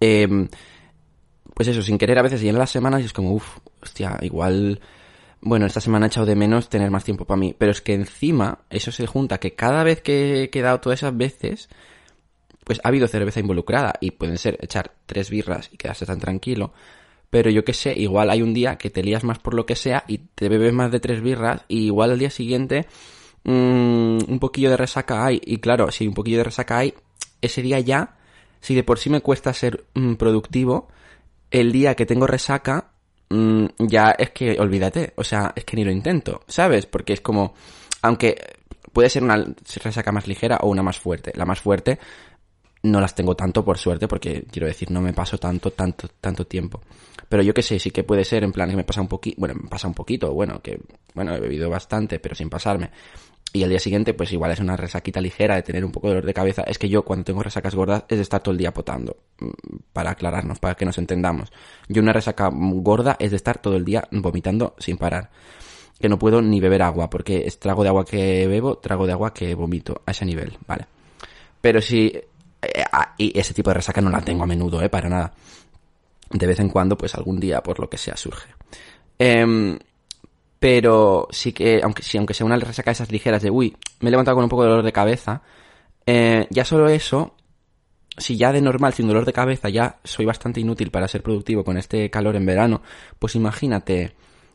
eh, 0.00 0.28
pues 1.54 1.68
eso, 1.68 1.82
sin 1.82 1.98
querer 1.98 2.18
a 2.18 2.22
veces 2.22 2.40
llena 2.40 2.58
las 2.58 2.70
semanas 2.70 3.02
y 3.02 3.04
es 3.04 3.12
como, 3.12 3.32
uff, 3.32 3.58
hostia, 3.80 4.18
igual 4.22 4.80
bueno, 5.40 5.66
esta 5.66 5.80
semana 5.80 6.06
he 6.06 6.08
echado 6.08 6.26
de 6.26 6.36
menos 6.36 6.68
tener 6.68 6.90
más 6.90 7.04
tiempo 7.04 7.24
para 7.24 7.38
mí. 7.38 7.54
Pero 7.56 7.72
es 7.72 7.80
que 7.80 7.94
encima, 7.94 8.60
eso 8.70 8.92
se 8.92 9.06
junta, 9.06 9.38
que 9.38 9.54
cada 9.54 9.84
vez 9.84 10.02
que 10.02 10.44
he 10.44 10.50
quedado 10.50 10.80
todas 10.80 11.00
esas 11.00 11.16
veces, 11.16 11.68
pues 12.64 12.80
ha 12.84 12.88
habido 12.88 13.08
cerveza 13.08 13.40
involucrada. 13.40 13.94
Y 14.00 14.12
pueden 14.12 14.38
ser 14.38 14.58
echar 14.60 14.92
tres 15.06 15.30
birras 15.30 15.70
y 15.72 15.76
quedarse 15.76 16.06
tan 16.06 16.20
tranquilo. 16.20 16.72
Pero 17.30 17.50
yo 17.50 17.64
qué 17.64 17.72
sé, 17.72 17.94
igual 17.96 18.28
hay 18.30 18.42
un 18.42 18.52
día 18.52 18.76
que 18.76 18.90
te 18.90 19.02
lías 19.02 19.24
más 19.24 19.38
por 19.38 19.54
lo 19.54 19.64
que 19.64 19.76
sea 19.76 20.04
y 20.08 20.18
te 20.18 20.48
bebes 20.48 20.72
más 20.72 20.90
de 20.90 20.98
tres 20.98 21.22
birras 21.22 21.62
y 21.68 21.86
igual 21.86 22.10
al 22.10 22.18
día 22.18 22.30
siguiente 22.30 22.86
mmm, 23.44 24.18
un 24.28 24.38
poquillo 24.40 24.70
de 24.70 24.76
resaca 24.76 25.24
hay. 25.24 25.40
Y 25.44 25.58
claro, 25.58 25.90
si 25.90 26.06
un 26.06 26.14
poquillo 26.14 26.38
de 26.38 26.44
resaca 26.44 26.78
hay, 26.78 26.94
ese 27.40 27.62
día 27.62 27.80
ya, 27.80 28.16
si 28.60 28.74
de 28.74 28.82
por 28.84 28.98
sí 28.98 29.10
me 29.10 29.20
cuesta 29.20 29.52
ser 29.54 29.84
mm, 29.94 30.14
productivo, 30.14 30.88
el 31.50 31.72
día 31.72 31.94
que 31.94 32.06
tengo 32.06 32.26
resaca 32.26 32.89
Mm, 33.30 33.66
ya 33.78 34.10
es 34.18 34.30
que 34.30 34.58
olvídate, 34.58 35.12
o 35.16 35.22
sea, 35.22 35.52
es 35.54 35.64
que 35.64 35.76
ni 35.76 35.84
lo 35.84 35.92
intento, 35.92 36.42
¿sabes? 36.48 36.86
Porque 36.86 37.12
es 37.12 37.20
como, 37.20 37.54
aunque 38.02 38.36
puede 38.92 39.08
ser 39.08 39.22
una 39.22 39.54
resaca 39.82 40.10
más 40.10 40.26
ligera 40.26 40.58
o 40.62 40.68
una 40.68 40.82
más 40.82 40.98
fuerte, 40.98 41.32
la 41.36 41.46
más 41.46 41.60
fuerte 41.60 41.98
no 42.82 43.00
las 43.00 43.14
tengo 43.14 43.36
tanto 43.36 43.64
por 43.64 43.78
suerte 43.78 44.08
porque 44.08 44.44
quiero 44.50 44.66
decir 44.66 44.90
no 44.90 45.00
me 45.00 45.12
paso 45.12 45.38
tanto 45.38 45.70
tanto 45.70 46.08
tanto 46.20 46.46
tiempo. 46.46 46.80
Pero 47.28 47.42
yo 47.42 47.54
que 47.54 47.62
sé 47.62 47.78
sí 47.78 47.90
que 47.90 48.04
puede 48.04 48.24
ser 48.24 48.42
en 48.42 48.52
plan 48.52 48.70
que 48.70 48.76
me 48.76 48.84
pasa 48.84 49.00
un 49.00 49.08
poquito 49.08 49.36
bueno 49.38 49.54
me 49.54 49.68
pasa 49.68 49.86
un 49.86 49.94
poquito 49.94 50.32
bueno 50.32 50.60
que 50.62 50.80
bueno 51.14 51.34
he 51.34 51.40
bebido 51.40 51.68
bastante 51.68 52.18
pero 52.18 52.34
sin 52.34 52.48
pasarme 52.48 52.90
y 53.52 53.64
al 53.64 53.70
día 53.70 53.80
siguiente, 53.80 54.14
pues 54.14 54.32
igual 54.32 54.52
es 54.52 54.60
una 54.60 54.76
resaquita 54.76 55.20
ligera 55.20 55.56
de 55.56 55.62
tener 55.62 55.84
un 55.84 55.90
poco 55.90 56.06
de 56.06 56.14
dolor 56.14 56.26
de 56.26 56.34
cabeza. 56.34 56.62
Es 56.62 56.78
que 56.78 56.88
yo 56.88 57.04
cuando 57.04 57.24
tengo 57.24 57.42
resacas 57.42 57.74
gordas 57.74 58.04
es 58.08 58.18
de 58.18 58.22
estar 58.22 58.40
todo 58.42 58.52
el 58.52 58.58
día 58.58 58.72
potando. 58.72 59.16
Mm, 59.40 59.48
para 59.92 60.10
aclararnos, 60.12 60.60
para 60.60 60.76
que 60.76 60.84
nos 60.84 60.98
entendamos. 60.98 61.52
Yo 61.88 62.00
una 62.00 62.12
resaca 62.12 62.48
gorda 62.52 63.16
es 63.18 63.30
de 63.30 63.36
estar 63.36 63.60
todo 63.60 63.76
el 63.76 63.84
día 63.84 64.06
vomitando 64.12 64.76
sin 64.78 64.96
parar. 64.96 65.30
Que 65.98 66.08
no 66.08 66.18
puedo 66.18 66.40
ni 66.40 66.60
beber 66.60 66.82
agua, 66.82 67.10
porque 67.10 67.44
es 67.44 67.58
trago 67.58 67.82
de 67.82 67.88
agua 67.88 68.04
que 68.04 68.46
bebo, 68.46 68.78
trago 68.78 69.06
de 69.06 69.12
agua 69.12 69.34
que 69.34 69.54
vomito. 69.54 70.00
A 70.06 70.12
ese 70.12 70.24
nivel, 70.24 70.56
vale. 70.66 70.86
Pero 71.60 71.80
si... 71.80 72.06
Eh, 72.62 72.84
ah, 72.92 73.14
y 73.18 73.36
ese 73.38 73.52
tipo 73.52 73.70
de 73.70 73.74
resaca 73.74 74.00
no 74.00 74.10
la 74.10 74.20
tengo 74.20 74.44
a 74.44 74.46
menudo, 74.46 74.80
eh, 74.80 74.88
para 74.88 75.08
nada. 75.08 75.32
De 76.30 76.46
vez 76.46 76.60
en 76.60 76.68
cuando, 76.68 76.96
pues 76.96 77.16
algún 77.16 77.40
día, 77.40 77.60
por 77.62 77.80
lo 77.80 77.90
que 77.90 77.98
sea, 77.98 78.16
surge. 78.16 78.54
Eh, 79.18 79.76
pero 80.60 81.26
sí 81.30 81.52
que, 81.52 81.80
aunque, 81.82 82.02
sí, 82.02 82.18
aunque 82.18 82.34
sea 82.34 82.46
una 82.46 82.56
resaca 82.56 82.90
de 82.90 82.92
esas 82.92 83.10
ligeras 83.10 83.42
de, 83.42 83.50
uy, 83.50 83.76
me 84.00 84.08
he 84.08 84.10
levantado 84.10 84.36
con 84.36 84.44
un 84.44 84.50
poco 84.50 84.62
de 84.62 84.68
dolor 84.68 84.84
de 84.84 84.92
cabeza, 84.92 85.42
eh, 86.06 86.46
ya 86.50 86.64
solo 86.66 86.88
eso, 86.88 87.34
si 88.18 88.36
ya 88.36 88.52
de 88.52 88.60
normal, 88.60 88.92
sin 88.92 89.08
dolor 89.08 89.24
de 89.24 89.32
cabeza, 89.32 89.70
ya 89.70 90.00
soy 90.04 90.26
bastante 90.26 90.60
inútil 90.60 90.90
para 90.90 91.08
ser 91.08 91.22
productivo 91.22 91.64
con 91.64 91.78
este 91.78 92.10
calor 92.10 92.36
en 92.36 92.44
verano, 92.44 92.82
pues 93.18 93.34
imagínate 93.36 94.12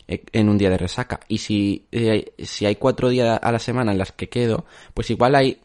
eh, 0.07 0.23
en 0.31 0.49
un 0.49 0.59
día 0.59 0.69
de 0.69 0.77
resaca. 0.77 1.21
Y 1.27 1.39
si, 1.39 1.87
eh, 1.91 2.33
si 2.37 2.67
hay 2.67 2.75
cuatro 2.75 3.09
días 3.09 3.39
a 3.41 3.51
la 3.51 3.59
semana 3.59 3.91
en 3.91 3.97
las 3.97 4.11
que 4.11 4.29
quedo, 4.29 4.65
pues 4.93 5.09
igual 5.09 5.33
hay 5.33 5.59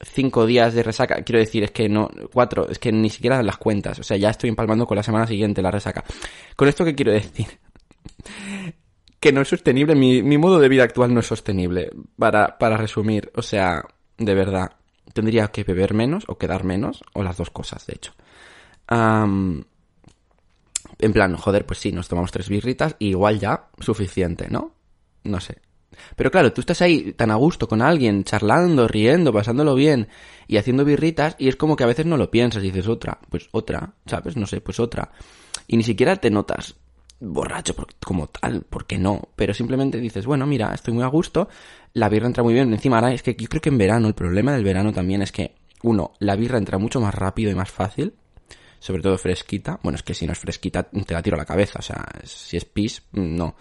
cinco 0.00 0.46
días 0.46 0.72
de 0.72 0.82
resaca. 0.82 1.22
Quiero 1.22 1.40
decir, 1.40 1.62
es 1.62 1.72
que 1.72 1.90
no, 1.90 2.08
cuatro, 2.32 2.70
es 2.70 2.78
que 2.78 2.90
ni 2.90 3.10
siquiera 3.10 3.42
las 3.42 3.58
cuentas. 3.58 3.98
O 3.98 4.02
sea, 4.02 4.16
ya 4.16 4.30
estoy 4.30 4.48
empalmando 4.48 4.86
con 4.86 4.96
la 4.96 5.02
semana 5.02 5.26
siguiente 5.26 5.60
la 5.60 5.70
resaca. 5.70 6.04
Con 6.56 6.68
esto, 6.68 6.86
¿qué 6.86 6.94
quiero 6.94 7.12
decir? 7.12 7.46
Que 9.24 9.32
no 9.32 9.40
es 9.40 9.48
sostenible, 9.48 9.94
mi, 9.94 10.22
mi 10.22 10.36
modo 10.36 10.60
de 10.60 10.68
vida 10.68 10.84
actual 10.84 11.14
no 11.14 11.20
es 11.20 11.26
sostenible, 11.26 11.90
para, 12.18 12.58
para 12.58 12.76
resumir, 12.76 13.32
o 13.34 13.40
sea, 13.40 13.82
de 14.18 14.34
verdad, 14.34 14.72
tendría 15.14 15.48
que 15.48 15.64
beber 15.64 15.94
menos 15.94 16.24
o 16.28 16.36
quedar 16.36 16.62
menos, 16.62 17.02
o 17.14 17.22
las 17.22 17.38
dos 17.38 17.48
cosas, 17.48 17.86
de 17.86 17.94
hecho. 17.94 18.12
en 18.90 19.64
plan, 21.14 21.36
joder, 21.38 21.64
pues 21.64 21.78
sí, 21.78 21.90
nos 21.90 22.06
tomamos 22.06 22.32
tres 22.32 22.50
birritas 22.50 22.96
y 22.98 23.08
igual 23.08 23.40
ya, 23.40 23.68
suficiente, 23.80 24.48
¿no? 24.50 24.74
No 25.22 25.40
sé. 25.40 25.56
Pero 26.16 26.30
claro, 26.30 26.52
tú 26.52 26.60
estás 26.60 26.82
ahí 26.82 27.14
tan 27.14 27.30
a 27.30 27.36
gusto 27.36 27.66
con 27.66 27.80
alguien, 27.80 28.24
charlando, 28.24 28.86
riendo, 28.86 29.32
pasándolo 29.32 29.74
bien 29.74 30.08
y 30.46 30.58
haciendo 30.58 30.84
birritas 30.84 31.34
y 31.38 31.48
es 31.48 31.56
como 31.56 31.76
que 31.76 31.84
a 31.84 31.86
veces 31.86 32.04
no 32.04 32.18
lo 32.18 32.30
piensas 32.30 32.62
y 32.62 32.66
dices 32.66 32.88
otra, 32.88 33.20
pues 33.30 33.48
otra, 33.52 33.94
¿sabes? 34.04 34.36
No 34.36 34.44
sé, 34.44 34.60
pues 34.60 34.78
otra. 34.80 35.12
Y 35.66 35.78
ni 35.78 35.82
siquiera 35.82 36.16
te 36.16 36.30
notas 36.30 36.76
borracho 37.20 37.74
como 38.04 38.26
tal, 38.26 38.66
porque 38.68 38.98
no, 38.98 39.28
pero 39.36 39.54
simplemente 39.54 39.98
dices, 39.98 40.26
bueno, 40.26 40.46
mira, 40.46 40.72
estoy 40.74 40.94
muy 40.94 41.04
a 41.04 41.08
gusto, 41.08 41.48
la 41.92 42.08
birra 42.08 42.26
entra 42.26 42.42
muy 42.42 42.54
bien, 42.54 42.72
encima 42.72 42.96
ahora 42.96 43.12
es 43.12 43.22
que 43.22 43.34
yo 43.34 43.48
creo 43.48 43.62
que 43.62 43.68
en 43.70 43.78
verano, 43.78 44.08
el 44.08 44.14
problema 44.14 44.52
del 44.52 44.64
verano 44.64 44.92
también 44.92 45.22
es 45.22 45.32
que, 45.32 45.54
uno, 45.82 46.12
la 46.18 46.36
birra 46.36 46.58
entra 46.58 46.78
mucho 46.78 47.00
más 47.00 47.14
rápido 47.14 47.50
y 47.50 47.54
más 47.54 47.70
fácil, 47.70 48.14
sobre 48.78 49.02
todo 49.02 49.16
fresquita, 49.16 49.80
bueno, 49.82 49.96
es 49.96 50.02
que 50.02 50.14
si 50.14 50.26
no 50.26 50.32
es 50.32 50.38
fresquita 50.38 50.82
te 50.82 51.14
la 51.14 51.22
tiro 51.22 51.36
a 51.36 51.38
la 51.38 51.46
cabeza, 51.46 51.78
o 51.78 51.82
sea, 51.82 52.04
si 52.24 52.56
es 52.56 52.64
pis, 52.64 53.02
no. 53.12 53.56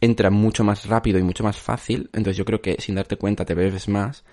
entra 0.00 0.30
mucho 0.30 0.64
más 0.64 0.86
rápido 0.86 1.18
y 1.18 1.22
mucho 1.22 1.44
más 1.44 1.56
fácil, 1.56 2.10
entonces 2.12 2.36
yo 2.36 2.44
creo 2.44 2.60
que 2.60 2.76
sin 2.80 2.94
darte 2.94 3.16
cuenta 3.16 3.44
te 3.44 3.54
bebes 3.54 3.88
más, 3.88 4.24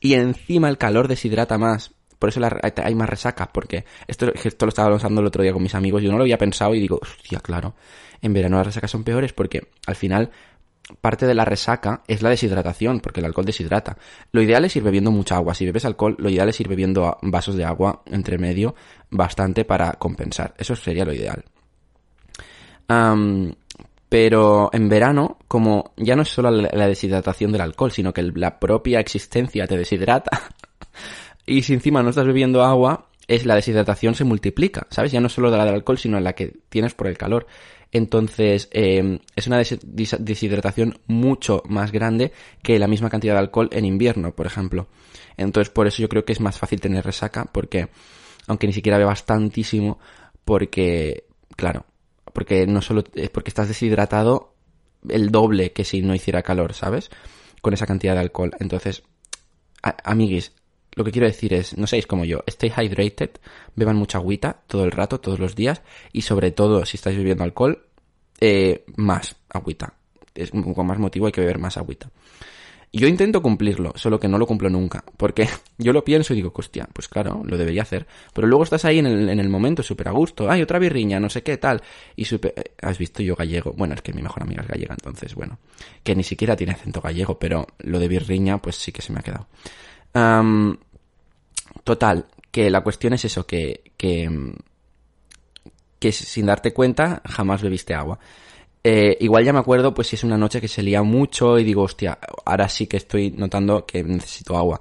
y 0.00 0.14
encima 0.14 0.68
el 0.68 0.78
calor 0.78 1.06
deshidrata 1.06 1.58
más, 1.58 1.92
por 2.22 2.28
eso 2.28 2.40
hay 2.84 2.94
más 2.94 3.10
resaca, 3.10 3.50
porque 3.52 3.84
esto, 4.06 4.26
lo 4.26 4.68
estaba 4.68 4.94
usando 4.94 5.20
el 5.20 5.26
otro 5.26 5.42
día 5.42 5.52
con 5.52 5.60
mis 5.60 5.74
amigos, 5.74 6.04
yo 6.04 6.12
no 6.12 6.18
lo 6.18 6.22
había 6.22 6.38
pensado 6.38 6.72
y 6.72 6.78
digo, 6.78 7.00
hostia, 7.02 7.40
claro, 7.40 7.74
en 8.20 8.32
verano 8.32 8.58
las 8.58 8.66
resacas 8.66 8.92
son 8.92 9.02
peores 9.02 9.32
porque 9.32 9.70
al 9.88 9.96
final 9.96 10.30
parte 11.00 11.26
de 11.26 11.34
la 11.34 11.44
resaca 11.44 12.04
es 12.06 12.22
la 12.22 12.30
deshidratación, 12.30 13.00
porque 13.00 13.18
el 13.18 13.26
alcohol 13.26 13.44
deshidrata. 13.44 13.96
Lo 14.30 14.40
ideal 14.40 14.64
es 14.64 14.76
ir 14.76 14.84
bebiendo 14.84 15.10
mucha 15.10 15.34
agua. 15.34 15.52
Si 15.56 15.66
bebes 15.66 15.84
alcohol, 15.84 16.14
lo 16.16 16.30
ideal 16.30 16.48
es 16.48 16.60
ir 16.60 16.68
bebiendo 16.68 17.18
vasos 17.22 17.56
de 17.56 17.64
agua 17.64 18.04
entre 18.06 18.38
medio 18.38 18.76
bastante 19.10 19.64
para 19.64 19.94
compensar. 19.94 20.54
Eso 20.58 20.76
sería 20.76 21.04
lo 21.04 21.12
ideal. 21.12 21.42
pero 24.08 24.70
en 24.72 24.88
verano, 24.88 25.38
como 25.48 25.92
ya 25.96 26.14
no 26.14 26.22
es 26.22 26.28
solo 26.28 26.52
la 26.52 26.86
deshidratación 26.86 27.50
del 27.50 27.62
alcohol, 27.62 27.90
sino 27.90 28.12
que 28.12 28.22
la 28.22 28.60
propia 28.60 29.00
existencia 29.00 29.66
te 29.66 29.76
deshidrata, 29.76 30.30
y 31.46 31.62
si 31.62 31.74
encima 31.74 32.02
no 32.02 32.10
estás 32.10 32.26
bebiendo 32.26 32.62
agua, 32.62 33.08
es 33.28 33.46
la 33.46 33.54
deshidratación 33.54 34.14
se 34.14 34.24
multiplica, 34.24 34.86
¿sabes? 34.90 35.12
Ya 35.12 35.20
no 35.20 35.28
solo 35.28 35.50
de 35.50 35.56
la 35.56 35.64
del 35.64 35.74
alcohol, 35.74 35.98
sino 35.98 36.18
la 36.20 36.34
que 36.34 36.52
tienes 36.68 36.94
por 36.94 37.06
el 37.06 37.18
calor. 37.18 37.46
Entonces, 37.92 38.68
eh, 38.72 39.20
es 39.36 39.46
una 39.46 39.58
deshidratación 39.58 40.98
mucho 41.06 41.62
más 41.68 41.92
grande 41.92 42.32
que 42.62 42.78
la 42.78 42.88
misma 42.88 43.10
cantidad 43.10 43.34
de 43.34 43.40
alcohol 43.40 43.68
en 43.72 43.84
invierno, 43.84 44.34
por 44.34 44.46
ejemplo. 44.46 44.88
Entonces, 45.36 45.70
por 45.70 45.86
eso 45.86 46.00
yo 46.00 46.08
creo 46.08 46.24
que 46.24 46.32
es 46.32 46.40
más 46.40 46.58
fácil 46.58 46.80
tener 46.80 47.04
resaca, 47.04 47.44
porque, 47.44 47.88
aunque 48.46 48.66
ni 48.66 48.72
siquiera 48.72 48.98
bebas 48.98 49.26
tantísimo, 49.26 49.98
porque, 50.44 51.24
claro, 51.54 51.84
porque 52.32 52.66
no 52.66 52.80
solo 52.80 53.04
es 53.14 53.28
porque 53.28 53.50
estás 53.50 53.68
deshidratado 53.68 54.54
el 55.08 55.30
doble 55.30 55.72
que 55.72 55.84
si 55.84 56.00
no 56.00 56.14
hiciera 56.14 56.42
calor, 56.42 56.72
¿sabes? 56.72 57.10
Con 57.60 57.74
esa 57.74 57.86
cantidad 57.86 58.14
de 58.14 58.20
alcohol. 58.20 58.52
Entonces, 58.58 59.02
amiguis, 59.82 60.52
lo 60.94 61.04
que 61.04 61.10
quiero 61.10 61.26
decir 61.26 61.54
es, 61.54 61.76
no 61.76 61.86
seáis 61.86 62.06
como 62.06 62.24
yo, 62.24 62.42
stay 62.46 62.70
hydrated, 62.70 63.30
beban 63.74 63.96
mucha 63.96 64.18
agüita 64.18 64.62
todo 64.66 64.84
el 64.84 64.90
rato, 64.90 65.20
todos 65.20 65.38
los 65.38 65.54
días, 65.54 65.82
y 66.12 66.22
sobre 66.22 66.50
todo, 66.50 66.84
si 66.84 66.96
estáis 66.96 67.16
bebiendo 67.16 67.44
alcohol, 67.44 67.86
eh, 68.40 68.84
más 68.96 69.36
agüita. 69.48 69.94
Es, 70.34 70.50
con 70.50 70.86
más 70.86 70.98
motivo 70.98 71.26
hay 71.26 71.32
que 71.32 71.40
beber 71.40 71.58
más 71.58 71.76
agüita. 71.76 72.10
Y 72.94 72.98
Yo 72.98 73.08
intento 73.08 73.40
cumplirlo, 73.40 73.94
solo 73.96 74.20
que 74.20 74.28
no 74.28 74.36
lo 74.36 74.46
cumplo 74.46 74.68
nunca, 74.68 75.02
porque 75.16 75.48
yo 75.78 75.94
lo 75.94 76.04
pienso 76.04 76.34
y 76.34 76.36
digo, 76.36 76.52
hostia, 76.54 76.86
pues 76.92 77.08
claro, 77.08 77.40
lo 77.42 77.56
debería 77.56 77.80
hacer. 77.82 78.06
Pero 78.34 78.46
luego 78.46 78.64
estás 78.64 78.84
ahí 78.84 78.98
en 78.98 79.06
el, 79.06 79.30
en 79.30 79.40
el 79.40 79.48
momento 79.48 79.82
súper 79.82 80.08
a 80.08 80.10
gusto, 80.10 80.50
ay, 80.50 80.60
otra 80.60 80.78
birriña, 80.78 81.18
no 81.18 81.30
sé 81.30 81.42
qué, 81.42 81.56
tal. 81.56 81.80
Y 82.16 82.26
súper... 82.26 82.52
eh, 82.54 82.74
¿Has 82.82 82.98
visto 82.98 83.22
yo 83.22 83.34
gallego? 83.34 83.72
Bueno, 83.72 83.94
es 83.94 84.02
que 84.02 84.12
mi 84.12 84.20
mejor 84.20 84.42
amiga 84.42 84.60
es 84.60 84.68
gallega, 84.68 84.92
entonces, 84.92 85.34
bueno, 85.34 85.58
que 86.02 86.14
ni 86.14 86.22
siquiera 86.22 86.54
tiene 86.54 86.74
acento 86.74 87.00
gallego, 87.00 87.38
pero 87.38 87.66
lo 87.78 87.98
de 87.98 88.08
birriña, 88.08 88.60
pues 88.60 88.76
sí 88.76 88.92
que 88.92 89.00
se 89.00 89.10
me 89.10 89.20
ha 89.20 89.22
quedado. 89.22 89.46
Total, 91.84 92.26
que 92.50 92.70
la 92.70 92.82
cuestión 92.82 93.14
es 93.14 93.24
eso, 93.24 93.46
que, 93.46 93.92
que, 93.96 94.54
que 95.98 96.12
sin 96.12 96.46
darte 96.46 96.72
cuenta 96.72 97.22
jamás 97.24 97.62
bebiste 97.62 97.94
agua. 97.94 98.18
Eh, 98.84 99.16
igual 99.20 99.44
ya 99.44 99.52
me 99.52 99.60
acuerdo, 99.60 99.94
pues 99.94 100.08
si 100.08 100.16
es 100.16 100.24
una 100.24 100.36
noche 100.36 100.60
que 100.60 100.68
se 100.68 100.82
lía 100.82 101.02
mucho 101.02 101.58
y 101.58 101.64
digo, 101.64 101.82
hostia, 101.82 102.18
ahora 102.44 102.68
sí 102.68 102.86
que 102.86 102.96
estoy 102.96 103.30
notando 103.30 103.86
que 103.86 104.02
necesito 104.02 104.56
agua. 104.56 104.80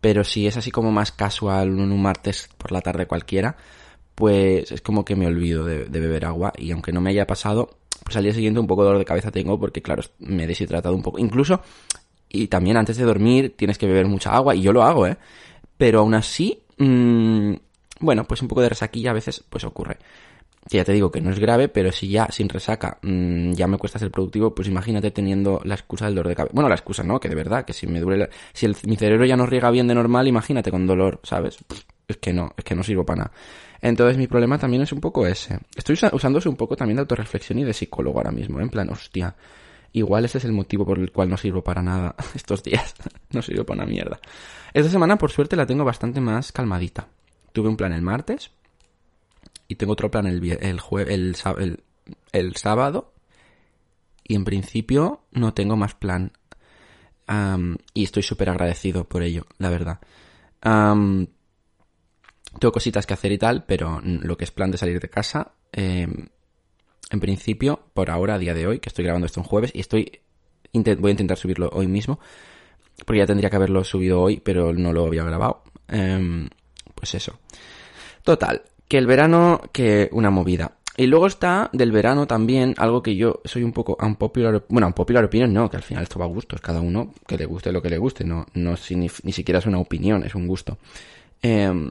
Pero 0.00 0.24
si 0.24 0.46
es 0.46 0.56
así 0.56 0.70
como 0.70 0.90
más 0.90 1.12
casual, 1.12 1.70
un 1.70 2.02
martes 2.02 2.48
por 2.56 2.72
la 2.72 2.80
tarde 2.80 3.06
cualquiera, 3.06 3.56
pues 4.14 4.72
es 4.72 4.80
como 4.82 5.04
que 5.04 5.16
me 5.16 5.26
olvido 5.26 5.64
de, 5.64 5.86
de 5.86 6.00
beber 6.00 6.24
agua 6.26 6.52
y 6.56 6.72
aunque 6.72 6.92
no 6.92 7.00
me 7.00 7.10
haya 7.10 7.26
pasado, 7.26 7.78
pues 8.04 8.16
al 8.16 8.24
día 8.24 8.34
siguiente 8.34 8.60
un 8.60 8.66
poco 8.66 8.82
de 8.82 8.86
dolor 8.86 8.98
de 8.98 9.04
cabeza 9.04 9.30
tengo 9.30 9.58
porque 9.58 9.82
claro, 9.82 10.02
me 10.18 10.44
he 10.44 10.46
deshidratado 10.46 10.94
un 10.94 11.02
poco. 11.02 11.18
Incluso, 11.18 11.62
y 12.30 12.46
también 12.46 12.76
antes 12.76 12.96
de 12.96 13.04
dormir 13.04 13.54
tienes 13.56 13.76
que 13.76 13.86
beber 13.86 14.06
mucha 14.06 14.34
agua 14.34 14.54
y 14.54 14.62
yo 14.62 14.72
lo 14.72 14.82
hago, 14.82 15.06
¿eh? 15.06 15.16
Pero 15.76 16.00
aún 16.00 16.14
así, 16.14 16.60
mmm, 16.78 17.52
bueno, 18.00 18.24
pues 18.24 18.40
un 18.42 18.48
poco 18.48 18.62
de 18.62 18.70
resaquilla 18.70 19.10
a 19.10 19.14
veces 19.14 19.44
pues 19.48 19.64
ocurre 19.64 19.98
que 20.68 20.76
ya 20.76 20.84
te 20.84 20.92
digo 20.92 21.10
que 21.10 21.20
no 21.20 21.30
es 21.30 21.38
grave, 21.38 21.68
pero 21.68 21.90
si 21.90 22.08
ya 22.08 22.28
sin 22.30 22.48
resaca 22.48 22.98
mmm, 23.02 23.52
ya 23.52 23.66
me 23.66 23.78
cuesta 23.78 23.98
ser 23.98 24.10
productivo, 24.10 24.54
pues 24.54 24.68
imagínate 24.68 25.10
teniendo 25.10 25.60
la 25.64 25.74
excusa 25.74 26.06
del 26.06 26.14
dolor 26.14 26.28
de 26.28 26.36
cabeza. 26.36 26.52
Bueno, 26.54 26.68
la 26.68 26.74
excusa 26.74 27.02
no, 27.02 27.18
que 27.18 27.28
de 27.28 27.34
verdad, 27.34 27.64
que 27.64 27.72
si 27.72 27.86
me 27.86 28.00
duele, 28.00 28.18
la... 28.18 28.30
si 28.52 28.66
el, 28.66 28.76
mi 28.84 28.96
cerebro 28.96 29.24
ya 29.24 29.36
no 29.36 29.46
riega 29.46 29.70
bien 29.70 29.88
de 29.88 29.94
normal, 29.94 30.28
imagínate 30.28 30.70
con 30.70 30.86
dolor, 30.86 31.20
¿sabes? 31.22 31.58
Es 32.06 32.18
que 32.18 32.32
no, 32.32 32.52
es 32.56 32.64
que 32.64 32.74
no 32.74 32.82
sirvo 32.82 33.04
para 33.04 33.18
nada. 33.18 33.32
Entonces 33.80 34.18
mi 34.18 34.26
problema 34.26 34.58
también 34.58 34.82
es 34.82 34.92
un 34.92 35.00
poco 35.00 35.26
ese. 35.26 35.58
Estoy 35.74 35.96
usándose 36.12 36.48
un 36.48 36.56
poco 36.56 36.76
también 36.76 36.96
de 36.96 37.00
autorreflexión 37.02 37.58
y 37.58 37.64
de 37.64 37.72
psicólogo 37.72 38.18
ahora 38.18 38.30
mismo, 38.30 38.60
¿eh? 38.60 38.62
en 38.62 38.68
plan, 38.68 38.90
hostia, 38.90 39.34
igual 39.92 40.24
ese 40.24 40.38
es 40.38 40.44
el 40.44 40.52
motivo 40.52 40.84
por 40.84 40.98
el 40.98 41.12
cual 41.12 41.28
no 41.28 41.36
sirvo 41.36 41.62
para 41.62 41.82
nada 41.82 42.14
estos 42.34 42.62
días. 42.62 42.94
no 43.30 43.42
sirvo 43.42 43.64
para 43.64 43.82
una 43.82 43.90
mierda. 43.90 44.20
Esta 44.72 44.90
semana, 44.90 45.18
por 45.18 45.30
suerte, 45.30 45.56
la 45.56 45.66
tengo 45.66 45.84
bastante 45.84 46.20
más 46.20 46.52
calmadita. 46.52 47.08
Tuve 47.52 47.68
un 47.68 47.76
plan 47.76 47.92
el 47.92 48.02
martes, 48.02 48.52
y 49.70 49.76
tengo 49.76 49.92
otro 49.92 50.10
plan 50.10 50.26
el, 50.26 50.44
el, 50.44 50.80
el, 51.08 51.36
el, 51.58 51.84
el 52.32 52.56
sábado 52.56 53.12
y 54.24 54.34
en 54.34 54.44
principio 54.44 55.22
no 55.30 55.54
tengo 55.54 55.76
más 55.76 55.94
plan 55.94 56.32
y 57.94 58.02
estoy 58.02 58.24
súper 58.24 58.50
agradecido 58.50 59.04
por 59.04 59.22
ello, 59.22 59.46
la 59.58 59.70
verdad. 59.70 60.00
Tengo 60.60 61.28
cositas 62.72 63.06
que 63.06 63.14
hacer 63.14 63.30
y 63.30 63.38
tal, 63.38 63.64
pero 63.64 64.00
lo 64.02 64.36
que 64.36 64.42
es 64.42 64.50
plan 64.50 64.72
de 64.72 64.78
salir 64.78 64.98
de 64.98 65.08
casa, 65.08 65.52
eh, 65.72 66.08
en 67.10 67.20
principio, 67.20 67.80
por 67.94 68.10
ahora, 68.10 68.34
a 68.34 68.38
día 68.38 68.54
de 68.54 68.66
hoy, 68.66 68.78
que 68.80 68.88
estoy 68.88 69.04
grabando 69.04 69.26
esto 69.26 69.40
un 69.40 69.46
jueves 69.46 69.70
y 69.74 69.80
estoy 69.80 70.20
voy 70.72 71.08
a 71.08 71.10
intentar 71.10 71.36
subirlo 71.36 71.68
hoy 71.72 71.88
mismo, 71.88 72.20
porque 73.04 73.18
ya 73.18 73.26
tendría 73.26 73.50
que 73.50 73.56
haberlo 73.56 73.82
subido 73.84 74.20
hoy, 74.20 74.40
pero 74.40 74.72
no 74.72 74.92
lo 74.92 75.06
había 75.06 75.24
grabado. 75.24 75.62
Eh, 75.88 76.48
pues 76.94 77.14
eso. 77.14 77.38
Total, 78.22 78.62
que 78.86 78.98
el 78.98 79.06
verano, 79.06 79.60
que 79.72 80.08
una 80.12 80.30
movida. 80.30 80.76
Y 80.96 81.06
luego 81.06 81.26
está 81.26 81.70
del 81.72 81.92
verano 81.92 82.26
también 82.26 82.74
algo 82.76 83.02
que 83.02 83.16
yo 83.16 83.40
soy 83.44 83.62
un 83.62 83.72
poco 83.72 83.96
unpopular, 84.00 84.64
bueno, 84.68 84.88
unpopular 84.88 85.24
opinion 85.24 85.52
no, 85.52 85.70
que 85.70 85.76
al 85.76 85.82
final 85.82 86.02
esto 86.02 86.18
va 86.18 86.26
a 86.26 86.28
gustos, 86.28 86.60
cada 86.60 86.80
uno 86.80 87.14
que 87.26 87.38
le 87.38 87.46
guste 87.46 87.72
lo 87.72 87.80
que 87.80 87.88
le 87.88 87.96
guste, 87.96 88.24
no, 88.24 88.44
no 88.54 88.74
ni, 88.90 89.08
ni 89.22 89.32
siquiera 89.32 89.60
es 89.60 89.66
una 89.66 89.78
opinión, 89.78 90.24
es 90.24 90.34
un 90.34 90.46
gusto. 90.46 90.76
Eh, 91.42 91.90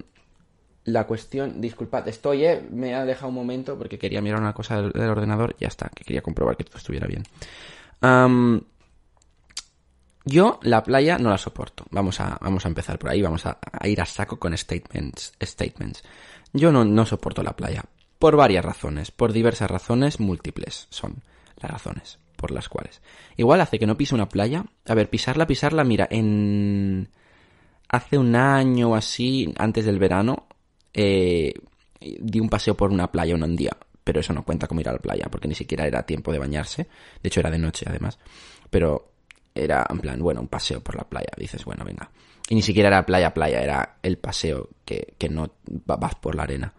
la 0.86 1.06
cuestión, 1.06 1.62
disculpad, 1.62 2.08
estoy, 2.08 2.46
eh, 2.46 2.68
me 2.72 2.96
ha 2.96 3.06
dejado 3.06 3.30
un 3.30 3.36
momento 3.36 3.78
porque 3.78 4.00
quería 4.00 4.22
mirar 4.22 4.40
una 4.40 4.54
cosa 4.54 4.82
del, 4.82 5.10
ordenador, 5.10 5.56
ya 5.60 5.68
está, 5.68 5.90
que 5.90 6.04
quería 6.04 6.22
comprobar 6.22 6.58
que 6.58 6.64
todo 6.64 6.78
estuviera 6.78 7.08
bien. 7.08 7.24
Yo 10.26 10.60
la 10.62 10.84
playa 10.84 11.18
no 11.18 11.30
la 11.30 11.38
soporto. 11.38 11.86
Vamos 11.92 12.20
a, 12.20 12.38
vamos 12.42 12.66
a 12.66 12.68
empezar 12.68 13.00
por 13.00 13.10
ahí, 13.10 13.22
vamos 13.22 13.46
a, 13.46 13.58
a 13.72 13.88
ir 13.88 14.00
a 14.02 14.06
saco 14.06 14.38
con 14.38 14.56
statements. 14.56 15.34
statements. 15.42 16.04
Yo 16.54 16.72
no, 16.72 16.86
no 16.86 17.06
soporto 17.06 17.42
la 17.42 17.56
playa. 17.56 17.84
Por 18.20 18.36
varias 18.36 18.64
razones, 18.66 19.12
por 19.12 19.34
diversas 19.34 19.72
razones 19.72 20.20
múltiples 20.20 20.88
son 20.90 21.24
las 21.58 21.72
razones 21.72 22.20
por 22.36 22.52
las 22.52 22.70
cuales. 22.70 23.02
Igual 23.38 23.62
hace 23.62 23.80
que 23.80 23.88
no 23.88 23.98
pise 23.98 24.16
una 24.16 24.30
playa. 24.30 24.66
A 24.88 24.94
ver, 24.94 25.10
pisarla, 25.10 25.48
pisarla, 25.48 25.84
mira, 25.84 26.08
en... 26.10 27.10
Hace 27.90 28.18
un 28.18 28.36
año 28.36 28.92
o 28.92 28.96
así, 28.96 29.52
antes 29.58 29.86
del 29.86 29.98
verano, 29.98 30.48
eh, 30.94 31.54
di 32.00 32.40
un 32.40 32.50
paseo 32.50 32.76
por 32.76 32.92
una 32.92 33.12
playa 33.12 33.36
un 33.36 33.56
día. 33.56 33.76
Pero 34.04 34.22
eso 34.22 34.34
no 34.34 34.44
cuenta 34.44 34.68
como 34.68 34.82
ir 34.82 34.90
a 34.90 34.94
la 34.94 35.00
playa, 35.00 35.28
porque 35.30 35.48
ni 35.48 35.56
siquiera 35.56 35.86
era 35.86 36.04
tiempo 36.04 36.32
de 36.32 36.40
bañarse. 36.40 36.88
De 37.22 37.28
hecho, 37.28 37.42
era 37.42 37.52
de 37.52 37.60
noche, 37.60 37.86
además. 37.88 38.18
Pero 38.70 39.12
era 39.54 39.86
en 39.90 40.00
plan, 40.00 40.20
bueno, 40.20 40.42
un 40.42 40.48
paseo 40.48 40.82
por 40.82 40.96
la 40.96 41.04
playa. 41.04 41.30
Dices, 41.38 41.64
bueno, 41.66 41.86
venga. 41.86 42.10
Y 42.50 42.56
ni 42.56 42.62
siquiera 42.62 42.88
era 42.88 43.06
playa, 43.06 43.34
playa, 43.34 43.62
era 43.62 43.98
el 44.02 44.18
paseo 44.18 44.70
que, 44.84 45.14
que 45.18 45.30
no 45.30 45.52
vas 45.86 46.16
por 46.16 46.34
la 46.34 46.44
arena. 46.44 46.74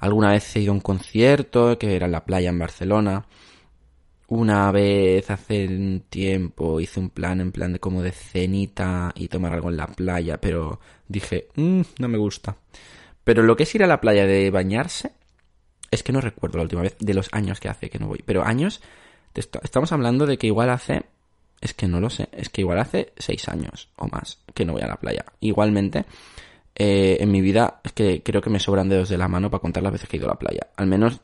Alguna 0.00 0.32
vez 0.32 0.56
he 0.56 0.60
ido 0.60 0.72
a 0.72 0.74
un 0.74 0.80
concierto 0.80 1.78
que 1.78 1.94
era 1.94 2.06
en 2.06 2.12
la 2.12 2.24
playa 2.24 2.50
en 2.50 2.58
Barcelona. 2.58 3.24
Una 4.26 4.72
vez 4.72 5.30
hace 5.30 5.66
un 5.66 6.04
tiempo 6.08 6.80
hice 6.80 6.98
un 6.98 7.10
plan 7.10 7.40
en 7.40 7.52
plan 7.52 7.72
de 7.72 7.78
como 7.78 8.02
de 8.02 8.10
cenita 8.10 9.12
y 9.14 9.28
tomar 9.28 9.52
algo 9.52 9.70
en 9.70 9.76
la 9.76 9.86
playa, 9.86 10.40
pero 10.40 10.80
dije, 11.06 11.48
mmm, 11.54 11.82
no 11.98 12.08
me 12.08 12.18
gusta. 12.18 12.56
Pero 13.24 13.42
lo 13.42 13.56
que 13.56 13.64
es 13.64 13.74
ir 13.74 13.82
a 13.82 13.86
la 13.86 14.00
playa 14.00 14.26
de 14.26 14.50
bañarse, 14.50 15.12
es 15.90 16.02
que 16.02 16.12
no 16.12 16.20
recuerdo 16.20 16.58
la 16.58 16.64
última 16.64 16.82
vez 16.82 16.96
de 16.98 17.14
los 17.14 17.28
años 17.32 17.60
que 17.60 17.68
hace 17.68 17.90
que 17.90 17.98
no 17.98 18.08
voy. 18.08 18.22
Pero 18.24 18.44
años, 18.44 18.82
estamos 19.34 19.92
hablando 19.92 20.26
de 20.26 20.38
que 20.38 20.46
igual 20.46 20.70
hace 20.70 21.04
es 21.60 21.72
que 21.72 21.88
no 21.88 21.98
lo 21.98 22.10
sé. 22.10 22.28
Es 22.32 22.50
que 22.50 22.60
igual 22.60 22.78
hace 22.78 23.12
seis 23.16 23.48
años 23.48 23.88
o 23.96 24.06
más 24.08 24.38
que 24.52 24.64
no 24.64 24.74
voy 24.74 24.82
a 24.82 24.86
la 24.86 24.96
playa. 24.96 25.24
Igualmente, 25.40 26.04
eh, 26.74 27.16
en 27.20 27.30
mi 27.30 27.40
vida 27.40 27.80
es 27.82 27.92
que 27.92 28.22
creo 28.22 28.42
que 28.42 28.50
me 28.50 28.60
sobran 28.60 28.88
dedos 28.88 29.08
de 29.08 29.16
la 29.16 29.28
mano 29.28 29.50
para 29.50 29.62
contar 29.62 29.82
las 29.82 29.92
veces 29.92 30.08
que 30.08 30.16
he 30.16 30.20
ido 30.20 30.28
a 30.28 30.34
la 30.34 30.38
playa. 30.38 30.66
Al 30.76 30.86
menos 30.86 31.20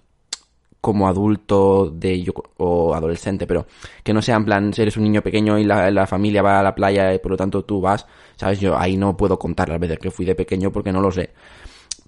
como 0.80 1.08
adulto 1.08 1.90
de 1.90 2.22
yo 2.22 2.32
o 2.56 2.94
adolescente, 2.94 3.46
pero 3.46 3.66
que 4.02 4.14
no 4.14 4.22
sea 4.22 4.36
en 4.36 4.46
plan, 4.46 4.72
si 4.72 4.80
eres 4.80 4.96
un 4.96 5.04
niño 5.04 5.20
pequeño 5.20 5.58
y 5.58 5.64
la, 5.64 5.90
la, 5.90 6.06
familia 6.06 6.40
va 6.40 6.58
a 6.58 6.62
la 6.62 6.74
playa 6.74 7.12
y 7.12 7.18
por 7.18 7.32
lo 7.32 7.36
tanto 7.36 7.64
tú 7.64 7.82
vas, 7.82 8.06
sabes, 8.36 8.60
yo 8.60 8.78
ahí 8.78 8.96
no 8.96 9.14
puedo 9.14 9.38
contar 9.38 9.68
las 9.68 9.78
veces 9.78 9.98
que 9.98 10.10
fui 10.10 10.24
de 10.24 10.34
pequeño 10.34 10.72
porque 10.72 10.90
no 10.90 11.02
lo 11.02 11.12
sé. 11.12 11.30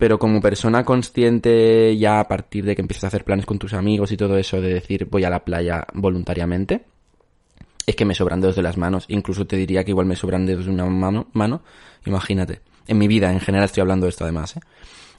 Pero 0.03 0.19
como 0.19 0.41
persona 0.41 0.85
consciente 0.85 1.97
ya 1.97 2.19
a 2.19 2.27
partir 2.27 2.65
de 2.65 2.75
que 2.75 2.83
empiezas 2.83 3.05
a 3.05 3.07
hacer 3.07 3.23
planes 3.23 3.47
con 3.47 3.61
tus 3.61 3.73
amigos 3.73 4.11
y 4.11 4.17
todo 4.17 4.37
eso 4.37 4.61
de 4.61 4.75
decir 4.75 5.07
voy 5.09 5.23
a 5.23 5.31
la 5.31 5.45
playa 5.45 5.87
voluntariamente, 5.95 6.87
es 7.87 7.95
que 7.95 8.05
me 8.05 8.17
sobran 8.17 8.41
dedos 8.41 8.57
de 8.57 8.63
las 8.63 8.77
manos. 8.77 9.05
Incluso 9.07 9.47
te 9.47 9.55
diría 9.55 9.85
que 9.85 9.93
igual 9.93 10.07
me 10.07 10.17
sobran 10.17 10.45
dedos 10.45 10.65
de 10.65 10.73
una 10.73 10.87
mano, 10.87 11.29
mano. 11.35 11.63
Imagínate. 12.05 12.63
En 12.89 12.99
mi 12.99 13.07
vida, 13.07 13.31
en 13.31 13.39
general, 13.39 13.67
estoy 13.67 13.83
hablando 13.83 14.07
de 14.07 14.11
esto 14.11 14.25
además, 14.25 14.57
¿eh? 14.57 14.61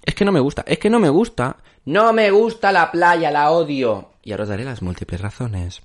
Es 0.04 0.16
que 0.16 0.26
no 0.26 0.34
me 0.34 0.42
gusta, 0.42 0.66
es 0.68 0.80
que 0.80 0.90
no 0.90 1.00
me 1.00 1.08
gusta. 1.08 1.56
No 1.86 2.12
me 2.12 2.30
gusta 2.30 2.74
la 2.74 2.92
playa, 2.92 3.32
la 3.32 3.52
odio. 3.52 4.10
Y 4.22 4.32
ahora 4.32 4.44
os 4.44 4.50
daré 4.50 4.66
las 4.66 4.82
múltiples 4.82 5.22
razones. 5.22 5.82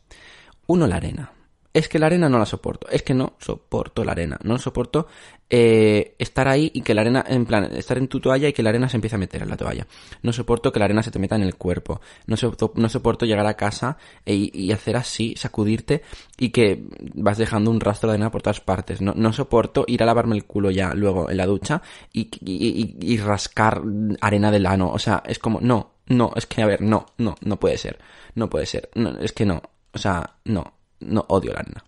Uno, 0.67 0.89
la 0.89 0.97
arena. 0.97 1.31
Es 1.79 1.89
que 1.89 1.99
la 1.99 2.07
arena 2.07 2.29
no 2.29 2.39
la 2.39 2.47
soporto. 2.47 2.89
Es 2.91 3.03
que 3.03 3.15
no 3.15 3.35
soporto 3.39 4.05
la 4.05 4.13
arena. 4.13 4.37
No 4.43 4.59
soporto 4.59 5.07
eh, 5.49 6.17
estar 6.19 6.49
ahí 6.49 6.71
y 6.75 6.83
que 6.83 6.93
la 6.93 7.03
arena, 7.03 7.25
en 7.27 7.47
plan, 7.47 7.65
estar 7.73 7.97
en 7.99 8.09
tu 8.09 8.19
toalla 8.19 8.49
y 8.49 8.53
que 8.53 8.65
la 8.65 8.71
arena 8.71 8.89
se 8.89 8.97
empiece 8.97 9.15
a 9.15 9.19
meter 9.19 9.43
en 9.43 9.49
la 9.49 9.57
toalla. 9.57 9.87
No 10.23 10.33
soporto 10.33 10.73
que 10.73 10.81
la 10.81 10.87
arena 10.87 11.05
se 11.05 11.13
te 11.13 11.21
meta 11.21 11.37
en 11.37 11.43
el 11.43 11.55
cuerpo. 11.55 12.01
No, 12.27 12.37
soporto, 12.37 12.73
no 12.75 12.89
soporto 12.89 13.27
llegar 13.27 13.47
a 13.47 13.55
casa 13.55 13.97
e, 14.27 14.35
y 14.53 14.73
hacer 14.73 14.97
así, 14.97 15.35
sacudirte 15.37 16.03
y 16.37 16.51
que 16.51 16.85
vas 17.15 17.39
dejando 17.39 17.71
un 17.71 17.81
rastro 17.81 18.09
de 18.09 18.15
arena 18.15 18.33
por 18.33 18.43
todas 18.43 18.61
partes. 18.61 19.01
No, 19.01 19.15
no 19.15 19.33
soporto 19.33 19.85
ir 19.87 20.03
a 20.03 20.07
lavarme 20.07 20.35
el 20.35 20.47
culo 20.47 20.73
ya 20.73 20.95
luego 20.95 21.31
en 21.31 21.37
la 21.37 21.47
ducha 21.47 21.81
y, 22.13 22.29
y, 22.41 23.19
rascar 23.19 23.83
arena 24.21 24.51
del 24.51 24.67
ano. 24.67 24.91
O 24.91 24.99
sea, 24.99 25.23
es 25.25 25.39
como, 25.39 25.61
no, 25.61 25.93
no, 26.09 26.33
es 26.35 26.47
que 26.47 26.61
a 26.61 26.67
ver, 26.67 26.83
no, 26.83 27.07
no, 27.19 27.37
no 27.41 27.61
puede 27.61 27.79
ser. 27.79 28.01
No 28.35 28.51
puede 28.51 28.67
ser. 28.67 28.91
Es 29.21 29.33
que 29.33 29.47
no. 29.47 29.63
O 29.93 29.99
sea, 29.99 30.35
no 30.45 30.78
no 31.01 31.25
odio 31.29 31.53
la 31.53 31.61
arena. 31.61 31.85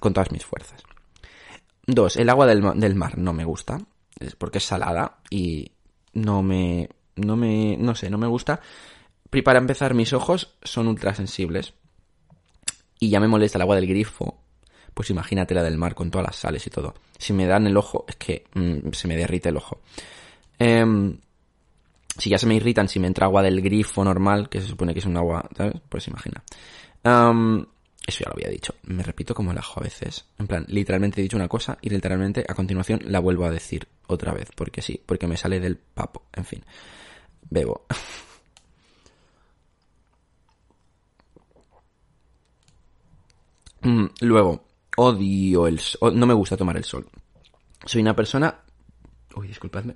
Con 0.00 0.12
todas 0.12 0.30
mis 0.32 0.44
fuerzas. 0.44 0.82
Dos, 1.86 2.16
el 2.16 2.28
agua 2.28 2.46
del, 2.46 2.94
mar 2.94 3.18
no 3.18 3.32
me 3.32 3.44
gusta. 3.44 3.78
Es 4.18 4.36
porque 4.36 4.58
es 4.58 4.64
salada 4.64 5.18
y 5.30 5.72
no 6.12 6.42
me, 6.42 6.88
no 7.16 7.36
me, 7.36 7.76
no 7.78 7.94
sé, 7.94 8.10
no 8.10 8.18
me 8.18 8.26
gusta. 8.26 8.60
Para 9.44 9.58
empezar, 9.58 9.94
mis 9.94 10.12
ojos 10.12 10.54
son 10.62 10.88
ultrasensibles. 10.88 11.74
Y 13.00 13.10
ya 13.10 13.20
me 13.20 13.28
molesta 13.28 13.58
el 13.58 13.62
agua 13.62 13.76
del 13.76 13.86
grifo. 13.86 14.42
Pues 14.94 15.10
imagínate 15.10 15.54
la 15.54 15.62
del 15.62 15.78
mar 15.78 15.94
con 15.94 16.10
todas 16.10 16.26
las 16.26 16.36
sales 16.36 16.66
y 16.66 16.70
todo. 16.70 16.94
Si 17.16 17.32
me 17.32 17.46
dan 17.46 17.66
el 17.66 17.76
ojo, 17.76 18.04
es 18.08 18.16
que 18.16 18.44
mm, 18.54 18.90
se 18.92 19.08
me 19.08 19.16
derrite 19.16 19.48
el 19.48 19.56
ojo. 19.56 19.80
Em, 20.58 21.18
si 22.18 22.30
ya 22.30 22.38
se 22.38 22.46
me 22.46 22.56
irritan 22.56 22.88
si 22.88 22.98
me 22.98 23.06
entra 23.06 23.26
agua 23.26 23.42
del 23.42 23.62
grifo 23.62 24.02
normal, 24.02 24.48
que 24.48 24.60
se 24.60 24.66
supone 24.66 24.92
que 24.92 24.98
es 24.98 25.06
un 25.06 25.16
agua, 25.16 25.48
¿sabes? 25.56 25.80
Pues 25.88 26.08
imagina. 26.08 26.42
Eso 28.08 28.24
ya 28.24 28.30
lo 28.30 28.36
había 28.36 28.48
dicho. 28.48 28.74
Me 28.84 29.02
repito 29.02 29.34
como 29.34 29.52
el 29.52 29.58
ajo 29.58 29.80
a 29.80 29.82
veces. 29.82 30.24
En 30.38 30.46
plan, 30.46 30.64
literalmente 30.66 31.20
he 31.20 31.22
dicho 31.24 31.36
una 31.36 31.46
cosa 31.46 31.76
y 31.82 31.90
literalmente 31.90 32.42
a 32.48 32.54
continuación 32.54 33.00
la 33.04 33.20
vuelvo 33.20 33.44
a 33.44 33.50
decir 33.50 33.86
otra 34.06 34.32
vez. 34.32 34.48
Porque 34.54 34.80
sí, 34.80 34.98
porque 35.04 35.26
me 35.26 35.36
sale 35.36 35.60
del 35.60 35.76
papo. 35.76 36.22
En 36.32 36.44
fin. 36.44 36.64
Bebo. 37.50 37.84
Mm, 43.80 44.06
luego, 44.22 44.64
odio 44.96 45.68
el 45.68 45.78
sol. 45.78 46.18
No 46.18 46.26
me 46.26 46.34
gusta 46.34 46.56
tomar 46.56 46.76
el 46.76 46.82
sol. 46.82 47.08
Soy 47.86 48.00
una 48.02 48.16
persona... 48.16 48.58
Uy, 49.36 49.46
disculpadme. 49.46 49.94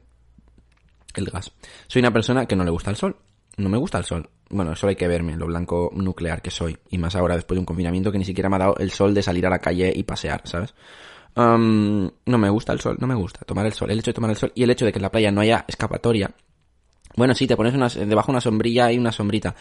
El 1.15 1.29
gas. 1.29 1.51
Soy 1.89 1.99
una 1.99 2.13
persona 2.13 2.47
que 2.47 2.55
no 2.55 2.63
le 2.63 2.71
gusta 2.71 2.91
el 2.91 2.97
sol. 2.97 3.17
No 3.57 3.69
me 3.69 3.79
gusta 3.79 3.99
el 3.99 4.05
sol 4.05 4.29
bueno, 4.53 4.73
eso 4.73 4.87
hay 4.87 4.97
que 4.97 5.09
verme, 5.09 5.35
lo 5.37 5.47
blanco 5.47 5.91
nuclear 5.95 6.43
que 6.43 6.51
soy. 6.51 6.77
Y 6.91 6.99
más 6.99 7.17
ahora 7.17 7.35
después 7.35 7.57
de 7.57 7.61
un 7.61 7.67
confinamiento 7.67 8.13
que 8.13 8.19
ni 8.19 8.25
siquiera 8.25 8.51
me 8.51 8.57
ha 8.57 8.61
dado 8.61 8.77
el 8.79 8.91
sol 8.91 9.15
de 9.15 9.23
salir 9.23 9.47
a 9.47 9.51
la 9.51 9.59
calle 9.59 9.93
y 9.95 10.03
pasear, 10.05 10.43
¿sabes? 10.45 10.75
no 11.35 12.13
me 12.27 12.51
gusta 12.51 12.75
el 12.75 12.81
sol, 12.81 12.99
no 13.01 13.07
me 13.07 13.15
gusta 13.15 13.41
tomar 13.47 13.65
el 13.65 13.73
sol. 13.73 13.91
El 13.91 13.99
hecho 13.99 14.11
de 14.11 14.15
tomar 14.15 14.29
el 14.29 14.37
sol 14.37 14.53
y 14.55 14.65
el 14.65 14.71
hecho 14.71 14.85
de 14.85 14.93
que 14.93 14.99
en 14.99 15.03
la 15.03 15.11
playa 15.11 15.33
no 15.33 15.41
haya 15.41 15.65
escapatoria. 15.67 16.31
Bueno, 17.17 17.35
sí, 17.35 17.47
te 17.47 17.57
pones 17.57 17.73
una, 17.73 17.89
debajo 17.89 18.31
una 18.31 18.43
sombrilla 18.43 18.93
y 18.93 18.99
una 18.99 19.13
sombrita. 19.13 19.55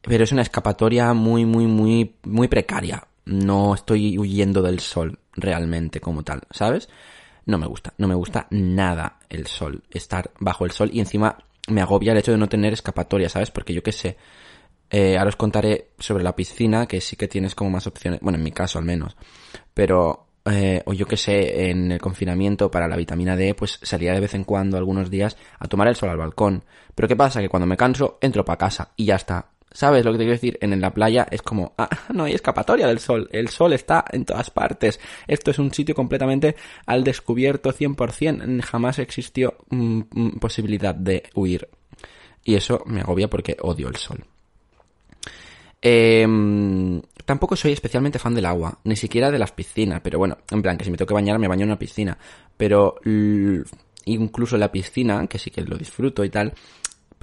Pero 0.00 0.24
es 0.24 0.32
una 0.32 0.40
escapatoria 0.40 1.12
muy, 1.12 1.44
muy, 1.44 1.66
muy, 1.66 2.14
muy 2.22 2.48
precaria. 2.48 3.06
No 3.26 3.74
estoy 3.74 4.18
huyendo 4.18 4.62
del 4.62 4.80
sol 4.80 5.18
realmente 5.34 6.00
como 6.00 6.22
tal, 6.22 6.40
¿sabes? 6.50 6.88
No 7.44 7.58
me 7.58 7.66
gusta, 7.66 7.92
no 7.98 8.08
me 8.08 8.14
gusta 8.14 8.46
nada 8.48 9.18
el 9.28 9.46
sol, 9.46 9.82
estar 9.90 10.30
bajo 10.40 10.64
el 10.64 10.70
sol 10.70 10.88
y 10.94 11.00
encima 11.00 11.36
me 11.68 11.80
agobia 11.80 12.12
el 12.12 12.18
hecho 12.18 12.32
de 12.32 12.38
no 12.38 12.48
tener 12.48 12.72
escapatoria, 12.72 13.28
¿sabes? 13.28 13.50
Porque 13.50 13.74
yo 13.74 13.82
qué 13.82 13.92
sé. 13.92 14.16
Eh, 14.90 15.16
ahora 15.16 15.30
os 15.30 15.36
contaré 15.36 15.90
sobre 15.98 16.22
la 16.22 16.36
piscina, 16.36 16.86
que 16.86 17.00
sí 17.00 17.16
que 17.16 17.28
tienes 17.28 17.54
como 17.54 17.70
más 17.70 17.86
opciones. 17.86 18.20
Bueno, 18.20 18.38
en 18.38 18.44
mi 18.44 18.52
caso 18.52 18.78
al 18.78 18.84
menos. 18.84 19.16
Pero, 19.72 20.26
eh, 20.44 20.82
o 20.84 20.92
yo 20.92 21.06
qué 21.06 21.16
sé, 21.16 21.70
en 21.70 21.92
el 21.92 22.00
confinamiento 22.00 22.70
para 22.70 22.86
la 22.86 22.96
vitamina 22.96 23.36
D, 23.36 23.54
pues 23.54 23.80
salía 23.82 24.12
de 24.12 24.20
vez 24.20 24.34
en 24.34 24.44
cuando, 24.44 24.76
algunos 24.76 25.10
días, 25.10 25.36
a 25.58 25.66
tomar 25.68 25.88
el 25.88 25.96
sol 25.96 26.10
al 26.10 26.18
balcón. 26.18 26.64
Pero 26.94 27.08
¿qué 27.08 27.16
pasa? 27.16 27.40
Que 27.40 27.48
cuando 27.48 27.66
me 27.66 27.76
canso, 27.76 28.18
entro 28.20 28.44
para 28.44 28.58
casa 28.58 28.92
y 28.96 29.06
ya 29.06 29.16
está. 29.16 29.53
¿Sabes 29.74 30.04
lo 30.04 30.12
que 30.12 30.18
te 30.18 30.24
quiero 30.24 30.36
decir? 30.36 30.56
En, 30.60 30.80
la 30.80 30.94
playa 30.94 31.26
es 31.28 31.42
como, 31.42 31.74
ah, 31.76 31.90
no 32.14 32.24
hay 32.24 32.32
escapatoria 32.32 32.86
del 32.86 33.00
sol. 33.00 33.28
El 33.32 33.48
sol 33.48 33.72
está 33.72 34.04
en 34.12 34.24
todas 34.24 34.48
partes. 34.50 35.00
Esto 35.26 35.50
es 35.50 35.58
un 35.58 35.74
sitio 35.74 35.96
completamente 35.96 36.54
al 36.86 37.02
descubierto 37.02 37.72
100%. 37.72 38.62
Jamás 38.62 39.00
existió 39.00 39.56
mm, 39.70 40.02
mm, 40.12 40.30
posibilidad 40.38 40.94
de 40.94 41.24
huir. 41.34 41.68
Y 42.44 42.54
eso 42.54 42.84
me 42.86 43.00
agobia 43.00 43.28
porque 43.28 43.56
odio 43.62 43.88
el 43.88 43.96
sol. 43.96 44.24
Em, 45.82 47.02
tampoco 47.24 47.56
soy 47.56 47.72
especialmente 47.72 48.20
fan 48.20 48.34
del 48.34 48.46
agua, 48.46 48.78
ni 48.84 48.94
siquiera 48.94 49.32
de 49.32 49.40
las 49.40 49.50
piscinas, 49.50 50.00
pero 50.02 50.18
bueno, 50.18 50.38
en 50.50 50.62
plan, 50.62 50.78
que 50.78 50.84
si 50.84 50.90
me 50.90 50.96
tengo 50.96 51.08
que 51.08 51.14
bañar, 51.14 51.38
me 51.40 51.48
baño 51.48 51.64
en 51.64 51.70
una 51.70 51.78
piscina. 51.78 52.16
Pero 52.56 52.94
incluso 54.04 54.56
la 54.56 54.70
piscina, 54.70 55.26
que 55.26 55.38
sí 55.40 55.50
que 55.50 55.62
lo 55.62 55.76
disfruto 55.76 56.24
y 56.24 56.30
tal, 56.30 56.54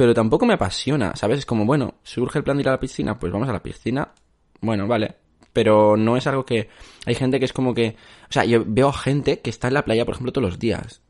pero 0.01 0.15
tampoco 0.15 0.47
me 0.47 0.55
apasiona, 0.55 1.15
¿sabes? 1.15 1.37
Es 1.37 1.45
como, 1.45 1.63
bueno, 1.63 1.99
surge 2.01 2.39
el 2.39 2.43
plan 2.43 2.57
de 2.57 2.61
ir 2.61 2.69
a 2.69 2.71
la 2.71 2.79
piscina, 2.79 3.19
pues 3.19 3.31
vamos 3.31 3.47
a 3.47 3.53
la 3.53 3.61
piscina. 3.61 4.11
Bueno, 4.59 4.87
vale. 4.87 5.13
Pero 5.53 5.95
no 5.95 6.17
es 6.17 6.25
algo 6.25 6.43
que... 6.43 6.69
Hay 7.05 7.13
gente 7.13 7.37
que 7.37 7.45
es 7.45 7.53
como 7.53 7.75
que... 7.75 7.95
O 8.27 8.33
sea, 8.33 8.43
yo 8.43 8.63
veo 8.65 8.91
gente 8.93 9.41
que 9.41 9.51
está 9.51 9.67
en 9.67 9.75
la 9.75 9.85
playa, 9.85 10.03
por 10.03 10.15
ejemplo, 10.15 10.33
todos 10.33 10.49
los 10.49 10.57
días. 10.57 11.03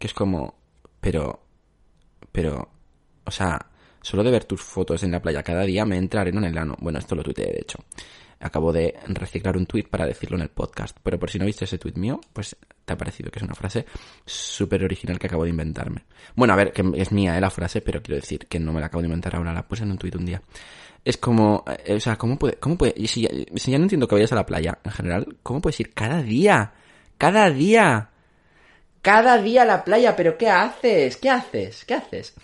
Que 0.00 0.08
es 0.08 0.14
como... 0.14 0.56
Pero... 1.00 1.44
Pero... 2.32 2.68
O 3.24 3.30
sea, 3.30 3.70
solo 4.02 4.24
de 4.24 4.32
ver 4.32 4.46
tus 4.46 4.62
fotos 4.62 5.04
en 5.04 5.12
la 5.12 5.22
playa 5.22 5.44
cada 5.44 5.62
día 5.62 5.84
me 5.84 5.96
entra 5.96 6.22
arena 6.22 6.38
en 6.38 6.46
el 6.46 6.58
ano. 6.58 6.74
Bueno, 6.80 6.98
esto 6.98 7.14
lo 7.14 7.22
tuiteé, 7.22 7.52
de 7.52 7.60
hecho 7.60 7.78
acabo 8.40 8.72
de 8.72 8.94
reciclar 9.08 9.56
un 9.56 9.66
tweet 9.66 9.84
para 9.84 10.06
decirlo 10.06 10.36
en 10.36 10.42
el 10.42 10.48
podcast. 10.48 10.96
Pero 11.02 11.18
por 11.18 11.30
si 11.30 11.38
no 11.38 11.46
viste 11.46 11.64
ese 11.64 11.78
tweet 11.78 11.94
mío, 11.96 12.20
pues 12.32 12.56
te 12.84 12.92
ha 12.92 12.96
parecido 12.96 13.30
que 13.30 13.38
es 13.38 13.42
una 13.42 13.54
frase 13.54 13.84
súper 14.24 14.84
original 14.84 15.18
que 15.18 15.26
acabo 15.26 15.44
de 15.44 15.50
inventarme. 15.50 16.04
Bueno, 16.34 16.54
a 16.54 16.56
ver, 16.56 16.72
que 16.72 16.82
es 16.96 17.12
mía 17.12 17.36
eh, 17.36 17.40
la 17.40 17.50
frase, 17.50 17.80
pero 17.80 18.02
quiero 18.02 18.20
decir 18.20 18.46
que 18.46 18.58
no 18.58 18.72
me 18.72 18.80
la 18.80 18.86
acabo 18.86 19.02
de 19.02 19.08
inventar 19.08 19.36
ahora, 19.36 19.52
la 19.52 19.66
puse 19.66 19.82
en 19.82 19.90
un 19.90 19.98
tweet 19.98 20.16
un 20.16 20.26
día. 20.26 20.42
Es 21.04 21.16
como, 21.16 21.64
eh, 21.84 21.94
o 21.94 22.00
sea, 22.00 22.16
¿cómo 22.16 22.38
puede, 22.38 22.54
cómo 22.54 22.76
puede, 22.76 22.94
si 23.06 23.22
ya, 23.22 23.30
si 23.56 23.70
ya 23.70 23.78
no 23.78 23.84
entiendo 23.84 24.08
que 24.08 24.14
vayas 24.14 24.32
a 24.32 24.36
la 24.36 24.46
playa 24.46 24.78
en 24.84 24.90
general, 24.90 25.36
¿cómo 25.42 25.60
puedes 25.60 25.80
ir 25.80 25.92
cada 25.92 26.22
día? 26.22 26.72
Cada 27.18 27.50
día. 27.50 28.10
Cada 29.02 29.40
día 29.40 29.62
a 29.62 29.64
la 29.66 29.84
playa, 29.84 30.16
pero 30.16 30.36
¿qué 30.36 30.48
haces? 30.48 31.16
¿Qué 31.16 31.30
haces? 31.30 31.84
¿Qué 31.84 31.94
haces? 31.94 32.34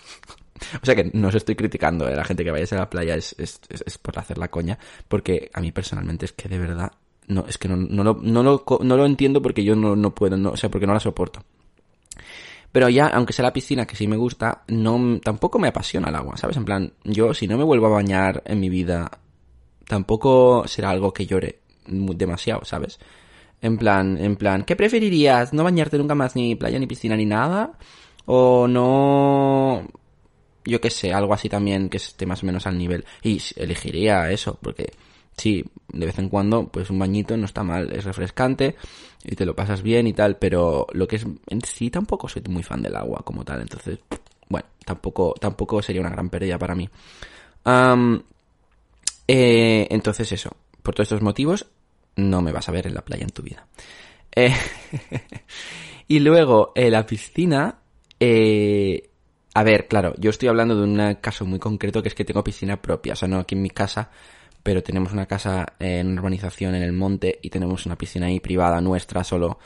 O 0.81 0.85
sea 0.85 0.95
que 0.95 1.11
no 1.13 1.27
os 1.27 1.35
estoy 1.35 1.55
criticando, 1.55 2.07
eh, 2.07 2.15
la 2.15 2.23
gente 2.23 2.43
que 2.43 2.51
vaya 2.51 2.65
a 2.71 2.75
la 2.75 2.89
playa 2.89 3.15
es, 3.15 3.35
es, 3.37 3.59
es, 3.69 3.97
por 3.97 4.17
hacer 4.17 4.37
la 4.37 4.47
coña, 4.47 4.79
porque 5.07 5.49
a 5.53 5.61
mí 5.61 5.71
personalmente 5.71 6.25
es 6.25 6.33
que 6.33 6.47
de 6.47 6.57
verdad, 6.57 6.91
no, 7.27 7.45
es 7.47 7.57
que 7.57 7.67
no, 7.67 7.75
no, 7.75 8.03
lo, 8.03 8.19
no, 8.21 8.43
lo, 8.43 8.63
no 8.81 8.97
lo 8.97 9.05
entiendo 9.05 9.41
porque 9.41 9.63
yo 9.63 9.75
no, 9.75 9.95
no 9.95 10.15
puedo, 10.15 10.51
o 10.51 10.57
sea, 10.57 10.69
porque 10.69 10.87
no 10.87 10.93
la 10.93 10.99
soporto. 10.99 11.43
Pero 12.71 12.89
ya, 12.89 13.07
aunque 13.07 13.33
sea 13.33 13.43
la 13.43 13.53
piscina, 13.53 13.85
que 13.85 13.95
sí 13.95 14.07
me 14.07 14.17
gusta, 14.17 14.63
no, 14.67 15.19
tampoco 15.21 15.59
me 15.59 15.69
apasiona 15.69 16.09
el 16.09 16.15
agua, 16.15 16.35
¿sabes? 16.35 16.57
En 16.57 16.65
plan, 16.65 16.93
yo 17.03 17.33
si 17.33 17.47
no 17.47 17.57
me 17.57 17.63
vuelvo 17.63 17.87
a 17.87 17.89
bañar 17.89 18.43
en 18.45 18.59
mi 18.59 18.69
vida, 18.69 19.09
tampoco 19.87 20.67
será 20.67 20.89
algo 20.89 21.13
que 21.13 21.25
llore 21.25 21.59
demasiado, 21.87 22.65
¿sabes? 22.65 22.99
En 23.61 23.77
plan, 23.77 24.17
en 24.17 24.35
plan, 24.35 24.63
¿qué 24.63 24.75
preferirías? 24.75 25.53
¿No 25.53 25.63
bañarte 25.63 25.97
nunca 25.97 26.15
más 26.15 26.35
ni 26.35 26.55
playa, 26.55 26.77
ni 26.77 26.87
piscina, 26.87 27.15
ni 27.15 27.25
nada? 27.25 27.77
¿O 28.25 28.67
no 28.67 29.87
yo 30.65 30.81
qué 30.81 30.89
sé, 30.89 31.13
algo 31.13 31.33
así 31.33 31.49
también 31.49 31.89
que 31.89 31.97
esté 31.97 32.25
más 32.25 32.43
o 32.43 32.45
menos 32.45 32.67
al 32.67 32.77
nivel. 32.77 33.05
Y 33.21 33.41
elegiría 33.55 34.31
eso, 34.31 34.57
porque 34.61 34.91
sí, 35.37 35.63
de 35.89 36.05
vez 36.05 36.17
en 36.19 36.29
cuando, 36.29 36.67
pues 36.67 36.89
un 36.89 36.99
bañito 36.99 37.37
no 37.37 37.45
está 37.45 37.63
mal, 37.63 37.91
es 37.93 38.03
refrescante 38.03 38.75
y 39.23 39.35
te 39.35 39.45
lo 39.45 39.55
pasas 39.55 39.81
bien 39.81 40.07
y 40.07 40.13
tal, 40.13 40.37
pero 40.37 40.87
lo 40.93 41.07
que 41.07 41.17
es 41.17 41.25
en 41.47 41.61
sí 41.61 41.89
tampoco 41.89 42.27
soy 42.27 42.43
muy 42.49 42.63
fan 42.63 42.81
del 42.81 42.95
agua 42.95 43.21
como 43.23 43.43
tal, 43.43 43.61
entonces, 43.61 43.99
bueno, 44.49 44.67
tampoco, 44.85 45.33
tampoco 45.39 45.81
sería 45.81 46.01
una 46.01 46.09
gran 46.11 46.29
pérdida 46.29 46.57
para 46.57 46.75
mí. 46.75 46.89
eh, 49.27 49.87
entonces 49.89 50.31
eso, 50.31 50.55
por 50.83 50.93
todos 50.95 51.05
estos 51.07 51.21
motivos, 51.21 51.67
no 52.15 52.41
me 52.41 52.51
vas 52.51 52.69
a 52.69 52.71
ver 52.71 52.87
en 52.87 52.93
la 52.93 53.03
playa 53.03 53.23
en 53.23 53.31
tu 53.31 53.41
vida. 53.41 53.67
Eh, 54.35 54.53
y 56.07 56.19
luego, 56.19 56.71
eh, 56.75 56.89
la 56.89 57.05
piscina, 57.05 57.79
eh, 58.19 59.09
a 59.57 59.63
ver, 59.63 59.87
claro, 59.87 60.13
yo 60.17 60.31
estoy 60.31 60.49
hablando 60.49 60.75
de 60.75 60.83
un 60.83 61.15
caso 61.21 61.45
muy 61.45 61.59
concreto 61.59 62.03
que 62.03 62.09
es 62.09 62.13
que 62.13 62.25
tengo 62.25 62.43
piscina 62.43 62.81
propia, 62.81 63.13
o 63.13 63.15
sea, 63.15 63.29
no 63.29 63.39
aquí 63.39 63.55
en 63.55 63.61
mi 63.61 63.69
casa, 63.69 64.09
pero 64.61 64.83
tenemos 64.83 65.13
una 65.13 65.27
casa 65.27 65.65
en 65.79 66.19
urbanización 66.19 66.75
en 66.75 66.83
el 66.83 66.91
monte 66.91 67.39
y 67.41 67.49
tenemos 67.49 67.85
una 67.85 67.97
piscina 67.97 68.25
ahí 68.27 68.41
privada 68.41 68.81
nuestra 68.81 69.23
solo. 69.23 69.57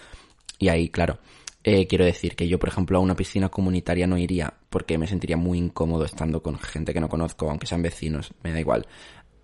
Y 0.59 0.67
ahí, 0.67 0.89
claro, 0.89 1.17
eh, 1.63 1.87
quiero 1.87 2.05
decir 2.05 2.35
que 2.35 2.47
yo, 2.47 2.59
por 2.59 2.69
ejemplo, 2.69 2.99
a 2.99 3.01
una 3.01 3.15
piscina 3.15 3.49
comunitaria 3.49 4.05
no 4.05 4.15
iría 4.15 4.53
porque 4.69 4.99
me 4.99 5.07
sentiría 5.07 5.37
muy 5.37 5.57
incómodo 5.57 6.05
estando 6.05 6.43
con 6.43 6.59
gente 6.59 6.93
que 6.93 6.99
no 6.99 7.09
conozco, 7.09 7.49
aunque 7.49 7.65
sean 7.65 7.81
vecinos, 7.81 8.31
me 8.43 8.53
da 8.53 8.59
igual. 8.59 8.85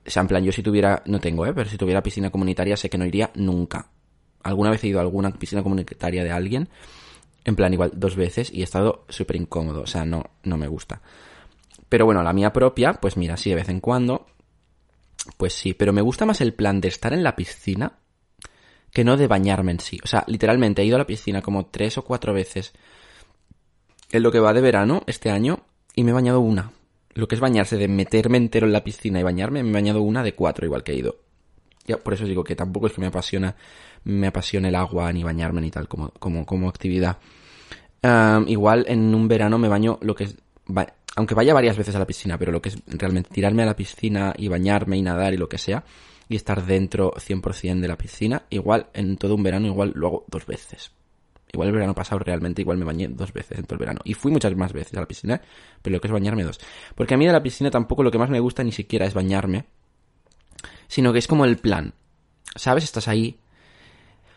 O 0.06 0.10
sea, 0.12 0.22
en 0.22 0.28
plan, 0.28 0.44
yo 0.44 0.52
si 0.52 0.62
tuviera, 0.62 1.02
no 1.08 1.20
tengo, 1.20 1.48
¿eh? 1.48 1.54
Pero 1.56 1.68
si 1.68 1.78
tuviera 1.78 2.04
piscina 2.04 2.30
comunitaria 2.30 2.78
sé 2.78 2.88
que 2.88 3.00
no 3.00 3.06
iría 3.08 3.32
nunca. 3.34 3.90
Alguna 4.44 4.70
vez 4.70 4.84
he 4.84 4.90
ido 4.90 5.00
a 5.00 5.02
alguna 5.02 5.32
piscina 5.32 5.64
comunitaria 5.64 6.24
de 6.24 6.32
alguien 6.32 6.70
en 7.46 7.56
plan, 7.56 7.72
igual 7.72 7.92
dos 7.96 8.16
veces 8.16 8.52
y 8.52 8.62
he 8.62 8.64
estado 8.64 9.06
súper 9.08 9.36
incómodo. 9.38 9.82
O 9.82 9.88
sea, 9.88 10.04
no, 10.04 10.32
no 10.44 10.58
me 10.58 10.68
gusta. 10.68 11.02
Pero 11.88 12.06
bueno, 12.06 12.24
la 12.24 12.34
mía 12.34 12.52
propia, 12.52 12.94
pues 12.94 13.16
mira, 13.16 13.38
sí, 13.38 13.52
de 13.52 13.56
vez 13.56 13.70
en 13.70 13.80
cuando. 13.80 14.26
Pues 15.38 15.54
sí, 15.54 15.74
pero 15.74 15.94
me 15.94 16.02
gusta 16.02 16.26
más 16.26 16.42
el 16.42 16.54
plan 16.54 16.82
de 16.82 16.88
estar 16.88 17.14
en 17.14 17.24
la 17.24 17.36
piscina 17.36 18.00
que 18.92 19.04
no 19.04 19.18
de 19.18 19.28
bañarme 19.28 19.72
en 19.72 19.80
sí. 19.80 20.00
O 20.04 20.08
sea, 20.08 20.24
literalmente 20.28 20.82
he 20.82 20.86
ido 20.86 20.96
a 20.96 21.00
la 21.00 21.08
piscina 21.08 21.42
como 21.42 21.68
tres 21.68 21.98
o 21.98 22.04
cuatro 22.04 22.34
veces 22.34 22.74
en 24.12 24.24
lo 24.24 24.32
que 24.32 24.40
va 24.40 24.54
de 24.54 24.62
verano 24.62 25.04
este 25.06 25.30
año 25.30 25.66
y 25.96 26.04
me 26.04 26.12
he 26.12 26.14
bañado 26.14 26.40
una. 26.40 26.72
Lo 27.14 27.28
que 27.28 27.36
es 27.36 27.42
bañarse 27.42 27.78
de 27.78 27.88
meterme 27.88 28.38
entero 28.38 28.66
en 28.66 28.74
la 28.74 28.84
piscina 28.84 29.20
y 29.20 29.24
bañarme, 29.24 29.64
me 29.64 29.70
he 29.70 29.74
bañado 29.74 30.02
una 30.02 30.24
de 30.24 30.34
cuatro 30.34 30.66
igual 30.66 30.84
que 30.84 30.94
he 30.94 30.96
ido. 30.96 31.25
Ya, 31.86 31.98
por 31.98 32.14
eso 32.14 32.26
digo 32.26 32.44
que 32.44 32.56
tampoco 32.56 32.88
es 32.88 32.94
que 32.94 33.02
me 33.02 33.08
apasiona, 33.08 33.56
me 34.04 34.28
apasione 34.28 34.70
el 34.70 34.76
agua 34.76 35.12
ni 35.14 35.24
bañarme 35.24 35.62
ni 35.62 35.72
tal 35.72 35.88
como, 35.88 36.10
como, 36.20 36.46
como 36.46 36.70
actividad. 36.70 37.18
igual 38.48 38.86
en 38.88 39.14
un 39.14 39.28
verano 39.28 39.58
me 39.58 39.68
baño 39.68 40.00
lo 40.02 40.16
que 40.16 40.26
es, 40.26 40.36
aunque 41.16 41.36
vaya 41.36 41.54
varias 41.54 41.78
veces 41.78 41.96
a 41.96 42.00
la 42.00 42.08
piscina, 42.08 42.38
pero 42.38 42.52
lo 42.52 42.62
que 42.62 42.70
es 42.70 42.78
realmente 42.88 43.30
tirarme 43.32 43.64
a 43.64 43.68
la 43.68 43.76
piscina 43.76 44.34
y 44.38 44.48
bañarme 44.48 44.98
y 44.98 45.02
nadar 45.02 45.34
y 45.34 45.38
lo 45.38 45.48
que 45.48 45.58
sea, 45.58 45.84
y 46.28 46.36
estar 46.36 46.66
dentro 46.66 47.14
100% 47.14 47.80
de 47.80 47.88
la 47.88 47.98
piscina, 47.98 48.44
igual 48.50 48.88
en 48.94 49.18
todo 49.18 49.36
un 49.36 49.44
verano 49.44 49.68
igual 49.68 49.94
lo 49.96 50.08
hago 50.08 50.26
dos 50.28 50.46
veces. 50.46 50.92
Igual 51.54 51.70
el 51.70 51.76
verano 51.76 51.94
pasado 51.94 52.20
realmente 52.20 52.62
igual 52.62 52.78
me 52.78 52.86
bañé 52.86 53.08
dos 53.08 53.32
veces 53.32 53.58
en 53.58 53.66
todo 53.66 53.76
el 53.76 53.80
verano. 53.80 54.02
Y 54.04 54.14
fui 54.14 54.32
muchas 54.32 54.54
más 54.58 54.74
veces 54.74 54.98
a 54.98 55.02
la 55.02 55.08
piscina, 55.08 55.42
pero 55.82 55.96
lo 55.96 56.02
que 56.02 56.08
es 56.08 56.12
bañarme 56.12 56.44
dos. 56.44 56.60
Porque 56.96 57.14
a 57.14 57.18
mí 57.18 57.26
de 57.26 57.32
la 57.32 57.42
piscina 57.42 57.72
tampoco 57.72 58.04
lo 58.04 58.12
que 58.12 58.18
más 58.18 58.30
me 58.30 58.40
gusta 58.40 58.64
ni 58.64 58.72
siquiera 58.72 59.06
es 59.06 59.14
bañarme, 59.14 59.66
sino 60.88 61.14
que 61.14 61.20
es 61.20 61.28
como 61.28 61.46
el 61.46 61.58
plan. 61.58 61.94
¿Sabes? 62.56 62.84
Estás 62.84 63.08
ahí, 63.08 63.40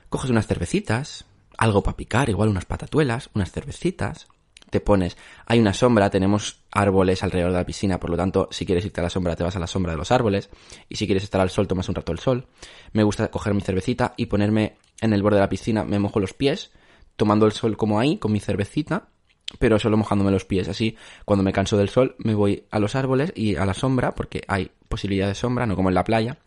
coges 0.09 0.31
unas 0.31 0.47
cervecitas, 0.47 1.25
algo 1.57 1.83
para 1.83 1.97
picar, 1.97 2.29
igual 2.29 2.49
unas 2.49 2.65
patatuelas, 2.65 3.31
unas 3.35 3.53
cervecitas, 3.53 4.27
te 4.71 4.81
pones, 4.81 5.17
hay 5.47 5.61
una 5.61 5.73
sombra, 5.73 6.11
tenemos 6.11 6.61
árboles 6.71 7.23
alrededor 7.23 7.53
de 7.53 7.59
la 7.59 7.67
piscina, 7.67 7.99
por 7.99 8.11
lo 8.11 8.17
tanto, 8.17 8.49
si 8.51 8.67
quieres 8.67 8.85
irte 8.85 9.01
a 9.01 9.05
la 9.05 9.11
sombra, 9.11 9.35
te 9.35 9.45
vas 9.45 9.57
a 9.57 9.59
la 9.59 9.67
sombra 9.67 9.93
de 9.93 9.99
los 9.99 10.13
árboles, 10.13 10.51
y 10.89 10.97
si 10.97 11.07
quieres 11.07 11.25
estar 11.25 11.41
al 11.41 11.51
sol, 11.51 11.67
tomas 11.67 11.89
un 11.89 11.95
rato 11.95 12.13
el 12.13 12.19
sol. 12.19 12.47
Me 12.93 13.03
gusta 13.03 13.31
coger 13.31 13.55
mi 13.55 13.61
cervecita 13.61 14.15
y 14.17 14.27
ponerme 14.27 14.77
en 15.01 15.13
el 15.13 15.23
borde 15.23 15.37
de 15.37 15.43
la 15.43 15.49
piscina, 15.49 15.85
me 15.85 15.99
mojo 15.99 16.21
los 16.21 16.35
pies, 16.35 16.71
tomando 17.17 17.47
el 17.47 17.53
sol 17.53 17.77
como 17.77 17.99
ahí, 17.99 18.19
con 18.19 18.33
mi 18.33 18.41
cervecita, 18.41 19.09
pero 19.59 19.79
solo 19.79 19.97
mojándome 19.97 20.31
los 20.31 20.45
pies. 20.45 20.69
Así, 20.69 20.97
cuando 21.25 21.43
me 21.43 21.53
canso 21.53 21.77
del 21.77 21.89
sol, 21.89 22.15
me 22.19 22.35
voy 22.35 22.67
a 22.71 22.79
los 22.79 22.95
árboles 22.95 23.33
y 23.35 23.57
a 23.57 23.65
la 23.65 23.75
sombra, 23.75 24.15
porque 24.15 24.43
hay 24.47 24.71
posibilidad 24.89 25.29
de 25.29 25.35
sombra, 25.35 25.67
no 25.67 25.77
como 25.77 25.89
en 25.89 25.95
la 25.95 26.05
playa. 26.05 26.39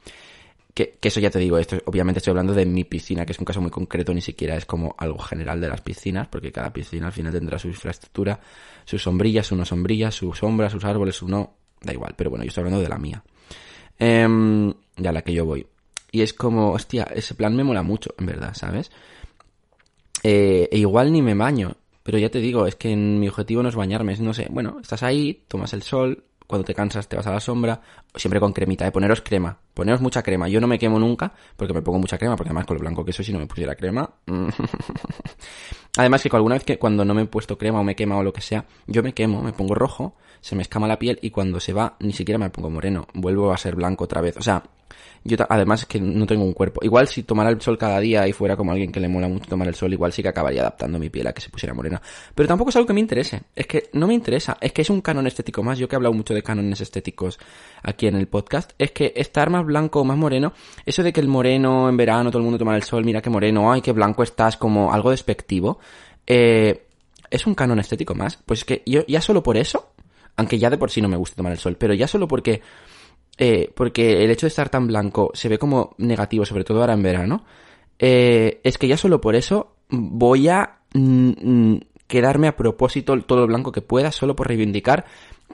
Que, 0.73 0.97
eso 1.01 1.19
ya 1.19 1.29
te 1.29 1.39
digo, 1.39 1.57
esto 1.57 1.77
obviamente 1.85 2.19
estoy 2.19 2.31
hablando 2.31 2.53
de 2.53 2.65
mi 2.65 2.85
piscina, 2.85 3.25
que 3.25 3.33
es 3.33 3.39
un 3.39 3.45
caso 3.45 3.61
muy 3.61 3.71
concreto, 3.71 4.13
ni 4.13 4.21
siquiera 4.21 4.55
es 4.55 4.65
como 4.65 4.95
algo 4.97 5.19
general 5.19 5.59
de 5.59 5.67
las 5.67 5.81
piscinas, 5.81 6.27
porque 6.27 6.51
cada 6.51 6.71
piscina 6.71 7.07
al 7.07 7.13
final 7.13 7.33
tendrá 7.33 7.59
su 7.59 7.67
infraestructura, 7.67 8.39
sus 8.85 9.03
sombrillas, 9.03 9.47
su 9.47 9.55
no 9.55 9.65
sombrillas, 9.65 10.15
su 10.15 10.33
sombra, 10.33 10.69
sus 10.69 10.85
árboles, 10.85 11.15
su 11.15 11.27
no, 11.27 11.55
da 11.81 11.93
igual, 11.93 12.13
pero 12.15 12.29
bueno, 12.29 12.45
yo 12.45 12.49
estoy 12.49 12.61
hablando 12.61 12.81
de 12.81 12.89
la 12.89 12.97
mía. 12.97 13.23
Eh, 13.99 14.73
ya 14.97 15.11
la 15.11 15.21
que 15.21 15.33
yo 15.33 15.45
voy. 15.45 15.67
Y 16.11 16.21
es 16.21 16.33
como, 16.33 16.71
hostia, 16.71 17.03
ese 17.03 17.35
plan 17.35 17.55
me 17.55 17.63
mola 17.63 17.83
mucho, 17.83 18.13
en 18.17 18.25
verdad, 18.25 18.53
¿sabes? 18.53 18.91
Eh, 20.23 20.69
e 20.71 20.77
igual 20.77 21.11
ni 21.11 21.21
me 21.21 21.33
baño, 21.33 21.75
pero 22.03 22.17
ya 22.17 22.29
te 22.29 22.39
digo, 22.39 22.67
es 22.67 22.75
que 22.75 22.95
mi 22.95 23.27
objetivo 23.27 23.63
no 23.63 23.69
es 23.69 23.75
bañarme, 23.75 24.13
es, 24.13 24.19
no 24.19 24.33
sé, 24.33 24.47
bueno, 24.49 24.77
estás 24.81 25.03
ahí, 25.03 25.43
tomas 25.47 25.73
el 25.73 25.81
sol, 25.81 26.23
cuando 26.51 26.65
te 26.65 26.75
cansas 26.75 27.07
te 27.07 27.15
vas 27.15 27.25
a 27.25 27.31
la 27.31 27.39
sombra, 27.39 27.81
siempre 28.13 28.39
con 28.39 28.53
cremita, 28.53 28.85
¿eh? 28.85 28.91
Poneros 28.91 29.21
crema, 29.21 29.57
poneros 29.73 30.01
mucha 30.01 30.21
crema. 30.21 30.47
Yo 30.47 30.61
no 30.61 30.67
me 30.67 30.77
quemo 30.77 30.99
nunca, 30.99 31.33
porque 31.55 31.73
me 31.73 31.81
pongo 31.81 31.97
mucha 31.97 32.17
crema, 32.17 32.35
porque 32.35 32.49
además 32.49 32.65
con 32.65 32.75
lo 32.75 32.81
blanco 32.81 33.03
que 33.03 33.13
soy, 33.13 33.25
si 33.25 33.33
no 33.33 33.39
me 33.39 33.47
pusiera 33.47 33.73
crema... 33.75 34.09
Además 35.97 36.23
que 36.23 36.29
alguna 36.33 36.55
vez 36.55 36.63
que 36.63 36.79
cuando 36.79 37.03
no 37.03 37.13
me 37.13 37.23
he 37.23 37.25
puesto 37.25 37.57
crema 37.57 37.79
o 37.79 37.83
me 37.83 37.95
quema 37.95 38.17
o 38.17 38.23
lo 38.23 38.31
que 38.31 38.41
sea, 38.41 38.65
yo 38.87 39.03
me 39.03 39.13
quemo, 39.13 39.41
me 39.43 39.51
pongo 39.51 39.75
rojo, 39.75 40.15
se 40.39 40.55
me 40.55 40.61
escama 40.61 40.87
la 40.87 40.97
piel 40.97 41.19
y 41.21 41.31
cuando 41.31 41.59
se 41.59 41.73
va 41.73 41.97
ni 41.99 42.13
siquiera 42.13 42.37
me 42.37 42.49
pongo 42.49 42.69
moreno, 42.69 43.07
vuelvo 43.13 43.51
a 43.51 43.57
ser 43.57 43.75
blanco 43.75 44.05
otra 44.05 44.21
vez. 44.21 44.37
O 44.37 44.41
sea, 44.41 44.63
yo 45.23 45.37
además 45.49 45.81
es 45.81 45.87
que 45.87 45.99
no 45.99 46.25
tengo 46.25 46.43
un 46.43 46.53
cuerpo. 46.53 46.79
Igual 46.83 47.07
si 47.07 47.23
tomara 47.23 47.49
el 47.49 47.61
sol 47.61 47.77
cada 47.77 47.99
día 47.99 48.27
y 48.27 48.33
fuera 48.33 48.55
como 48.55 48.71
alguien 48.71 48.91
que 48.91 48.99
le 48.99 49.07
mola 49.07 49.27
mucho 49.27 49.49
tomar 49.49 49.67
el 49.67 49.75
sol, 49.75 49.93
igual 49.93 50.11
sí 50.11 50.23
que 50.23 50.29
acabaría 50.29 50.61
adaptando 50.61 50.97
mi 50.97 51.09
piel 51.09 51.27
a 51.27 51.33
que 51.33 51.41
se 51.41 51.49
pusiera 51.49 51.73
morena. 51.73 52.01
Pero 52.33 52.47
tampoco 52.47 52.69
es 52.69 52.75
algo 52.75 52.87
que 52.87 52.93
me 52.93 53.01
interese. 53.01 53.43
Es 53.55 53.67
que 53.67 53.89
no 53.93 54.07
me 54.07 54.13
interesa. 54.13 54.57
Es 54.59 54.71
que 54.71 54.81
es 54.81 54.89
un 54.89 55.01
canon 55.01 55.27
estético 55.27 55.61
más. 55.61 55.77
Yo 55.77 55.87
que 55.87 55.95
he 55.95 55.97
hablado 55.97 56.13
mucho 56.13 56.33
de 56.33 56.41
cánones 56.41 56.81
estéticos 56.81 57.37
aquí 57.83 58.07
en 58.07 58.15
el 58.15 58.27
podcast, 58.27 58.71
es 58.77 58.91
que 58.91 59.13
estar 59.15 59.49
más 59.49 59.65
blanco 59.65 60.01
o 60.01 60.03
más 60.03 60.17
moreno, 60.17 60.53
eso 60.85 61.03
de 61.03 61.11
que 61.13 61.19
el 61.19 61.27
moreno 61.27 61.89
en 61.89 61.97
verano 61.97 62.29
todo 62.29 62.39
el 62.39 62.43
mundo 62.43 62.59
toma 62.59 62.75
el 62.75 62.83
sol, 62.83 63.03
mira 63.03 63.21
qué 63.21 63.29
moreno, 63.29 63.71
ay, 63.71 63.81
qué 63.81 63.91
blanco 63.91 64.23
estás, 64.23 64.57
como 64.57 64.93
algo 64.93 65.11
despectivo, 65.11 65.79
eh, 66.27 66.87
es 67.29 67.47
un 67.47 67.55
canon 67.55 67.79
estético 67.79 68.15
más. 68.15 68.37
Pues 68.45 68.59
es 68.59 68.65
que 68.65 68.83
yo 68.85 69.05
ya 69.07 69.21
solo 69.21 69.41
por 69.41 69.57
eso, 69.57 69.91
aunque 70.35 70.59
ya 70.59 70.69
de 70.69 70.77
por 70.77 70.91
sí 70.91 71.01
no 71.01 71.09
me 71.09 71.17
gusta 71.17 71.35
tomar 71.35 71.53
el 71.53 71.59
sol, 71.59 71.77
pero 71.77 71.93
ya 71.93 72.07
solo 72.07 72.27
porque 72.27 72.61
eh, 73.37 73.71
porque 73.73 74.23
el 74.23 74.29
hecho 74.29 74.45
de 74.45 74.49
estar 74.49 74.69
tan 74.69 74.87
blanco 74.87 75.31
se 75.33 75.49
ve 75.49 75.57
como 75.57 75.95
negativo, 75.97 76.45
sobre 76.45 76.63
todo 76.63 76.81
ahora 76.81 76.93
en 76.93 77.03
verano, 77.03 77.45
eh, 77.97 78.59
es 78.63 78.77
que 78.77 78.87
ya 78.87 78.97
solo 78.97 79.21
por 79.21 79.35
eso 79.35 79.75
voy 79.89 80.47
a 80.49 80.79
mm, 80.93 81.29
mm, 81.41 81.79
quedarme 82.07 82.47
a 82.47 82.57
propósito 82.57 83.19
todo 83.21 83.39
lo 83.39 83.47
blanco 83.47 83.71
que 83.71 83.81
pueda, 83.81 84.11
solo 84.11 84.35
por 84.35 84.47
reivindicar 84.47 85.05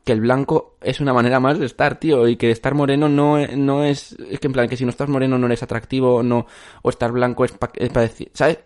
que 0.04 0.14
el 0.14 0.22
blanco 0.22 0.78
es 0.82 1.02
una 1.02 1.14
manera 1.14 1.40
más 1.40 1.60
de 1.60 1.66
estar, 1.66 2.00
tío, 2.00 2.28
y 2.28 2.38
que 2.38 2.50
estar 2.52 2.74
moreno 2.74 3.10
no, 3.10 3.46
no 3.46 3.84
es, 3.84 4.16
es 4.30 4.40
que 4.40 4.48
en 4.48 4.54
plan, 4.54 4.70
que 4.70 4.78
si 4.78 4.86
no 4.86 4.90
estás 4.90 5.10
moreno 5.10 5.38
no 5.38 5.48
eres 5.48 5.64
atractivo, 5.64 6.24
no, 6.24 6.48
o 6.82 6.90
estar 6.90 7.12
blanco 7.12 7.44
es 7.46 7.52
para 7.52 8.02
decir, 8.02 8.32
¿sabes? 8.34 8.60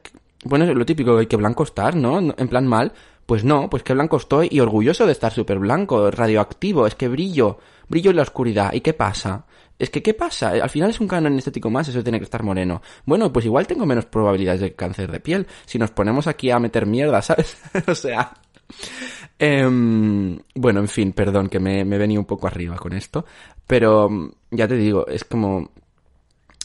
Bueno, 0.43 0.65
es 0.65 0.75
lo 0.75 0.85
típico, 0.85 1.19
que 1.27 1.37
blanco 1.37 1.63
estar, 1.63 1.95
¿no? 1.95 2.19
En 2.19 2.47
plan 2.47 2.65
mal, 2.65 2.93
pues 3.25 3.43
no, 3.43 3.69
pues 3.69 3.83
que 3.83 3.93
blanco 3.93 4.17
estoy 4.17 4.47
y 4.51 4.59
orgulloso 4.59 5.05
de 5.05 5.11
estar 5.11 5.31
súper 5.31 5.59
blanco, 5.59 6.09
radioactivo, 6.09 6.87
es 6.87 6.95
que 6.95 7.07
brillo, 7.07 7.59
brillo 7.87 8.09
en 8.09 8.15
la 8.17 8.23
oscuridad. 8.23 8.73
¿Y 8.73 8.81
qué 8.81 8.93
pasa? 8.93 9.45
Es 9.77 9.89
que, 9.89 10.01
¿qué 10.01 10.13
pasa? 10.13 10.49
Al 10.49 10.69
final 10.69 10.89
es 10.89 10.99
un 10.99 11.07
canon 11.07 11.37
estético 11.37 11.69
más, 11.69 11.87
eso 11.87 12.03
tiene 12.03 12.19
que 12.19 12.25
estar 12.25 12.43
moreno. 12.43 12.81
Bueno, 13.05 13.31
pues 13.31 13.45
igual 13.45 13.67
tengo 13.67 13.85
menos 13.85 14.05
probabilidades 14.05 14.61
de 14.61 14.73
cáncer 14.73 15.11
de 15.11 15.19
piel 15.19 15.47
si 15.65 15.77
nos 15.79 15.91
ponemos 15.91 16.27
aquí 16.27 16.49
a 16.51 16.59
meter 16.59 16.85
mierda, 16.85 17.21
¿sabes? 17.21 17.57
o 17.87 17.95
sea... 17.95 18.33
Em, 19.37 20.39
bueno, 20.55 20.79
en 20.81 20.87
fin, 20.87 21.13
perdón, 21.13 21.49
que 21.49 21.59
me, 21.59 21.83
me 21.83 21.97
venido 21.97 22.21
un 22.21 22.27
poco 22.27 22.47
arriba 22.47 22.75
con 22.77 22.93
esto. 22.93 23.25
Pero 23.67 24.09
ya 24.49 24.67
te 24.67 24.75
digo, 24.75 25.07
es 25.07 25.23
como... 25.23 25.71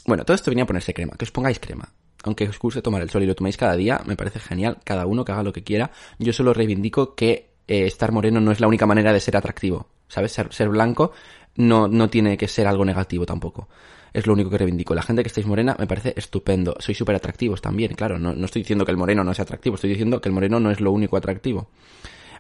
Bueno, 0.07 0.25
todo 0.25 0.35
esto 0.35 0.51
venía 0.51 0.65
a 0.65 0.67
ponerse 0.67 0.95
crema, 0.95 1.15
que 1.17 1.25
os 1.25 1.33
pongáis 1.33 1.59
crema 1.59 1.89
aunque 2.27 2.49
os 2.49 2.59
guste 2.59 2.83
tomar 2.83 3.01
el 3.03 3.09
sol 3.09 3.23
y 3.23 3.27
lo 3.27 3.35
toméis 3.35 3.57
cada 3.57 3.77
día, 3.77 4.01
me 4.05 4.17
parece 4.17 4.41
genial, 4.41 4.79
cada 4.85 5.07
uno 5.07 5.25
que 5.25 5.33
haga 5.33 5.43
lo 5.43 5.53
que 5.53 5.63
quiera. 5.63 5.93
Yo 6.19 6.33
solo 6.33 6.53
reivindico 6.53 7.15
que 7.15 7.51
eh, 7.69 7.87
estar 7.87 8.13
moreno 8.13 8.41
no 8.41 8.53
es 8.53 8.61
la 8.61 8.67
única 8.67 8.87
manera 8.87 9.13
de 9.13 9.21
ser 9.21 9.37
atractivo, 9.37 9.87
¿sabes? 10.09 10.33
Ser, 10.33 10.69
blanco 10.69 11.13
no, 11.57 11.89
no 11.89 12.11
tiene 12.11 12.37
que 12.37 12.49
ser 12.49 12.67
algo 12.67 12.85
negativo 12.85 13.25
tampoco. 13.25 13.69
Es 14.13 14.27
lo 14.27 14.33
único 14.33 14.51
que 14.51 14.59
reivindico. 14.59 14.95
La 14.95 15.03
gente 15.03 15.23
que 15.23 15.29
estáis 15.29 15.47
morena 15.47 15.77
me 15.79 15.87
parece 15.87 16.15
estupendo. 16.17 16.77
Sois 16.81 16.97
súper 16.97 17.15
atractivos 17.17 17.61
también, 17.61 17.95
claro. 17.95 18.19
No, 18.19 18.35
no 18.35 18.47
estoy 18.47 18.63
diciendo 18.63 18.85
que 18.85 18.91
el 18.91 18.97
moreno 18.97 19.23
no 19.23 19.33
sea 19.35 19.45
atractivo, 19.45 19.77
estoy 19.77 19.91
diciendo 19.91 20.21
que 20.21 20.29
el 20.29 20.35
moreno 20.35 20.59
no 20.59 20.71
es 20.71 20.81
lo 20.81 20.91
único 20.91 21.17
atractivo. 21.17 21.69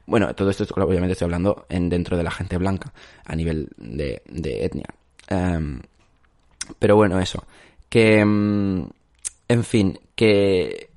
Bueno, 0.06 0.34
todo 0.34 0.50
esto 0.50 0.64
obviamente 0.76 1.12
estoy 1.12 1.26
hablando 1.26 1.66
en 1.68 1.88
dentro 1.88 2.16
de 2.16 2.22
la 2.22 2.30
gente 2.30 2.56
blanca, 2.58 2.92
a 3.24 3.36
nivel 3.36 3.68
de, 3.76 4.22
etnia. 4.26 4.86
Em, 5.28 5.80
pero 6.78 6.96
bueno, 6.96 7.20
eso. 7.20 7.44
Que... 7.88 8.20
Em, 8.20 8.88
en 9.48 9.64
fin, 9.64 9.98
que... 10.14 10.90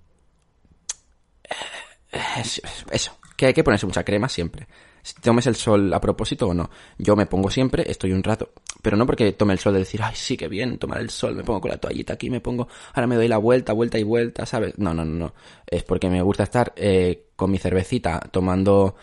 Eso, 2.91 3.17
que 3.35 3.45
hay 3.45 3.53
que 3.53 3.63
ponerse 3.63 3.85
mucha 3.85 4.03
crema 4.03 4.27
siempre. 4.27 4.67
Si 5.01 5.13
tomes 5.21 5.47
el 5.47 5.55
sol 5.55 5.93
a 5.93 6.01
propósito 6.01 6.47
o 6.47 6.53
no. 6.53 6.69
Yo 6.97 7.15
me 7.15 7.25
pongo 7.25 7.49
siempre, 7.49 7.89
estoy 7.89 8.11
un 8.11 8.23
rato. 8.23 8.51
Pero 8.81 8.97
no 8.97 9.05
porque 9.05 9.31
tome 9.31 9.53
el 9.53 9.59
sol 9.59 9.73
de 9.73 9.79
decir, 9.79 10.01
ay, 10.03 10.15
sí, 10.15 10.35
que 10.35 10.47
bien, 10.47 10.77
tomar 10.77 10.99
el 10.99 11.09
sol, 11.09 11.35
me 11.35 11.43
pongo 11.43 11.61
con 11.61 11.71
la 11.71 11.77
toallita 11.77 12.13
aquí, 12.13 12.29
me 12.29 12.41
pongo, 12.41 12.67
ahora 12.93 13.07
me 13.07 13.15
doy 13.15 13.27
la 13.27 13.37
vuelta, 13.37 13.73
vuelta 13.73 13.97
y 13.97 14.03
vuelta, 14.03 14.45
¿sabes? 14.45 14.77
No, 14.77 14.93
no, 14.93 15.05
no, 15.05 15.13
no. 15.13 15.33
Es 15.65 15.83
porque 15.83 16.09
me 16.09 16.21
gusta 16.21 16.43
estar 16.43 16.73
eh, 16.75 17.27
con 17.35 17.51
mi 17.51 17.59
cervecita 17.59 18.19
tomando 18.31 18.95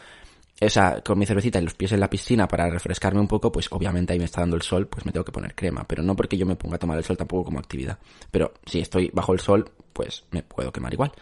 o 0.61 0.70
sea, 0.70 1.02
con 1.02 1.18
mi 1.18 1.26
cervecita 1.26 1.59
y 1.59 1.62
los 1.62 1.74
pies 1.74 1.92
en 1.92 2.00
la 2.00 2.09
piscina 2.09 2.48
para 2.48 2.70
refrescarme 2.70 3.20
un 3.20 3.28
poco, 3.28 3.52
pues 3.52 3.68
obviamente 3.70 4.12
ahí 4.12 4.18
me 4.18 4.24
está 4.24 4.40
dando 4.40 4.57
el 4.57 4.62
sol, 4.62 4.86
pues 4.86 5.04
me 5.04 5.12
tengo 5.12 5.24
que 5.24 5.32
poner 5.32 5.54
crema. 5.54 5.84
Pero 5.86 6.02
no 6.02 6.16
porque 6.16 6.38
yo 6.38 6.46
me 6.46 6.57
ponga 6.57 6.76
a 6.76 6.78
tomar 6.78 6.96
el 6.96 7.04
sol 7.04 7.16
tampoco 7.16 7.44
como 7.44 7.59
actividad. 7.59 7.98
Pero 8.30 8.54
si 8.64 8.80
estoy 8.80 9.11
bajo 9.12 9.34
el 9.34 9.40
sol, 9.40 9.70
pues 9.92 10.24
me 10.30 10.42
puedo 10.42 10.72
quemar 10.72 10.94
igual. 10.94 11.12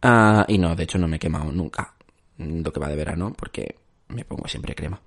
Ah, 0.00 0.46
y 0.48 0.56
no, 0.56 0.74
de 0.74 0.84
hecho 0.84 0.98
no 0.98 1.06
me 1.06 1.16
he 1.16 1.20
quemado 1.20 1.52
nunca 1.52 1.94
lo 2.38 2.72
que 2.72 2.80
va 2.80 2.88
de 2.88 2.96
verano 2.96 3.32
porque 3.36 3.76
me 4.08 4.24
pongo 4.24 4.48
siempre 4.48 4.74
crema. 4.74 5.00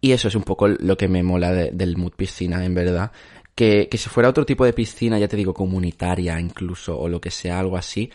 y 0.00 0.12
eso 0.12 0.28
es 0.28 0.34
un 0.34 0.42
poco 0.42 0.68
lo 0.68 0.96
que 0.96 1.08
me 1.08 1.22
mola 1.22 1.52
del 1.52 1.96
mood 1.96 2.12
piscina, 2.12 2.64
en 2.64 2.74
verdad. 2.74 3.10
Que, 3.54 3.88
que 3.88 3.96
si 3.96 4.10
fuera 4.10 4.28
otro 4.28 4.44
tipo 4.44 4.66
de 4.66 4.74
piscina, 4.74 5.18
ya 5.18 5.28
te 5.28 5.36
digo, 5.36 5.54
comunitaria 5.54 6.38
incluso, 6.38 6.98
o 6.98 7.08
lo 7.08 7.22
que 7.22 7.30
sea, 7.30 7.58
algo 7.58 7.78
así, 7.78 8.10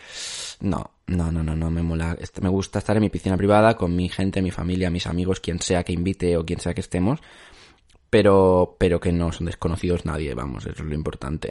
no, 0.60 0.91
no, 1.12 1.30
no, 1.30 1.42
no, 1.42 1.54
no 1.54 1.70
me 1.70 1.82
mola. 1.82 2.16
Me 2.40 2.48
gusta 2.48 2.78
estar 2.78 2.96
en 2.96 3.02
mi 3.02 3.10
piscina 3.10 3.36
privada 3.36 3.76
con 3.76 3.94
mi 3.94 4.08
gente, 4.08 4.42
mi 4.42 4.50
familia, 4.50 4.90
mis 4.90 5.06
amigos, 5.06 5.40
quien 5.40 5.60
sea 5.60 5.84
que 5.84 5.92
invite 5.92 6.36
o 6.36 6.44
quien 6.44 6.60
sea 6.60 6.74
que 6.74 6.80
estemos. 6.80 7.20
Pero, 8.10 8.76
pero 8.78 9.00
que 9.00 9.12
no 9.12 9.32
son 9.32 9.46
desconocidos 9.46 10.04
nadie, 10.04 10.34
vamos, 10.34 10.66
eso 10.66 10.82
es 10.82 10.88
lo 10.88 10.94
importante. 10.94 11.48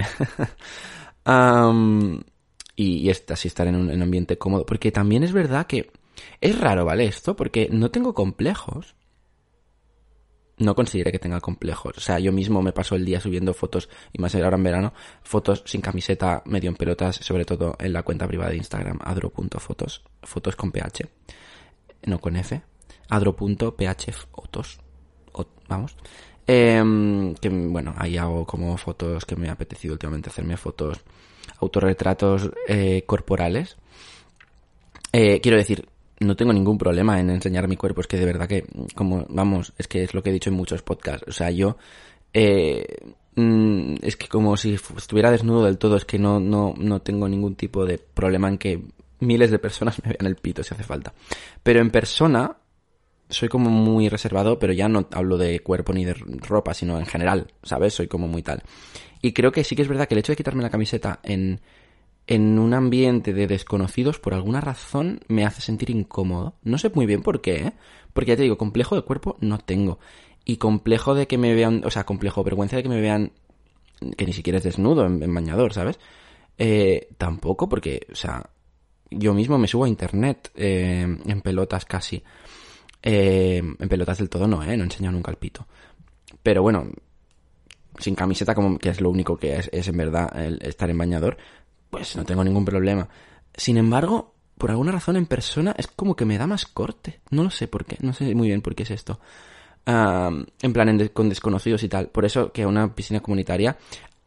y, 2.75 2.83
y 2.97 3.09
así 3.09 3.47
estar 3.47 3.67
en 3.67 3.75
un, 3.75 4.01
ambiente 4.01 4.37
cómodo. 4.37 4.65
Porque 4.65 4.91
también 4.91 5.23
es 5.23 5.33
verdad 5.33 5.65
que 5.65 5.91
es 6.39 6.59
raro, 6.59 6.85
¿vale? 6.85 7.05
Esto, 7.05 7.35
porque 7.35 7.69
no 7.71 7.89
tengo 7.89 8.13
complejos. 8.13 8.95
No 10.61 10.75
considere 10.75 11.11
que 11.11 11.19
tenga 11.19 11.39
complejos. 11.41 11.97
O 11.97 12.01
sea, 12.01 12.19
yo 12.19 12.31
mismo 12.31 12.61
me 12.61 12.71
paso 12.71 12.95
el 12.95 13.03
día 13.03 13.19
subiendo 13.19 13.53
fotos, 13.53 13.89
y 14.13 14.21
más 14.21 14.33
ahora 14.35 14.57
en 14.57 14.63
verano, 14.63 14.93
fotos 15.23 15.63
sin 15.65 15.81
camiseta, 15.81 16.41
medio 16.45 16.69
en 16.69 16.75
pelotas, 16.75 17.17
sobre 17.17 17.45
todo 17.45 17.75
en 17.79 17.93
la 17.93 18.03
cuenta 18.03 18.27
privada 18.27 18.51
de 18.51 18.57
Instagram, 18.57 18.99
adro.fotos, 19.03 20.03
fotos 20.23 20.55
con 20.55 20.71
ph, 20.71 21.07
no 22.03 22.19
con 22.19 22.35
f, 22.35 22.61
adro.phfotos, 23.09 24.79
vamos. 25.67 25.95
Em, 26.47 27.33
que 27.35 27.49
bueno, 27.49 27.93
ahí 27.97 28.17
hago 28.17 28.45
como 28.45 28.75
fotos 28.77 29.25
que 29.25 29.35
me 29.35 29.49
ha 29.49 29.53
apetecido 29.53 29.93
últimamente 29.93 30.29
hacerme 30.29 30.57
fotos, 30.57 30.99
autorretratos 31.59 32.51
eh, 32.67 33.03
corporales. 33.05 33.77
Eh, 35.13 35.39
quiero 35.41 35.57
decir, 35.57 35.87
no 36.21 36.35
tengo 36.35 36.53
ningún 36.53 36.77
problema 36.77 37.19
en 37.19 37.29
enseñar 37.29 37.67
mi 37.67 37.77
cuerpo, 37.77 38.01
es 38.01 38.07
que 38.07 38.17
de 38.17 38.25
verdad 38.25 38.47
que, 38.47 38.65
como, 38.95 39.25
vamos, 39.29 39.73
es 39.77 39.87
que 39.87 40.03
es 40.03 40.13
lo 40.13 40.21
que 40.21 40.29
he 40.29 40.33
dicho 40.33 40.49
en 40.49 40.55
muchos 40.55 40.83
podcasts, 40.83 41.27
o 41.27 41.31
sea, 41.31 41.51
yo, 41.51 41.77
eh, 42.33 42.85
mm, 43.35 43.95
es 44.01 44.15
que 44.15 44.27
como 44.27 44.55
si 44.55 44.73
estuviera 44.73 45.31
desnudo 45.31 45.65
del 45.65 45.77
todo, 45.77 45.97
es 45.97 46.05
que 46.05 46.19
no, 46.19 46.39
no, 46.39 46.73
no 46.77 47.01
tengo 47.01 47.27
ningún 47.27 47.55
tipo 47.55 47.85
de 47.85 47.97
problema 47.97 48.47
en 48.49 48.57
que 48.57 48.81
miles 49.19 49.51
de 49.51 49.59
personas 49.59 49.99
me 50.03 50.13
vean 50.13 50.27
el 50.27 50.35
pito 50.35 50.63
si 50.63 50.73
hace 50.73 50.83
falta. 50.83 51.13
Pero 51.63 51.81
en 51.81 51.89
persona, 51.89 52.57
soy 53.29 53.49
como 53.49 53.69
muy 53.69 54.07
reservado, 54.07 54.59
pero 54.59 54.73
ya 54.73 54.87
no 54.87 55.07
hablo 55.11 55.37
de 55.37 55.59
cuerpo 55.61 55.93
ni 55.93 56.05
de 56.05 56.13
ropa, 56.13 56.73
sino 56.73 56.99
en 56.99 57.05
general, 57.05 57.47
¿sabes? 57.63 57.93
Soy 57.93 58.07
como 58.07 58.27
muy 58.27 58.43
tal. 58.43 58.61
Y 59.21 59.33
creo 59.33 59.51
que 59.51 59.63
sí 59.63 59.75
que 59.75 59.81
es 59.81 59.87
verdad 59.87 60.07
que 60.07 60.15
el 60.15 60.19
hecho 60.19 60.31
de 60.31 60.37
quitarme 60.37 60.63
la 60.63 60.69
camiseta 60.69 61.19
en, 61.23 61.61
en 62.31 62.57
un 62.59 62.73
ambiente 62.73 63.33
de 63.33 63.45
desconocidos, 63.45 64.17
por 64.17 64.33
alguna 64.33 64.61
razón, 64.61 65.19
me 65.27 65.45
hace 65.45 65.61
sentir 65.61 65.89
incómodo. 65.89 66.55
No 66.63 66.77
sé 66.77 66.89
muy 66.95 67.05
bien 67.05 67.23
por 67.23 67.41
qué, 67.41 67.55
¿eh? 67.55 67.73
Porque 68.13 68.29
ya 68.29 68.37
te 68.37 68.43
digo, 68.43 68.57
complejo 68.57 68.95
de 68.95 69.01
cuerpo 69.01 69.35
no 69.41 69.57
tengo. 69.57 69.99
Y 70.45 70.55
complejo 70.55 71.13
de 71.13 71.27
que 71.27 71.37
me 71.37 71.53
vean, 71.53 71.81
o 71.83 71.91
sea, 71.91 72.05
complejo, 72.05 72.41
vergüenza 72.45 72.77
de 72.77 72.83
que 72.83 72.89
me 72.89 73.01
vean 73.01 73.33
que 74.15 74.25
ni 74.25 74.31
siquiera 74.31 74.59
es 74.59 74.63
desnudo 74.63 75.05
en, 75.05 75.33
bañador, 75.33 75.73
¿sabes? 75.73 75.99
Eh, 76.57 77.09
tampoco, 77.17 77.67
porque, 77.67 78.07
o 78.09 78.15
sea, 78.15 78.49
yo 79.09 79.33
mismo 79.33 79.57
me 79.57 79.67
subo 79.67 79.83
a 79.83 79.89
internet 79.89 80.51
eh, 80.55 81.01
en 81.01 81.41
pelotas 81.41 81.83
casi. 81.83 82.23
Eh, 83.03 83.57
en 83.57 83.89
pelotas 83.89 84.19
del 84.19 84.29
todo 84.29 84.47
no, 84.47 84.63
¿eh? 84.63 84.77
No 84.77 84.83
he 84.83 84.85
enseñado 84.85 85.11
nunca 85.11 85.31
el 85.31 85.37
pito. 85.37 85.67
Pero 86.41 86.61
bueno, 86.61 86.91
sin 87.99 88.15
camiseta, 88.15 88.55
como 88.55 88.79
que 88.79 88.87
es 88.87 89.01
lo 89.01 89.09
único 89.09 89.35
que 89.35 89.57
es, 89.57 89.69
en 89.89 89.97
verdad 89.97 90.33
estar 90.61 90.89
en 90.89 90.97
bañador, 90.97 91.37
pues 91.91 92.15
no 92.15 92.25
tengo 92.25 92.43
ningún 92.43 92.65
problema. 92.65 93.07
Sin 93.53 93.77
embargo, 93.77 94.33
por 94.57 94.71
alguna 94.71 94.91
razón 94.91 95.17
en 95.17 95.27
persona 95.27 95.75
es 95.77 95.87
como 95.87 96.15
que 96.15 96.25
me 96.25 96.39
da 96.39 96.47
más 96.47 96.65
corte. 96.65 97.19
No 97.29 97.43
lo 97.43 97.51
sé 97.51 97.67
por 97.67 97.85
qué, 97.85 97.97
no 98.01 98.13
sé 98.13 98.33
muy 98.33 98.47
bien 98.47 98.61
por 98.61 98.73
qué 98.73 98.83
es 98.83 98.91
esto. 98.91 99.19
en 99.85 100.73
plan, 100.73 101.09
con 101.09 101.29
desconocidos 101.29 101.83
y 101.83 101.89
tal. 101.89 102.07
Por 102.07 102.25
eso 102.25 102.51
que 102.51 102.65
una 102.65 102.95
piscina 102.95 103.19
comunitaria, 103.19 103.77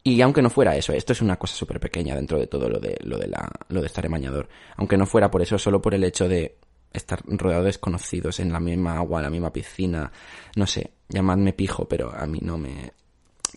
y 0.03 0.21
aunque 0.21 0.41
no 0.43 0.49
fuera 0.51 0.75
eso, 0.75 0.93
esto 0.93 1.13
es 1.13 1.21
una 1.21 1.37
cosa 1.37 1.55
súper 1.55 1.79
pequeña 1.79 2.15
dentro 2.15 2.39
de 2.39 2.47
todo 2.47 2.69
lo 2.69 2.79
de, 2.79 2.95
lo 3.03 3.17
de 3.17 3.27
la, 3.27 3.49
lo 3.69 3.81
de 3.81 3.87
estar 3.87 4.05
en. 4.05 4.47
Aunque 4.77 4.97
no 4.97 5.07
fuera 5.07 5.31
por 5.31 5.41
eso, 5.41 5.57
solo 5.57 5.81
por 5.81 5.95
el 5.95 6.03
hecho 6.03 6.29
de 6.29 6.57
estar 6.93 7.21
rodeado 7.25 7.63
de 7.63 7.69
desconocidos 7.69 8.39
en 8.39 8.53
la 8.53 8.59
misma 8.59 8.97
agua, 8.97 9.19
en 9.19 9.23
la 9.23 9.29
misma 9.29 9.51
piscina, 9.51 10.11
no 10.55 10.67
sé, 10.67 10.91
llamadme 11.09 11.53
pijo, 11.53 11.85
pero 11.85 12.13
a 12.13 12.25
mí 12.27 12.39
no 12.41 12.57
me... 12.57 12.93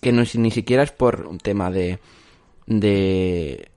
Que 0.00 0.12
no, 0.12 0.22
ni 0.34 0.50
siquiera 0.50 0.82
es 0.82 0.92
por 0.92 1.26
un 1.26 1.38
tema 1.38 1.70
de... 1.70 1.98
de 2.66 3.70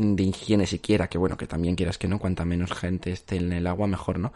de 0.00 0.22
higiene 0.24 0.66
siquiera, 0.66 1.08
que 1.08 1.18
bueno, 1.18 1.36
que 1.36 1.46
también 1.46 1.76
quieras 1.76 1.98
que 1.98 2.08
no, 2.08 2.18
cuanta 2.18 2.44
menos 2.44 2.72
gente 2.72 3.12
esté 3.12 3.36
en 3.36 3.52
el 3.52 3.66
agua, 3.66 3.86
mejor, 3.86 4.18
¿no? 4.18 4.32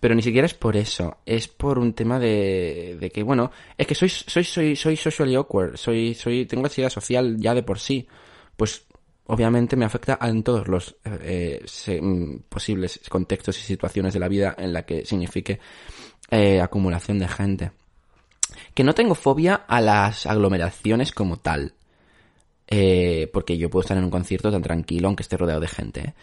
Pero 0.00 0.14
ni 0.14 0.22
siquiera 0.22 0.46
es 0.46 0.54
por 0.54 0.76
eso, 0.76 1.18
es 1.24 1.48
por 1.48 1.78
un 1.78 1.94
tema 1.94 2.18
de, 2.18 2.96
de 3.00 3.10
que, 3.10 3.22
bueno, 3.22 3.50
es 3.78 3.86
que 3.86 3.94
soy, 3.94 4.08
soy, 4.08 4.44
soy, 4.44 4.76
soy 4.76 4.96
socially 4.96 5.34
awkward, 5.34 5.76
soy, 5.76 6.14
soy, 6.14 6.46
tengo 6.46 6.64
ansiedad 6.64 6.90
social 6.90 7.36
ya 7.38 7.54
de 7.54 7.62
por 7.62 7.78
sí. 7.78 8.06
Pues 8.56 8.84
obviamente 9.26 9.76
me 9.76 9.84
afecta 9.84 10.18
en 10.20 10.42
todos 10.42 10.68
los 10.68 10.96
eh, 11.04 11.64
mm, 12.00 12.36
posibles 12.48 13.00
contextos 13.08 13.58
y 13.58 13.62
situaciones 13.62 14.12
de 14.14 14.20
la 14.20 14.28
vida 14.28 14.54
en 14.58 14.72
la 14.72 14.84
que 14.84 15.04
signifique 15.06 15.58
eh, 16.30 16.60
acumulación 16.60 17.18
de 17.18 17.28
gente. 17.28 17.70
Que 18.74 18.84
no 18.84 18.94
tengo 18.94 19.14
fobia 19.14 19.54
a 19.54 19.80
las 19.80 20.26
aglomeraciones 20.26 21.12
como 21.12 21.38
tal. 21.38 21.72
Eh, 22.66 23.30
porque 23.32 23.58
yo 23.58 23.68
puedo 23.68 23.82
estar 23.82 23.96
en 23.96 24.04
un 24.04 24.10
concierto 24.10 24.50
tan 24.50 24.62
tranquilo 24.62 25.08
aunque 25.08 25.22
esté 25.22 25.36
rodeado 25.36 25.60
de 25.60 25.68
gente. 25.68 26.00
¿eh? 26.00 26.14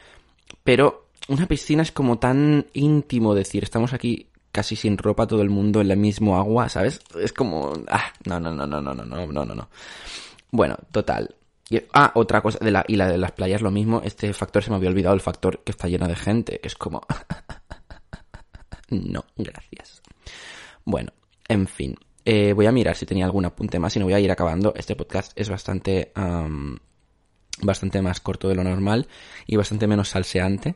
Pero 0.63 1.07
una 1.27 1.47
piscina 1.47 1.83
es 1.83 1.91
como 1.91 2.19
tan 2.19 2.65
íntimo 2.73 3.35
decir, 3.35 3.63
estamos 3.63 3.93
aquí 3.93 4.27
casi 4.51 4.75
sin 4.75 4.97
ropa 4.97 5.27
todo 5.27 5.41
el 5.41 5.49
mundo 5.49 5.81
en 5.81 5.87
la 5.87 5.95
mismo 5.95 6.37
agua, 6.37 6.67
¿sabes? 6.69 6.99
Es 7.15 7.31
como... 7.31 7.73
Ah, 7.87 8.11
no, 8.25 8.39
no, 8.39 8.51
no, 8.53 8.67
no, 8.67 8.81
no, 8.81 8.93
no, 8.93 9.05
no, 9.05 9.45
no, 9.45 9.55
no. 9.55 9.69
Bueno, 10.51 10.77
total. 10.91 11.33
ah, 11.93 12.11
otra 12.15 12.41
cosa, 12.41 12.59
de 12.59 12.71
la, 12.71 12.83
y 12.87 12.97
la 12.97 13.07
de 13.07 13.17
las 13.17 13.31
playas 13.31 13.61
lo 13.61 13.71
mismo, 13.71 14.01
este 14.03 14.33
factor 14.33 14.63
se 14.63 14.69
me 14.71 14.75
había 14.75 14.89
olvidado, 14.89 15.15
el 15.15 15.21
factor 15.21 15.59
que 15.63 15.71
está 15.71 15.87
lleno 15.87 16.07
de 16.07 16.15
gente, 16.15 16.59
que 16.59 16.67
es 16.67 16.75
como... 16.75 17.01
no, 18.89 19.23
gracias. 19.37 20.01
Bueno, 20.83 21.13
en 21.47 21.67
fin. 21.67 21.95
Eh, 22.23 22.53
voy 22.53 22.67
a 22.67 22.71
mirar 22.71 22.95
si 22.95 23.05
tenía 23.05 23.25
algún 23.25 23.45
apunte 23.45 23.79
más 23.79 23.95
y 23.95 23.99
no 23.99 24.05
voy 24.05 24.13
a 24.13 24.19
ir 24.19 24.31
acabando. 24.31 24.73
Este 24.75 24.95
podcast 24.95 25.31
es 25.35 25.49
bastante, 25.49 26.11
bastante 27.61 28.01
más 28.01 28.19
corto 28.19 28.47
de 28.47 28.55
lo 28.55 28.63
normal 28.63 29.07
y 29.47 29.55
bastante 29.55 29.87
menos 29.87 30.09
salseante. 30.09 30.75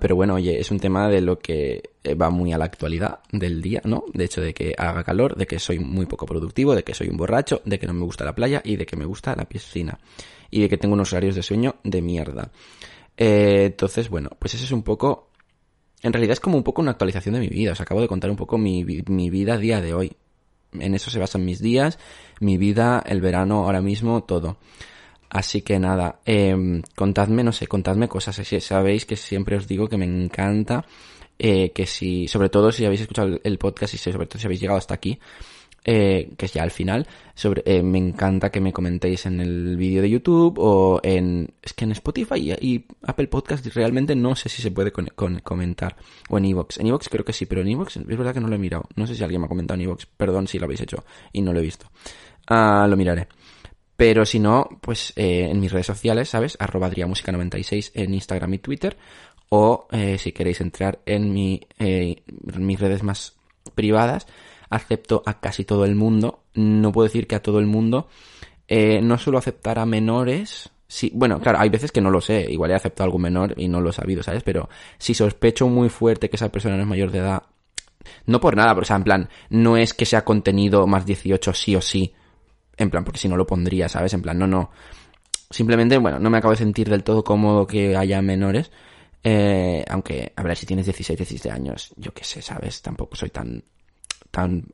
pero 0.00 0.16
bueno, 0.16 0.34
oye, 0.34 0.58
es 0.58 0.70
un 0.70 0.80
tema 0.80 1.08
de 1.08 1.20
lo 1.20 1.38
que 1.38 1.90
eh, 2.02 2.14
va 2.14 2.30
muy 2.30 2.52
a 2.52 2.58
la 2.58 2.64
actualidad 2.64 3.20
del 3.32 3.62
día, 3.62 3.80
¿no? 3.84 4.04
De 4.12 4.24
hecho, 4.24 4.40
de 4.40 4.54
que 4.54 4.74
haga 4.76 5.04
calor, 5.04 5.36
de 5.36 5.46
que 5.46 5.58
soy 5.58 5.78
muy 5.78 6.06
poco 6.06 6.26
productivo, 6.26 6.74
de 6.74 6.82
que 6.82 6.94
soy 6.94 7.08
un 7.08 7.16
borracho, 7.16 7.62
de 7.64 7.78
que 7.78 7.86
no 7.86 7.94
me 7.94 8.04
gusta 8.04 8.24
la 8.24 8.34
playa 8.34 8.60
y 8.64 8.76
de 8.76 8.86
que 8.86 8.96
me 8.96 9.04
gusta 9.04 9.34
la 9.36 9.44
piscina. 9.44 9.98
Y 10.50 10.60
de 10.60 10.68
que 10.68 10.78
tengo 10.78 10.94
unos 10.94 11.12
horarios 11.12 11.34
de 11.34 11.42
sueño 11.42 11.76
de 11.84 12.02
mierda. 12.02 12.50
Eh, 13.16 13.64
entonces, 13.66 14.08
bueno, 14.08 14.30
pues 14.38 14.54
ese 14.54 14.64
es 14.64 14.72
un 14.72 14.82
poco... 14.82 15.30
En 16.02 16.12
realidad 16.12 16.34
es 16.34 16.40
como 16.40 16.56
un 16.56 16.62
poco 16.62 16.82
una 16.82 16.92
actualización 16.92 17.34
de 17.34 17.40
mi 17.40 17.48
vida. 17.48 17.72
Os 17.72 17.80
acabo 17.80 18.00
de 18.00 18.06
contar 18.06 18.30
un 18.30 18.36
poco 18.36 18.58
mi, 18.58 18.84
mi 18.84 19.30
vida 19.30 19.54
a 19.54 19.58
día 19.58 19.80
de 19.80 19.94
hoy 19.94 20.16
en 20.80 20.94
eso 20.94 21.10
se 21.10 21.18
basan 21.18 21.44
mis 21.44 21.60
días, 21.60 21.98
mi 22.40 22.56
vida, 22.56 23.02
el 23.06 23.20
verano, 23.20 23.64
ahora 23.64 23.80
mismo, 23.80 24.22
todo. 24.24 24.56
Así 25.28 25.62
que 25.62 25.78
nada, 25.78 26.20
eh, 26.24 26.82
contadme, 26.94 27.42
no 27.42 27.52
sé, 27.52 27.66
contadme 27.66 28.08
cosas. 28.08 28.40
Sabéis 28.60 29.06
que 29.06 29.16
siempre 29.16 29.56
os 29.56 29.66
digo 29.66 29.88
que 29.88 29.96
me 29.96 30.04
encanta 30.04 30.84
eh, 31.38 31.70
que 31.72 31.84
si, 31.86 32.28
sobre 32.28 32.48
todo 32.48 32.72
si 32.72 32.84
habéis 32.84 33.02
escuchado 33.02 33.38
el 33.42 33.58
podcast 33.58 33.94
y 33.94 33.98
sobre 33.98 34.26
todo 34.26 34.38
si 34.38 34.46
habéis 34.46 34.60
llegado 34.60 34.78
hasta 34.78 34.94
aquí, 34.94 35.18
eh, 35.88 36.30
que 36.36 36.46
es 36.46 36.52
ya 36.52 36.64
al 36.64 36.72
final, 36.72 37.06
sobre, 37.34 37.62
eh, 37.64 37.80
me 37.80 37.98
encanta 37.98 38.50
que 38.50 38.60
me 38.60 38.72
comentéis 38.72 39.24
en 39.26 39.40
el 39.40 39.76
vídeo 39.76 40.02
de 40.02 40.10
YouTube 40.10 40.58
o 40.58 41.00
en, 41.00 41.54
es 41.62 41.74
que 41.74 41.84
en 41.84 41.92
Spotify 41.92 42.56
y, 42.60 42.84
Apple 43.04 43.28
Podcast 43.28 43.64
realmente 43.66 44.16
no 44.16 44.34
sé 44.34 44.48
si 44.48 44.62
se 44.62 44.72
puede 44.72 44.90
con, 44.90 45.06
comentar, 45.44 45.96
o 46.28 46.38
en 46.38 46.46
Evox. 46.46 46.78
En 46.78 46.88
Evox 46.88 47.08
creo 47.08 47.24
que 47.24 47.32
sí, 47.32 47.46
pero 47.46 47.60
en 47.60 47.68
Evox 47.68 47.98
es 47.98 48.06
verdad 48.06 48.34
que 48.34 48.40
no 48.40 48.48
lo 48.48 48.56
he 48.56 48.58
mirado. 48.58 48.88
No 48.96 49.06
sé 49.06 49.14
si 49.14 49.22
alguien 49.22 49.40
me 49.40 49.46
ha 49.46 49.48
comentado 49.48 49.76
en 49.76 49.86
Evox, 49.86 50.06
perdón 50.06 50.48
si 50.48 50.58
lo 50.58 50.64
habéis 50.64 50.80
hecho 50.80 51.04
y 51.32 51.40
no 51.40 51.52
lo 51.52 51.60
he 51.60 51.62
visto. 51.62 51.86
Ah, 52.48 52.86
lo 52.88 52.96
miraré. 52.96 53.28
Pero 53.96 54.26
si 54.26 54.40
no, 54.40 54.68
pues 54.80 55.12
eh, 55.16 55.48
en 55.50 55.60
mis 55.60 55.72
redes 55.72 55.86
sociales, 55.86 56.28
¿sabes? 56.28 56.56
Arroba 56.60 56.90
96 56.90 57.92
en 57.94 58.12
Instagram 58.12 58.54
y 58.54 58.58
Twitter. 58.58 58.96
O 59.48 59.86
eh, 59.92 60.18
si 60.18 60.32
queréis 60.32 60.60
entrar 60.60 60.98
en, 61.06 61.32
mi, 61.32 61.60
eh, 61.78 62.22
en 62.52 62.66
mis 62.66 62.80
redes 62.80 63.02
más 63.02 63.36
privadas, 63.74 64.26
acepto 64.70 65.22
a 65.26 65.40
casi 65.40 65.64
todo 65.64 65.84
el 65.84 65.94
mundo. 65.94 66.44
No 66.54 66.92
puedo 66.92 67.06
decir 67.06 67.26
que 67.26 67.34
a 67.34 67.42
todo 67.42 67.58
el 67.58 67.66
mundo. 67.66 68.08
Eh, 68.68 69.00
no 69.02 69.18
suelo 69.18 69.38
aceptar 69.38 69.78
a 69.78 69.86
menores. 69.86 70.70
Sí, 70.88 71.10
bueno, 71.14 71.40
claro, 71.40 71.58
hay 71.58 71.68
veces 71.68 71.92
que 71.92 72.00
no 72.00 72.10
lo 72.10 72.20
sé. 72.20 72.46
Igual 72.50 72.70
he 72.70 72.74
aceptado 72.74 73.04
a 73.04 73.06
algún 73.06 73.22
menor 73.22 73.54
y 73.56 73.68
no 73.68 73.80
lo 73.80 73.90
he 73.90 73.92
sabido, 73.92 74.22
¿sabes? 74.22 74.42
Pero 74.42 74.68
si 74.98 75.14
sospecho 75.14 75.68
muy 75.68 75.88
fuerte 75.88 76.30
que 76.30 76.36
esa 76.36 76.50
persona 76.50 76.76
no 76.76 76.82
es 76.82 76.88
mayor 76.88 77.10
de 77.10 77.18
edad, 77.18 77.42
no 78.26 78.40
por 78.40 78.56
nada, 78.56 78.72
pero 78.74 78.82
o 78.82 78.86
sea, 78.86 78.96
en 78.96 79.04
plan, 79.04 79.28
no 79.50 79.76
es 79.76 79.94
que 79.94 80.06
sea 80.06 80.24
contenido 80.24 80.86
más 80.86 81.06
18 81.06 81.52
sí 81.52 81.76
o 81.76 81.80
sí. 81.80 82.12
En 82.76 82.90
plan, 82.90 83.04
porque 83.04 83.18
si 83.18 83.28
no 83.28 83.36
lo 83.36 83.46
pondría, 83.46 83.88
¿sabes? 83.88 84.12
En 84.14 84.22
plan, 84.22 84.38
no, 84.38 84.46
no. 84.46 84.70
Simplemente, 85.50 85.96
bueno, 85.98 86.18
no 86.18 86.30
me 86.30 86.38
acabo 86.38 86.52
de 86.52 86.58
sentir 86.58 86.88
del 86.88 87.04
todo 87.04 87.24
cómodo 87.24 87.66
que 87.66 87.96
haya 87.96 88.20
menores. 88.20 88.70
Eh, 89.22 89.84
aunque, 89.88 90.32
a 90.36 90.42
ver, 90.42 90.56
si 90.56 90.66
tienes 90.66 90.86
16, 90.86 91.16
17 91.16 91.50
años, 91.50 91.92
yo 91.96 92.12
qué 92.12 92.24
sé, 92.24 92.42
¿sabes? 92.42 92.82
Tampoco 92.82 93.16
soy 93.16 93.30
tan 93.30 93.64
tan 94.36 94.66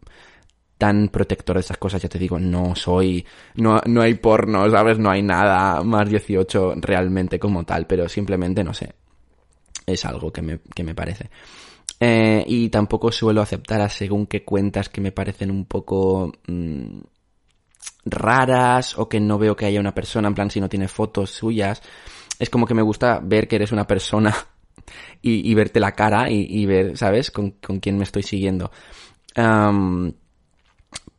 tan 0.82 1.10
protector 1.10 1.54
de 1.54 1.60
esas 1.60 1.76
cosas, 1.76 2.02
ya 2.02 2.08
te 2.08 2.18
digo, 2.18 2.40
no 2.40 2.74
soy, 2.74 3.24
no, 3.54 3.80
no 3.86 4.02
hay 4.02 4.14
porno, 4.14 4.68
¿sabes? 4.68 4.98
No 4.98 5.12
hay 5.12 5.22
nada 5.22 5.80
más 5.84 6.10
18 6.10 6.74
realmente 6.78 7.38
como 7.38 7.62
tal, 7.62 7.86
pero 7.86 8.08
simplemente, 8.08 8.64
no 8.64 8.74
sé, 8.74 8.92
es 9.86 10.04
algo 10.04 10.32
que 10.32 10.42
me, 10.42 10.58
que 10.74 10.82
me 10.82 10.92
parece. 10.92 11.30
Eh, 12.00 12.42
y 12.48 12.68
tampoco 12.68 13.12
suelo 13.12 13.42
aceptar 13.42 13.80
a 13.80 13.88
según 13.88 14.26
qué 14.26 14.44
cuentas 14.44 14.88
que 14.88 15.00
me 15.00 15.12
parecen 15.12 15.52
un 15.52 15.66
poco 15.66 16.32
mm, 16.48 16.98
raras 18.04 18.98
o 18.98 19.08
que 19.08 19.20
no 19.20 19.38
veo 19.38 19.54
que 19.54 19.66
haya 19.66 19.78
una 19.78 19.94
persona, 19.94 20.26
en 20.26 20.34
plan 20.34 20.50
si 20.50 20.60
no 20.60 20.68
tiene 20.68 20.88
fotos 20.88 21.30
suyas. 21.30 21.80
Es 22.40 22.50
como 22.50 22.66
que 22.66 22.74
me 22.74 22.82
gusta 22.82 23.20
ver 23.22 23.46
que 23.46 23.54
eres 23.54 23.70
una 23.70 23.86
persona 23.86 24.34
y, 25.22 25.54
verte 25.54 25.78
la 25.78 25.92
cara 25.92 26.28
y, 26.28 26.66
ver, 26.66 26.98
¿sabes? 26.98 27.30
Con, 27.30 27.52
con 27.52 27.78
quién 27.78 27.98
me 27.98 28.02
estoy 28.02 28.24
siguiendo 28.24 28.72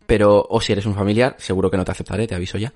Pero, 0.05 0.45
o 0.49 0.61
si 0.61 0.74
eres 0.74 0.86
un 0.86 0.95
familiar, 0.95 1.36
seguro 1.39 1.72
que 1.72 1.78
no 1.78 1.86
te 1.86 1.91
aceptaré, 1.91 2.28
te 2.28 2.36
aviso 2.36 2.57
ya. 2.57 2.74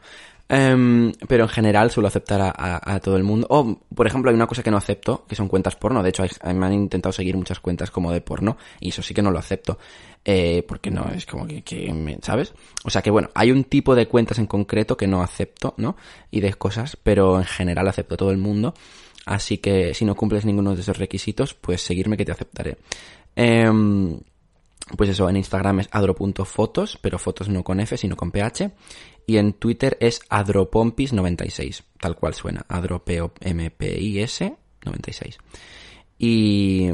Em, 0.50 1.12
pero 1.28 1.44
en 1.44 1.50
general 1.50 1.92
suelo 1.92 2.08
aceptar 2.08 2.54
a, 2.56 3.00
todo 3.02 3.18
el 3.18 3.24
mundo. 3.24 3.48
O, 3.50 3.80
por 3.94 4.08
ejemplo, 4.08 4.32
hay 4.32 4.36
una 4.36 4.48
cosa 4.48 4.64
que 4.64 4.72
no 4.72 4.78
acepto, 4.78 5.26
que 5.28 5.36
son 5.36 5.50
cuentas 5.50 5.76
porno. 5.76 6.02
De 6.02 6.10
hecho, 6.10 6.24
me 6.54 6.66
han 6.66 6.74
intentado 6.74 7.12
seguir 7.12 7.36
muchas 7.36 7.60
cuentas 7.60 7.92
como 7.92 8.12
de 8.12 8.22
porno, 8.22 8.58
y 8.80 8.90
eso 8.90 9.02
sí 9.02 9.14
que 9.14 9.22
no 9.22 9.32
lo 9.32 9.40
acepto. 9.40 9.78
Eh, 10.24 10.64
porque 10.68 10.90
no, 10.90 11.10
es 11.14 11.26
como 11.26 11.46
que, 11.48 11.64
que 11.64 11.92
me- 11.94 12.18
¿sabes? 12.22 12.54
O 12.84 12.90
sea 12.90 13.02
que 13.02 13.12
bueno, 13.12 13.30
hay 13.34 13.52
un 13.52 13.64
tipo 13.66 13.96
de 13.96 14.08
cuentas 14.08 14.40
en 14.40 14.48
concreto 14.48 14.98
que 14.98 15.08
no 15.08 15.22
acepto, 15.22 15.74
¿no? 15.78 15.96
Y 16.32 16.42
de 16.42 16.54
cosas, 16.54 16.98
pero 17.02 17.38
en 17.40 17.46
general 17.46 17.88
acepto 17.88 18.16
a 18.16 18.18
todo 18.18 18.32
el 18.32 18.38
mundo. 18.38 18.74
Así 19.26 19.58
que 19.58 19.94
si 19.94 20.06
no 20.06 20.16
cumples 20.16 20.46
ninguno 20.46 20.76
de 20.76 20.82
esos 20.82 20.98
requisitos, 20.98 21.54
pues 21.54 21.82
seguirme 21.82 22.18
que 22.18 22.26
te 22.26 22.32
aceptaré. 22.32 22.78
Em, 23.36 24.18
pues 24.96 25.10
eso, 25.10 25.30
en 25.30 25.38
Instagram 25.38 25.82
es 25.82 25.90
adro.fotos, 25.92 26.98
pero 27.02 27.20
fotos 27.20 27.50
no 27.50 27.64
con 27.64 27.80
F, 27.80 27.98
sino 27.98 28.16
con 28.16 28.32
PH. 28.32 28.72
Y 29.26 29.38
en 29.38 29.54
Twitter 29.54 29.98
es 30.00 30.22
adropompis96, 30.30 31.84
tal 32.00 32.16
cual 32.16 32.34
suena, 32.34 32.66
adropompis 32.70 34.42
96. 34.86 35.38
Y, 36.20 36.90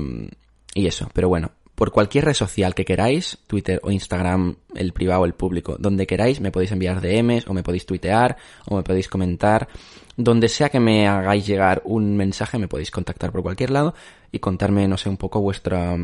y 0.74 0.88
eso, 0.88 1.10
pero 1.14 1.30
bueno, 1.30 1.52
por 1.76 1.92
cualquier 1.92 2.26
red 2.26 2.34
social 2.34 2.76
que 2.76 2.86
queráis, 2.86 3.38
Twitter 3.48 3.80
o 3.84 3.92
Instagram, 3.92 4.56
el 4.76 4.94
privado 4.94 5.22
o 5.22 5.26
el 5.26 5.34
público, 5.34 5.76
donde 5.80 6.08
queráis, 6.08 6.40
me 6.40 6.52
podéis 6.52 6.72
enviar 6.72 7.02
DMs 7.02 7.48
o 7.48 7.54
me 7.54 7.64
podéis 7.64 7.86
tuitear 7.86 8.38
o 8.66 8.76
me 8.76 8.84
podéis 8.84 9.08
comentar. 9.08 9.68
Donde 10.16 10.50
sea 10.50 10.70
que 10.70 10.80
me 10.80 11.08
hagáis 11.08 11.48
llegar 11.48 11.82
un 11.86 12.16
mensaje, 12.16 12.60
me 12.60 12.68
podéis 12.68 12.92
contactar 12.92 13.32
por 13.32 13.42
cualquier 13.42 13.72
lado 13.72 13.96
y 14.32 14.40
contarme, 14.40 14.88
no 14.88 14.98
sé, 14.98 15.10
un 15.10 15.18
poco 15.18 15.42
vuestra... 15.42 15.98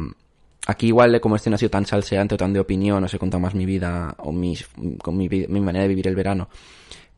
Aquí 0.70 0.86
igual, 0.86 1.20
como 1.20 1.36
este 1.36 1.50
no 1.50 1.56
ha 1.56 1.58
sido 1.58 1.72
tan 1.72 1.88
salseante 1.88 2.36
o 2.36 2.38
tan 2.38 2.54
de 2.54 2.60
opinión, 2.60 3.04
os 3.04 3.12
he 3.12 3.18
contado 3.18 3.42
más 3.42 3.56
mi 3.56 3.66
vida 3.66 4.14
o 4.20 4.32
mis, 4.32 4.70
con 5.02 5.18
mi, 5.18 5.28
mi 5.28 5.60
manera 5.60 5.82
de 5.82 5.88
vivir 5.88 6.08
el 6.08 6.14
verano, 6.16 6.48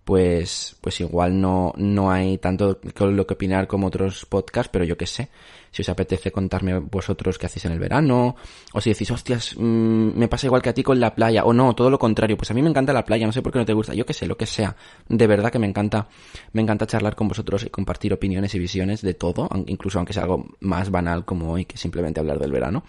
pues, 0.05 0.77
pues 0.79 1.01
igual 1.01 1.41
no, 1.41 1.73
no 1.75 2.09
hay 2.09 2.37
tanto 2.37 2.79
con 2.97 3.17
lo 3.17 3.27
que 3.27 3.33
opinar 3.33 3.67
como 3.67 3.87
otros 3.87 4.25
podcasts, 4.25 4.69
pero 4.71 4.85
yo 4.85 4.95
qué 4.95 5.05
sé. 5.05 5.27
Si 5.69 5.81
os 5.81 5.89
apetece 5.89 6.31
contarme 6.31 6.79
vosotros 6.79 7.37
qué 7.37 7.47
hacéis 7.47 7.65
en 7.65 7.73
el 7.73 7.79
verano, 7.79 8.37
o 8.71 8.79
si 8.79 8.91
decís, 8.91 9.11
hostias, 9.11 9.53
mm, 9.57 10.17
me 10.17 10.29
pasa 10.29 10.47
igual 10.47 10.61
que 10.61 10.69
a 10.69 10.73
ti 10.73 10.81
con 10.81 10.97
la 11.01 11.13
playa, 11.13 11.43
o 11.43 11.51
no, 11.51 11.75
todo 11.75 11.89
lo 11.89 11.99
contrario, 11.99 12.37
pues 12.37 12.49
a 12.51 12.53
mí 12.53 12.61
me 12.61 12.69
encanta 12.69 12.93
la 12.93 13.03
playa, 13.03 13.25
no 13.25 13.33
sé 13.33 13.41
por 13.41 13.51
qué 13.51 13.59
no 13.59 13.65
te 13.65 13.73
gusta, 13.73 13.93
yo 13.93 14.05
qué 14.05 14.13
sé, 14.13 14.27
lo 14.27 14.37
que 14.37 14.45
sea. 14.45 14.77
De 15.09 15.27
verdad 15.27 15.51
que 15.51 15.59
me 15.59 15.67
encanta, 15.67 16.07
me 16.53 16.61
encanta 16.61 16.87
charlar 16.87 17.17
con 17.17 17.27
vosotros 17.27 17.65
y 17.65 17.69
compartir 17.69 18.13
opiniones 18.13 18.55
y 18.55 18.59
visiones 18.59 19.01
de 19.01 19.13
todo, 19.13 19.49
incluso 19.67 19.99
aunque 19.99 20.13
sea 20.13 20.23
algo 20.23 20.45
más 20.61 20.89
banal 20.89 21.25
como 21.25 21.51
hoy 21.51 21.65
que 21.65 21.75
simplemente 21.75 22.21
hablar 22.21 22.39
del 22.39 22.53
verano. 22.53 22.85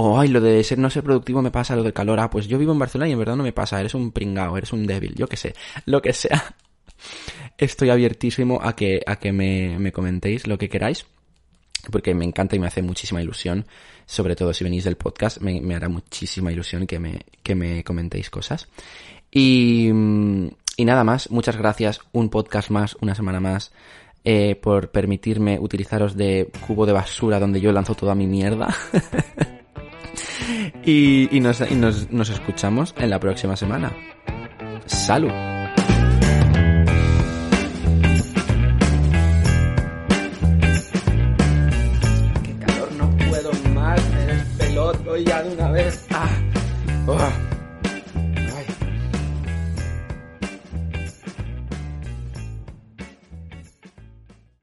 O, 0.00 0.16
ay, 0.16 0.28
lo 0.28 0.40
de 0.40 0.62
ser, 0.62 0.78
no 0.78 0.90
ser 0.90 1.02
productivo 1.02 1.42
me 1.42 1.50
pasa, 1.50 1.74
lo 1.74 1.82
del 1.82 1.92
calor. 1.92 2.20
Ah, 2.20 2.30
pues 2.30 2.46
yo 2.46 2.56
vivo 2.56 2.70
en 2.70 2.78
Barcelona 2.78 3.08
y 3.08 3.12
en 3.14 3.18
verdad 3.18 3.34
no 3.34 3.42
me 3.42 3.52
pasa. 3.52 3.80
Eres 3.80 3.94
un 3.94 4.12
pringao, 4.12 4.56
eres 4.56 4.72
un 4.72 4.86
débil, 4.86 5.12
yo 5.16 5.26
qué 5.26 5.36
sé. 5.36 5.56
Lo 5.86 6.00
que 6.00 6.12
sea. 6.12 6.54
Estoy 7.58 7.90
abiertísimo 7.90 8.60
a 8.62 8.76
que, 8.76 9.00
a 9.04 9.16
que 9.16 9.32
me, 9.32 9.76
me 9.80 9.90
comentéis 9.90 10.46
lo 10.46 10.56
que 10.56 10.68
queráis. 10.68 11.04
Porque 11.90 12.14
me 12.14 12.24
encanta 12.24 12.54
y 12.54 12.60
me 12.60 12.68
hace 12.68 12.80
muchísima 12.80 13.20
ilusión. 13.20 13.66
Sobre 14.06 14.36
todo 14.36 14.54
si 14.54 14.62
venís 14.62 14.84
del 14.84 14.96
podcast, 14.96 15.38
me, 15.40 15.74
hará 15.74 15.88
muchísima 15.88 16.52
ilusión 16.52 16.86
que 16.86 17.00
me, 17.00 17.22
que 17.42 17.56
me 17.56 17.82
comentéis 17.82 18.30
cosas. 18.30 18.68
Y, 19.32 19.88
y 19.88 20.84
nada 20.84 21.02
más, 21.02 21.28
muchas 21.32 21.56
gracias. 21.56 22.02
Un 22.12 22.28
podcast 22.28 22.70
más, 22.70 22.96
una 23.00 23.16
semana 23.16 23.40
más. 23.40 23.72
eh, 24.22 24.54
por 24.54 24.92
permitirme 24.92 25.58
utilizaros 25.58 26.16
de 26.16 26.48
cubo 26.68 26.86
de 26.86 26.92
basura 26.92 27.40
donde 27.40 27.60
yo 27.60 27.72
lanzo 27.72 27.96
toda 27.96 28.14
mi 28.14 28.28
mierda. 28.28 28.72
Y, 30.84 31.40
nos, 31.40 31.60
escuchamos 32.30 32.94
en 32.98 33.10
la 33.10 33.20
próxima 33.20 33.56
semana. 33.56 33.92
¡Salud! 34.86 35.30
¡Qué 42.42 42.54
calor! 42.66 42.92
No 42.96 43.10
puedo 43.28 43.52
más. 43.74 44.00
Eres 44.22 44.44
peloto 44.58 45.16
ya 45.16 45.42
de 45.42 45.54
una 45.54 45.70
vez. 45.70 46.06
¡Ah! 46.10 46.28
¡Uah! 47.06 47.57